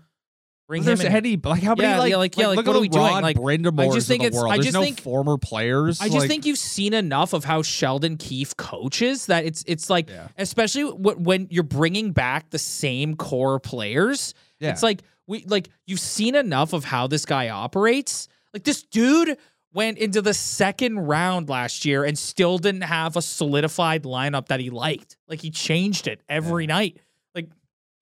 Bring 0.71 0.83
him 0.83 0.87
there's 0.87 1.01
in. 1.01 1.13
any 1.13 1.37
like 1.37 1.63
how 1.65 1.75
many 1.75 1.89
Yeah, 1.89 1.99
like, 1.99 2.11
yeah, 2.13 2.17
like- 2.17 2.37
yeah, 2.37 2.47
like, 2.47 2.57
look 2.59 2.67
what 2.69 2.77
at 2.77 2.79
are 2.79 2.81
we 2.81 2.89
the 2.89 2.93
doing? 2.93 3.07
Rod 3.13 3.23
Like, 3.25 3.37
Brind'Amours 3.37 3.91
I 3.91 3.95
just 3.95 4.07
think 4.07 4.21
of 4.23 4.25
the 4.25 4.27
it's- 4.29 4.41
world. 4.41 4.53
I 4.53 4.57
There's 4.57 4.67
just 4.67 4.75
no 4.75 4.83
think- 4.85 5.01
former 5.01 5.37
players. 5.37 6.01
I 6.01 6.05
just 6.07 6.19
like- 6.21 6.29
think 6.29 6.47
you've 6.47 6.59
seen 6.59 6.95
enough 6.95 7.33
of 7.33 7.45
how 7.45 7.63
Sheldon 7.63 8.17
Keefe 8.17 8.57
coaches 8.57 9.27
that 9.27 9.45
it's 9.45 9.65
it's 9.67 9.91
like, 9.91 10.09
Yeah. 10.09 10.29
especially 10.39 10.83
wh- 10.85 11.21
when 11.21 11.49
you're 11.51 11.65
bringing 11.65 12.13
back 12.13 12.51
the 12.51 12.59
same 12.61 13.17
core 13.17 13.59
players. 13.59 14.33
Yeah. 14.61 14.71
It's 14.71 14.83
like 14.85 15.03
we 15.27 15.45
like 15.49 15.69
you've 15.89 15.99
seen 15.99 16.37
enough 16.37 16.73
of 16.73 16.85
how 16.85 17.09
this 17.09 17.25
guy 17.25 17.49
operates. 17.49 18.29
Like 18.55 18.63
this 18.63 18.85
dude 18.85 19.37
went 19.73 19.99
into 19.99 20.23
the 20.23 20.35
second 20.35 20.99
round 21.01 21.49
last 21.49 21.85
year 21.85 22.05
and 22.05 22.19
still 22.19 22.59
didn't 22.59 22.81
have 22.83 23.17
a 23.17 23.23
solidified 23.23 24.03
lineup 24.05 24.47
that 24.47 24.61
he 24.61 24.71
liked. 24.71 25.17
Like 25.29 25.41
he 25.43 25.51
changed 25.51 26.07
it 26.07 26.21
every 26.29 26.67
night. 26.67 26.97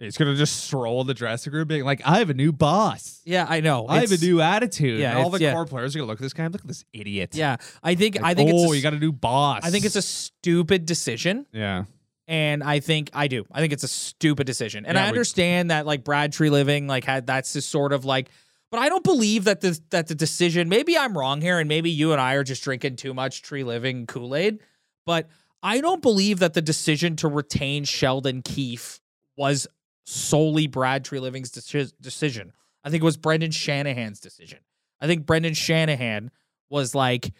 He's 0.01 0.17
gonna 0.17 0.37
just 0.37 0.65
stroll 0.65 1.03
the 1.05 1.15
dressing 1.15 1.53
room, 1.53 1.67
being 1.67 1.85
like, 1.85 2.01
"I 2.07 2.19
have 2.19 2.31
a 2.31 2.35
new 2.35 2.53
boss. 2.53 3.21
yeah, 3.25 3.47
I 3.49 3.61
know. 3.61 3.87
I 3.89 3.95
have 4.01 4.03
a 4.11 4.15
It's- 4.15 4.23
new 4.23 4.41
attitude." 4.41 5.01
yeah, 5.01 5.11
and 5.11 5.19
all 5.19 5.27
it's- 5.27 5.39
the 5.41 5.45
yeah. 5.47 5.53
core 5.55 5.67
players 5.67 5.95
are 5.97 5.99
gonna 5.99 6.07
look 6.09 6.19
at 6.21 6.23
this 6.23 6.33
guy. 6.33 6.45
and 6.45 6.53
Look 6.55 6.63
at 6.63 6.69
this 6.69 6.85
idiot. 6.93 7.35
Yeah, 7.35 7.57
I 7.83 7.95
think 7.97 8.15
Like, 8.17 8.25
I 8.25 8.35
think 8.35 8.51
oh, 8.51 8.55
it's 8.55 8.65
a, 8.65 8.69
oh, 8.69 8.73
you 8.73 8.83
got 8.83 8.95
a 8.95 8.99
new 8.99 9.11
boss. 9.13 9.63
I 9.65 9.71
think 9.71 9.85
it's 9.85 9.97
a 9.97 10.03
stupid 10.03 10.87
decision. 10.87 11.47
yeah. 11.53 11.85
And 12.31 12.63
I 12.63 12.81
think 12.81 13.09
I 13.15 13.27
do. 13.27 13.47
I 13.51 13.61
think 13.61 13.73
it's 13.73 13.85
a 13.85 13.89
stupid 13.89 14.47
decision. 14.47 14.85
And 14.85 14.97
Yeah, 14.97 15.03
I 15.03 15.07
we- 15.07 15.09
understand 15.09 15.71
that 15.71 15.87
like 15.87 16.05
Brad 16.05 16.33
Treliving 16.33 16.87
like 16.87 17.05
had 17.05 17.27
that's 17.27 17.55
just 17.55 17.71
sort 17.71 17.93
of 17.93 18.05
like 18.05 18.29
but 18.71 18.81
I 18.81 18.91
don't 18.91 19.03
believe 19.03 19.45
that 19.45 19.63
the 19.63 19.81
that 19.91 20.09
the 20.09 20.15
decision 20.15 20.69
maybe 20.69 20.97
I'm 20.97 21.17
wrong 21.17 21.41
here 21.41 21.59
and 21.59 21.67
maybe 21.69 21.91
you 21.91 22.13
and 22.13 22.21
I 22.21 22.35
are 22.35 22.45
just 22.45 22.63
drinking 22.63 22.97
too 22.97 23.15
much 23.15 23.43
Treliving 23.43 24.07
Kool-Aid, 24.07 24.59
but 25.07 25.27
I 25.63 25.81
don't 25.81 26.03
believe 26.03 26.39
that 26.41 26.53
the 26.53 26.61
decision 26.61 27.17
to 27.17 27.29
retain 27.29 27.85
Sheldon 27.85 28.43
Keefe 28.43 29.01
was 29.39 29.67
solely 30.09 30.67
Brad 30.67 31.05
Treliving's 31.05 31.51
deci- 31.51 31.93
decision. 32.01 32.53
I 32.85 32.91
think 32.91 33.03
it 33.03 33.05
was 33.05 33.17
Brendan 33.17 33.51
Shanahan's 33.51 34.21
decision. 34.21 34.61
I 35.01 35.07
think 35.07 35.27
Brendan 35.27 35.55
Shanahan 35.55 36.31
was 36.71 36.95
like 36.95 37.33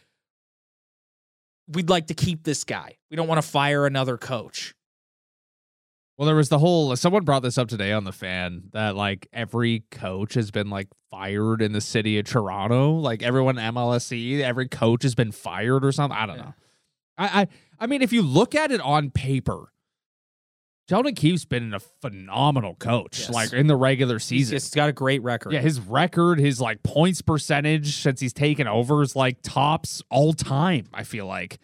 we'd 1.69 1.91
like 1.91 2.07
to 2.09 2.15
keep 2.15 2.45
this 2.45 2.65
guy. 2.65 2.97
We 3.11 3.17
don't 3.17 3.29
want 3.29 3.43
to 3.43 3.49
fire 3.49 3.87
another 3.87 4.17
coach. 4.17 4.75
Well, 6.17 6.27
there 6.27 6.35
was 6.37 6.49
the 6.49 6.59
whole. 6.59 6.95
Someone 6.97 7.25
brought 7.25 7.43
this 7.43 7.59
up 7.59 7.69
today 7.69 7.93
on 7.93 8.05
the 8.05 8.13
fan 8.13 8.65
that 8.73 8.97
like 8.97 9.29
every 9.33 9.85
coach 9.91 10.35
has 10.35 10.51
been 10.51 10.69
like 10.69 10.89
fired 11.11 11.63
in 11.63 11.73
the 11.73 11.81
city 11.81 12.19
of 12.19 12.25
Toronto. 12.27 12.93
Like 12.95 13.23
everyone 13.23 13.57
in 13.59 13.75
MLSE, 13.75 14.41
every 14.41 14.67
coach 14.69 15.05
has 15.05 15.15
been 15.15 15.31
fired 15.31 15.85
or 15.85 15.93
something. 15.93 16.19
I 16.19 16.27
don't 16.27 16.37
Yeah. 16.37 16.43
know. 16.43 16.55
I, 17.19 17.41
I 17.43 17.49
I 17.81 17.87
mean, 17.87 18.03
if 18.03 18.13
you 18.13 18.23
look 18.23 18.55
at 18.57 18.73
it 18.73 18.81
on 18.81 19.11
paper, 19.11 19.73
Sheldon 20.89 21.15
Keefe's 21.15 21.45
been 21.45 21.75
a 21.75 21.81
phenomenal 21.81 22.75
coach. 22.77 23.21
Yes. 23.21 23.31
Like 23.31 23.53
in 23.53 23.67
the 23.67 23.77
regular 23.77 24.19
season. 24.19 24.55
he's 24.55 24.71
got 24.71 24.89
a 24.89 24.93
great 24.93 25.23
record. 25.23 25.53
Yeah, 25.53 25.61
his 25.61 25.81
record, 25.81 26.39
his 26.39 26.61
like 26.61 26.83
points 26.83 27.21
percentage 27.21 27.97
since 27.97 28.21
he's 28.21 28.33
taken 28.33 28.67
over 28.67 29.03
is 29.03 29.15
like 29.15 29.43
tops 29.43 30.03
all 30.11 30.33
time, 30.33 30.87
I 30.95 31.05
feel 31.05 31.27
like. 31.27 31.59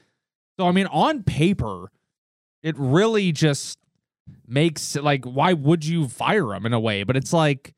So 0.59 0.67
I 0.67 0.73
mean, 0.73 0.87
on 0.87 1.23
paper, 1.23 1.91
it 2.63 2.77
really 2.79 3.33
just 3.33 3.79
makes 4.47 4.95
like 4.95 5.25
why 5.25 5.55
would 5.55 5.87
you 5.87 6.07
fire 6.07 6.53
him 6.53 6.67
in 6.67 6.75
a 6.75 6.81
way? 6.81 7.03
But 7.03 7.17
it's 7.17 7.33
like 7.33 7.75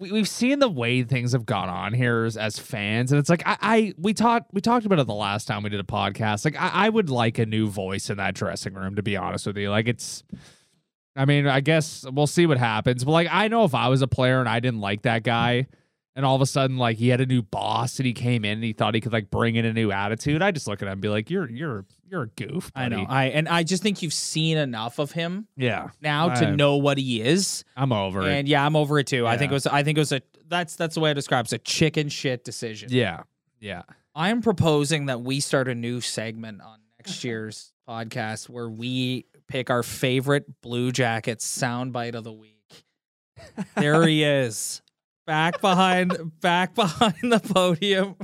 we, 0.00 0.10
we've 0.10 0.28
seen 0.28 0.58
the 0.58 0.68
way 0.68 1.02
things 1.04 1.32
have 1.32 1.46
gone 1.46 1.68
on 1.68 1.92
here 1.92 2.24
as, 2.24 2.36
as 2.36 2.58
fans, 2.58 3.12
and 3.12 3.18
it's 3.18 3.28
like 3.28 3.42
I, 3.46 3.58
I 3.60 3.94
we 3.98 4.14
talked 4.14 4.52
we 4.52 4.60
talked 4.60 4.86
about 4.86 4.98
it 4.98 5.06
the 5.06 5.14
last 5.14 5.46
time 5.46 5.62
we 5.62 5.70
did 5.70 5.78
a 5.78 5.84
podcast. 5.84 6.44
Like 6.44 6.60
I, 6.60 6.70
I 6.86 6.88
would 6.88 7.10
like 7.10 7.38
a 7.38 7.46
new 7.46 7.68
voice 7.68 8.10
in 8.10 8.16
that 8.16 8.34
dressing 8.34 8.74
room, 8.74 8.96
to 8.96 9.02
be 9.02 9.16
honest 9.16 9.46
with 9.46 9.58
you. 9.58 9.70
Like 9.70 9.86
it's 9.86 10.24
I 11.14 11.26
mean, 11.26 11.46
I 11.46 11.60
guess 11.60 12.04
we'll 12.10 12.26
see 12.26 12.46
what 12.46 12.58
happens. 12.58 13.04
But 13.04 13.12
like, 13.12 13.28
I 13.30 13.48
know 13.48 13.64
if 13.64 13.74
I 13.74 13.88
was 13.88 14.00
a 14.00 14.08
player 14.08 14.40
and 14.40 14.48
I 14.48 14.60
didn't 14.60 14.80
like 14.80 15.02
that 15.02 15.22
guy, 15.22 15.66
and 16.16 16.26
all 16.26 16.34
of 16.34 16.42
a 16.42 16.46
sudden 16.46 16.76
like 16.76 16.96
he 16.96 17.08
had 17.08 17.20
a 17.20 17.26
new 17.26 17.42
boss 17.42 17.98
and 17.98 18.06
he 18.06 18.12
came 18.12 18.44
in 18.44 18.52
and 18.52 18.64
he 18.64 18.72
thought 18.72 18.94
he 18.94 19.00
could 19.00 19.12
like 19.12 19.30
bring 19.30 19.56
in 19.56 19.64
a 19.64 19.72
new 19.72 19.90
attitude, 19.92 20.42
I 20.42 20.50
just 20.50 20.66
look 20.66 20.82
at 20.82 20.86
him 20.86 20.92
and 20.92 21.00
be 21.00 21.08
like, 21.08 21.30
"You're 21.30 21.48
you're 21.48 21.84
you're 22.08 22.22
a 22.22 22.28
goof." 22.28 22.70
I 22.74 22.88
know. 22.88 23.06
I 23.08 23.26
and 23.26 23.48
I 23.48 23.62
just 23.62 23.82
think 23.82 24.02
you've 24.02 24.12
seen 24.12 24.56
enough 24.58 24.98
of 24.98 25.12
him 25.12 25.46
yeah, 25.56 25.90
now 26.00 26.34
to 26.34 26.56
know 26.56 26.76
what 26.76 26.98
he 26.98 27.22
is. 27.22 27.64
I'm 27.76 27.92
over 27.92 28.20
And 28.20 28.28
it. 28.28 28.38
And 28.40 28.48
yeah, 28.48 28.64
I'm 28.64 28.76
over 28.76 28.98
it 28.98 29.06
too. 29.06 29.26
I 29.26 29.36
think 29.36 29.52
it 29.52 29.54
was 29.54 29.66
I 29.66 29.82
think 29.82 29.98
it 29.98 30.00
was 30.00 30.12
a 30.12 30.22
that's 30.48 30.76
that's 30.76 30.94
the 30.94 31.00
way 31.00 31.10
I 31.10 31.14
describe 31.14 31.44
it. 31.44 31.46
It's 31.46 31.52
a 31.52 31.58
chicken 31.58 32.08
shit 32.08 32.44
decision. 32.44 32.88
Yeah, 32.92 33.22
yeah. 33.60 33.82
I 34.14 34.30
am 34.30 34.42
proposing 34.42 35.06
that 35.06 35.20
we 35.22 35.40
start 35.40 35.68
a 35.68 35.74
new 35.74 36.00
segment 36.00 36.60
on 36.60 36.80
next 36.98 37.22
year's 37.24 37.72
podcast 37.88 38.48
where 38.48 38.68
we 38.68 39.26
pick 39.46 39.70
our 39.70 39.82
favorite 39.82 40.60
Blue 40.60 40.92
Jackets 40.92 41.46
soundbite 41.46 42.14
of 42.14 42.24
the 42.24 42.32
week. 42.32 42.84
There 43.76 44.06
he 44.06 44.24
is. 44.24 44.82
Back 45.30 45.60
behind 45.60 46.40
back 46.40 46.74
behind 46.74 47.30
the 47.32 47.38
podium. 47.38 48.16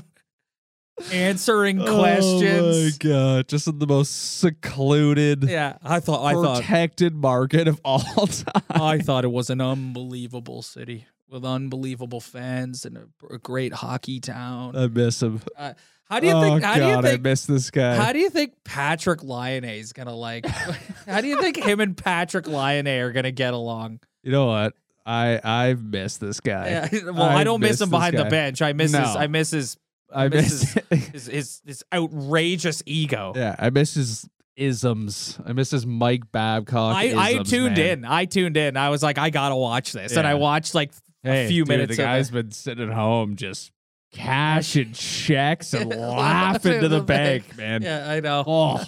answering 1.12 1.78
questions. 1.78 2.76
Oh 2.76 2.82
my 2.82 2.90
god! 2.98 3.46
Just 3.46 3.68
in 3.68 3.78
the 3.78 3.86
most 3.86 4.40
secluded, 4.40 5.44
Yeah, 5.44 5.76
I 5.84 6.00
thought 6.00 6.24
I 6.24 6.32
thought 6.32 6.62
protected 6.62 7.14
market 7.14 7.68
of 7.68 7.80
all 7.84 8.00
time. 8.26 8.62
I 8.70 8.98
thought 8.98 9.24
it 9.24 9.30
was 9.30 9.50
an 9.50 9.60
unbelievable 9.60 10.62
city 10.62 11.06
with 11.28 11.44
unbelievable 11.44 12.20
fans 12.20 12.84
and 12.84 12.96
a, 12.98 13.06
a 13.30 13.38
great 13.38 13.72
hockey 13.72 14.18
town. 14.18 14.74
I 14.74 14.88
miss 14.88 15.22
him. 15.22 15.40
Uh, 15.56 15.74
how 16.10 16.18
do 16.18 16.26
you 16.26 16.32
oh 16.32 16.40
think? 16.40 16.64
How 16.64 16.76
god, 16.76 17.02
do 17.02 17.08
you 17.10 17.14
I 17.14 17.18
miss 17.18 17.46
this 17.46 17.70
guy. 17.70 17.94
How 17.94 18.12
do 18.12 18.18
you 18.18 18.30
think 18.30 18.54
Patrik 18.64 19.22
Laine 19.22 19.62
is 19.62 19.92
gonna 19.92 20.12
like? 20.12 20.44
how 21.06 21.20
do 21.20 21.28
you 21.28 21.40
think 21.40 21.56
him 21.56 21.78
and 21.78 21.96
Patrik 21.96 22.48
Laine 22.48 22.88
are 22.88 23.12
gonna 23.12 23.30
get 23.30 23.54
along? 23.54 24.00
you 24.24 24.32
know 24.32 24.46
what? 24.46 24.74
I 25.06 25.40
I've 25.42 25.82
missed 25.82 26.20
this 26.20 26.40
guy. 26.40 26.68
Yeah, 26.68 26.88
well, 27.04 27.22
I, 27.22 27.36
I 27.36 27.44
don't 27.44 27.60
miss 27.60 27.72
miss 27.72 27.80
him 27.82 27.90
behind 27.90 28.18
the 28.18 28.24
bench. 28.24 28.60
I 28.60 28.72
miss 28.72 28.92
his. 28.92 29.16
I 29.16 29.26
miss 29.28 29.50
his. 29.52 29.76
I 30.12 30.28
miss 30.28 30.76
miss. 30.90 31.00
his, 31.12 31.26
his 31.26 31.62
his 31.64 31.84
outrageous 31.92 32.82
ego. 32.86 33.32
yeah, 33.36 33.54
I 33.58 33.70
miss 33.70 33.94
his 33.94 34.28
isms. 34.56 35.38
I 35.44 35.52
miss 35.52 35.70
his 35.70 35.86
Mike 35.86 36.32
Babcock. 36.32 36.96
I, 36.96 37.14
I 37.16 37.42
tuned 37.42 37.76
man. 37.76 37.98
in. 37.98 38.04
I 38.04 38.24
tuned 38.24 38.56
in. 38.56 38.76
I 38.76 38.88
was 38.88 39.02
like, 39.02 39.18
I 39.18 39.30
gotta 39.30 39.56
watch 39.56 39.92
this, 39.92 40.16
and 40.16 40.26
I 40.26 40.34
watched 40.34 40.74
like 40.74 40.92
Hey, 41.26 41.46
a 41.46 41.48
few 41.48 41.64
dude, 41.64 41.68
minutes. 41.68 41.96
The 41.96 42.02
of 42.02 42.06
guy's 42.06 42.28
it. 42.28 42.32
been 42.32 42.50
sitting 42.52 42.88
at 42.88 42.94
home 42.94 43.36
just 43.36 43.72
cashing 44.16 44.92
checks 44.92 45.74
and 45.74 45.90
laughing 45.90 46.80
to 46.80 46.88
the 46.88 47.00
bank, 47.00 47.56
man. 47.56 47.82
Yeah, 47.82 48.10
I 48.10 48.20
know. 48.20 48.44
Oh, 48.46 48.84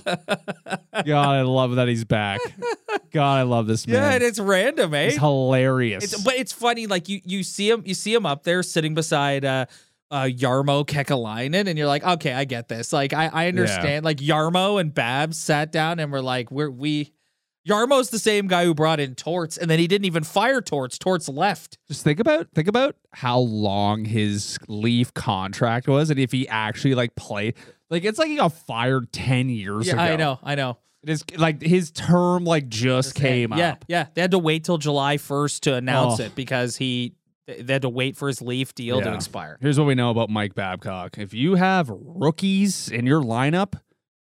God, 1.05 1.07
I 1.07 1.43
love 1.43 1.77
that 1.77 1.89
he's 1.89 2.05
back. 2.05 2.41
God, 3.13 3.39
I 3.39 3.43
love 3.43 3.67
this 3.67 3.87
man. 3.87 3.97
yeah, 3.97 4.13
and 4.15 4.23
it's 4.23 4.39
random, 4.39 4.95
eh? 4.95 5.09
It's 5.09 5.17
hilarious. 5.19 6.05
It's, 6.05 6.23
but 6.23 6.35
it's 6.35 6.53
funny, 6.53 6.87
like 6.87 7.09
you 7.09 7.21
you 7.25 7.43
see 7.43 7.71
him 7.71 7.83
you 7.85 7.95
see 7.95 8.15
him 8.15 8.27
up 8.27 8.45
there 8.45 8.63
sitting 8.63 8.95
beside 8.95 9.45
uh 9.45 9.67
uh 10.11 10.25
Jarmo 10.25 10.87
Kekalainen, 10.87 11.69
and 11.69 11.79
you're 11.79 11.87
like, 11.87 12.05
okay, 12.05 12.33
I 12.33 12.45
get 12.45 12.69
this. 12.69 12.93
Like 12.93 13.13
I, 13.13 13.27
I 13.33 13.49
understand. 13.49 14.05
Like 14.05 14.19
Jarmo 14.19 14.81
and 14.81 14.93
Babs 14.93 15.39
sat 15.39 15.73
down 15.73 15.99
and 15.99 16.11
were 16.11 16.23
like, 16.23 16.51
we're 16.51 16.71
we 16.71 17.13
Jarmo's 17.69 18.11
the 18.11 18.19
same 18.19 18.47
guy 18.47 18.65
who 18.65 18.75
brought 18.75 18.99
in 18.99 19.15
Torts, 19.15 19.57
and 19.59 19.71
then 19.71 19.79
he 19.79 19.87
didn't 19.87 20.07
even 20.07 20.25
fire 20.25 20.61
Torts. 20.61 20.99
Torts 20.99 21.29
left. 21.29 21.77
Just 21.87 22.03
think 22.03 22.19
about 22.19 22.49
think 22.55 22.67
about 22.69 22.97
how 23.13 23.39
long 23.39 24.05
his 24.05 24.59
Leaf 24.69 25.13
contract 25.15 25.87
was, 25.87 26.11
and 26.11 26.19
if 26.19 26.33
he 26.33 26.49
actually 26.49 26.95
like 26.95 27.15
played, 27.15 27.55
like 27.91 28.05
it's 28.05 28.19
like 28.19 28.29
he 28.29 28.37
got 28.37 28.53
fired 28.53 29.13
ten 29.13 29.49
years 29.49 29.87
Yeah, 29.87 29.95
ago. 29.95 30.03
I 30.03 30.17
know, 30.17 30.39
I 30.43 30.55
know. 30.55 30.79
It 31.03 31.11
is 31.11 31.25
like 31.37 31.63
his 31.63 31.91
term 31.93 32.45
like 32.45 32.69
just 32.69 33.15
came 33.15 33.53
yeah, 33.57 33.73
up. 33.73 33.85
Yeah, 33.87 34.07
they 34.15 34.21
had 34.21 34.33
to 34.33 34.39
wait 34.39 34.65
till 34.65 34.79
July 34.79 35.17
first 35.17 35.63
to 35.65 35.75
announce 35.75 36.21
Oh. 36.21 36.25
it 36.25 36.35
because 36.35 36.77
he 36.77 37.15
they 37.47 37.73
had 37.73 37.83
to 37.83 37.89
wait 37.89 38.17
for 38.17 38.29
his 38.29 38.43
Leaf 38.43 38.75
deal 38.75 39.01
to 39.01 39.15
expire. 39.15 39.59
Here's 39.61 39.79
what 39.79 39.87
we 39.87 39.95
know 39.95 40.11
about 40.11 40.29
Mike 40.29 40.55
Babcock: 40.55 41.17
if 41.19 41.33
you 41.33 41.55
have 41.55 41.89
rookies 41.91 42.89
in 42.91 43.07
your 43.07 43.23
lineup, 43.23 43.75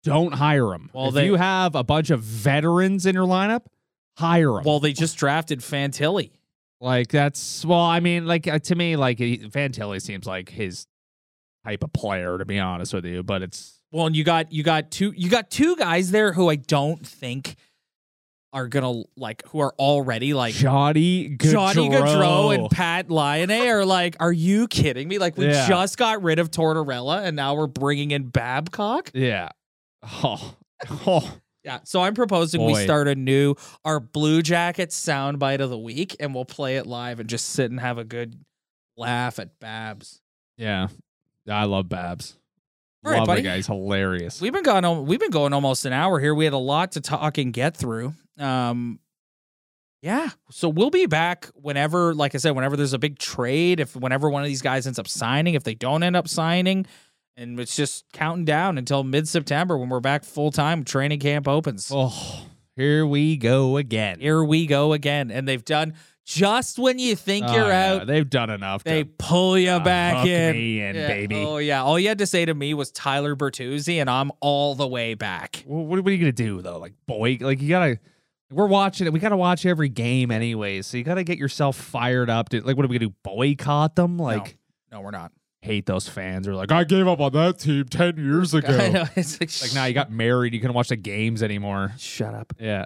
don't 0.05 0.33
hire 0.33 0.69
them. 0.69 0.91
Well, 0.93 1.09
if 1.09 1.15
they- 1.15 1.27
you 1.27 1.35
have 1.37 1.75
a 1.75 1.85
bunch 1.85 2.11
of 2.11 2.21
veterans 2.23 3.07
in 3.07 3.15
your 3.15 3.27
lineup, 3.27 3.63
hire 4.17 4.53
them. 4.53 4.65
Well, 4.65 4.81
they 4.81 4.93
just 4.93 5.17
drafted 5.19 5.61
Fantilli. 5.61 6.31
Like 6.81 7.09
that's 7.09 7.65
well, 7.65 7.81
I 7.81 7.99
mean, 8.01 8.27
like 8.27 8.47
uh, 8.47 8.61
to 8.61 8.75
me, 8.77 8.95
like 8.97 9.19
he, 9.19 9.39
Fantilli 9.39 10.01
seems 10.01 10.27
like 10.27 10.49
his 10.49 10.87
type 11.65 11.83
of 11.83 11.93
player, 11.93 12.39
to 12.39 12.45
be 12.45 12.59
honest 12.61 12.95
with 12.95 13.05
you. 13.05 13.25
But 13.25 13.43
it's 13.43 13.81
Well, 13.91 14.07
and 14.07 14.15
you 14.15 14.23
got 14.23 14.53
you 14.53 14.63
got 14.63 14.93
two 14.93 15.13
you 15.17 15.29
got 15.29 15.51
two 15.51 15.75
guys 15.75 16.13
there 16.13 16.33
who 16.33 16.49
I 16.49 16.55
don't 16.55 17.05
think 17.05 17.57
are 18.53 18.69
gonna 18.69 19.03
like 19.17 19.43
who 19.49 19.59
are 19.59 19.75
already 19.79 20.35
like 20.35 20.55
Johnny 20.55 21.31
Gaudreau. 21.37 21.51
Johnny 21.53 21.89
Gaudreau 21.91 22.55
and 22.55 22.71
Pat 22.71 23.11
Laine 23.11 23.51
are 23.51 23.85
like, 23.85 24.17
are 24.21 24.33
you 24.33 24.69
kidding 24.69 25.09
me? 25.09 25.19
Like 25.19 25.37
we 25.37 25.47
Yeah. 25.49 25.67
just 25.69 25.99
got 25.99 26.23
rid 26.23 26.39
of 26.39 26.51
Tortorella 26.53 27.25
and 27.25 27.35
now 27.35 27.55
we're 27.57 27.67
bringing 27.67 28.13
in 28.13 28.29
Babcock. 28.29 29.11
yeah. 29.15 29.49
Oh, 30.03 30.55
oh, 31.07 31.39
Yeah, 31.65 31.81
so 31.85 32.01
I'm 32.01 32.15
proposing 32.15 32.65
we 32.65 32.75
start 32.75 33.09
a 33.09 33.15
new 33.15 33.55
our 33.85 34.01
Blue 34.01 34.43
Jackets 34.43 34.99
soundbite 34.99 35.61
of 35.61 35.71
the 35.71 35.79
week, 35.79 36.17
and 36.21 36.35
we'll 36.35 36.45
play 36.45 36.77
it 36.77 36.87
live 36.87 37.21
and 37.21 37.29
just 37.29 37.51
sit 37.51 37.71
and 37.71 37.81
have 37.81 37.99
a 37.99 38.05
good 38.05 38.39
laugh 38.97 39.39
at 39.39 39.59
Babs. 39.61 40.21
yeah. 40.57 40.89
I 41.51 41.65
love 41.65 41.89
Babs. 41.89 42.37
All 43.05 43.13
right, 43.13 43.19
love 43.19 43.27
buddy. 43.27 43.43
the 43.43 43.49
guy. 43.49 43.63
Hilarious. 43.63 44.41
We've 44.41 44.53
been 44.53 44.63
going 44.63 45.07
we've 45.07 45.21
been 45.21 45.31
going 45.31 45.53
almost 45.53 45.87
an 45.87 45.93
hour 45.93 46.21
here. 46.21 46.35
We 46.35 46.45
had 46.45 46.53
a 46.53 46.59
lot 46.59 46.93
to 46.93 47.01
talk 47.01 47.39
and 47.39 47.53
get 47.53 47.77
through. 47.77 48.13
Um 48.39 48.99
yeah. 50.03 50.29
So 50.51 50.69
we'll 50.69 50.91
be 50.91 51.07
back 51.07 51.49
whenever, 51.55 52.15
like 52.15 52.35
I 52.35 52.39
said, 52.39 52.53
whenever 52.53 52.77
there's 52.77 52.93
a 52.93 52.99
big 52.99 53.19
trade, 53.19 53.81
if 53.81 53.97
whenever 53.97 54.31
one 54.31 54.43
of 54.43 54.49
these 54.49 54.63
guys 54.63 54.87
ends 54.87 54.99
up 54.99 55.09
signing, 55.09 55.55
if 55.55 55.65
they 55.65 55.75
don't 55.75 56.03
end 56.03 56.17
up 56.17 56.29
signing, 56.29 56.87
and 57.39 57.59
it's 57.61 57.77
just 57.77 58.05
counting 58.13 58.45
down 58.45 58.77
until 58.79 59.05
mid 59.05 59.27
September 59.29 59.79
when 59.79 59.89
we're 59.89 60.01
back 60.01 60.25
full 60.25 60.51
time, 60.51 60.85
training 60.85 61.21
camp 61.21 61.47
opens. 61.49 61.91
oh, 61.95 62.47
here 62.77 63.07
we 63.07 63.37
go 63.37 63.77
again. 63.77 64.21
Here 64.21 64.43
we 64.45 64.67
go 64.67 64.93
again. 64.93 65.31
And 65.31 65.47
they've 65.49 65.65
done 65.65 65.95
just 66.25 66.79
when 66.79 66.99
you 66.99 67.17
think 67.17 67.47
Oh, 67.49 67.55
you're 67.55 67.69
yeah, 67.69 67.93
out, 67.95 68.07
They've 68.07 68.29
done 68.29 68.51
enough. 68.51 68.85
they 68.85 69.05
pull 69.05 69.57
you 69.57 69.71
uh, 69.71 69.81
back 69.83 70.27
in. 70.27 70.53
me 70.53 70.81
in, 70.83 70.95
Yeah. 70.95 71.09
baby. 71.09 71.37
Oh 71.37 71.57
yeah. 71.57 71.83
All 71.83 71.99
you 71.99 72.09
had 72.09 72.19
to 72.19 72.27
say 72.27 72.45
to 72.45 72.53
me 72.55 72.75
was 72.75 72.91
Tyler 72.91 73.35
Bertuzzi, 73.35 73.97
and 74.01 74.11
I'm 74.11 74.31
all 74.41 74.75
the 74.75 74.87
way 74.87 75.15
back. 75.15 75.65
Well, 75.67 75.87
what, 75.87 75.99
are 76.07 76.11
you 76.11 76.19
gonna 76.19 76.33
do 76.33 76.61
though? 76.61 76.79
Like 76.79 76.93
boy, 77.07 77.39
like 77.41 77.63
you 77.63 77.69
gotta. 77.71 77.99
We're 78.51 78.67
watching 78.67 79.07
it. 79.07 79.13
We 79.13 79.21
gotta 79.21 79.37
watch 79.37 79.65
every 79.67 79.89
game 79.91 80.31
anyways. 80.31 80.87
So 80.87 80.97
you 80.97 81.05
gotta 81.05 81.25
get 81.25 81.37
yourself 81.39 81.77
fired 81.77 82.31
up. 82.31 82.49
To, 82.51 82.61
like, 82.63 82.77
what 82.77 82.85
are 82.85 82.89
we 82.89 82.99
gonna 82.99 83.11
do? 83.11 83.15
Boycott 83.23 83.95
them? 83.97 84.19
Like, 84.19 84.57
No, 84.93 85.01
we're 85.03 85.11
not. 85.11 85.33
Hate 85.63 85.87
those 85.87 86.09
fans. 86.09 86.47
Who 86.47 86.53
are 86.53 86.57
like, 86.57 86.71
I 86.73 86.85
gave 86.85 87.07
up 87.09 87.21
on 87.21 87.33
that 87.33 87.59
team 87.59 87.85
ten 87.87 88.17
years 88.17 88.55
ago. 88.55 88.77
I 88.77 88.89
know. 88.91 89.05
It's 89.17 89.41
like, 89.41 89.51
Like, 89.63 89.75
now 89.75 89.85
you 89.87 89.95
got 89.95 90.11
married. 90.13 90.55
You 90.55 90.61
couldn't 90.61 90.75
watch 90.77 90.89
the 90.89 90.97
games 90.97 91.43
anymore. 91.43 91.93
shut 91.99 92.35
up. 92.35 92.53
Yeah. 92.59 92.85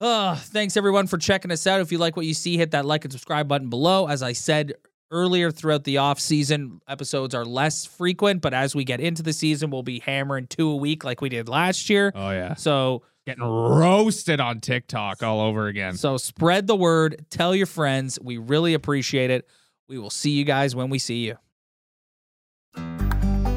Uh, 0.00 0.34
thanks 0.36 0.76
everyone 0.76 1.06
for 1.06 1.16
checking 1.16 1.50
us 1.52 1.66
out. 1.66 1.80
If 1.80 1.92
you 1.92 1.98
like 1.98 2.16
what 2.16 2.26
you 2.26 2.34
see, 2.34 2.56
hit 2.56 2.72
that 2.72 2.84
like 2.84 3.04
and 3.04 3.12
subscribe 3.12 3.46
button 3.46 3.68
below. 3.70 4.08
As 4.08 4.20
I 4.22 4.32
said 4.32 4.72
earlier, 5.12 5.52
throughout 5.52 5.84
the 5.84 5.98
off 5.98 6.18
season, 6.18 6.80
episodes 6.88 7.34
are 7.36 7.44
less 7.44 7.84
frequent, 7.86 8.40
but 8.42 8.52
as 8.52 8.74
we 8.74 8.82
get 8.82 8.98
into 9.00 9.22
the 9.22 9.32
season, 9.32 9.70
we'll 9.70 9.84
be 9.84 10.00
hammering 10.00 10.48
two 10.48 10.70
a 10.70 10.76
week 10.76 11.04
like 11.04 11.20
we 11.20 11.28
did 11.28 11.48
last 11.48 11.88
year. 11.88 12.10
Oh 12.16 12.30
yeah. 12.30 12.54
So 12.54 13.02
Getting 13.24 13.44
roasted 13.44 14.40
on 14.40 14.58
TikTok 14.58 15.22
all 15.22 15.40
over 15.40 15.68
again. 15.68 15.94
so 15.96 16.16
spread 16.16 16.66
the 16.66 16.74
word, 16.74 17.24
tell 17.30 17.54
your 17.54 17.66
friends. 17.66 18.18
We 18.20 18.36
really 18.36 18.74
appreciate 18.74 19.30
it. 19.30 19.46
We 19.88 19.96
will 19.98 20.10
see 20.10 20.32
you 20.32 20.44
guys 20.44 20.74
when 20.74 20.90
we 20.90 20.98
see 20.98 21.26
you. 21.26 21.36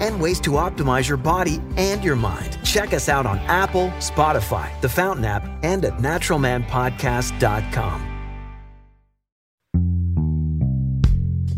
and 0.00 0.20
ways 0.20 0.40
to 0.40 0.50
optimize 0.52 1.08
your 1.08 1.16
body 1.16 1.60
and 1.76 2.04
your 2.04 2.16
mind. 2.16 2.58
Check 2.64 2.92
us 2.92 3.08
out 3.08 3.26
on 3.26 3.38
Apple, 3.40 3.88
Spotify, 3.98 4.68
the 4.80 4.88
Fountain 4.88 5.24
app, 5.24 5.44
and 5.62 5.84
at 5.84 5.98
naturalmanpodcast.com. 5.98 8.04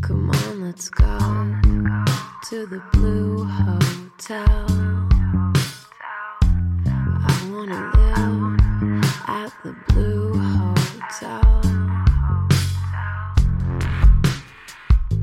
Come 0.01 0.31
on, 0.31 0.61
let's 0.63 0.89
go 0.89 1.19
to 2.51 2.67
the 2.67 2.83
blue 2.93 3.45
hotel. 3.45 4.67
I 7.23 7.51
wanna 7.53 7.93
live 7.95 8.59
at 9.29 9.53
the 9.63 9.73
blue 9.89 10.33
hotel. 10.37 11.60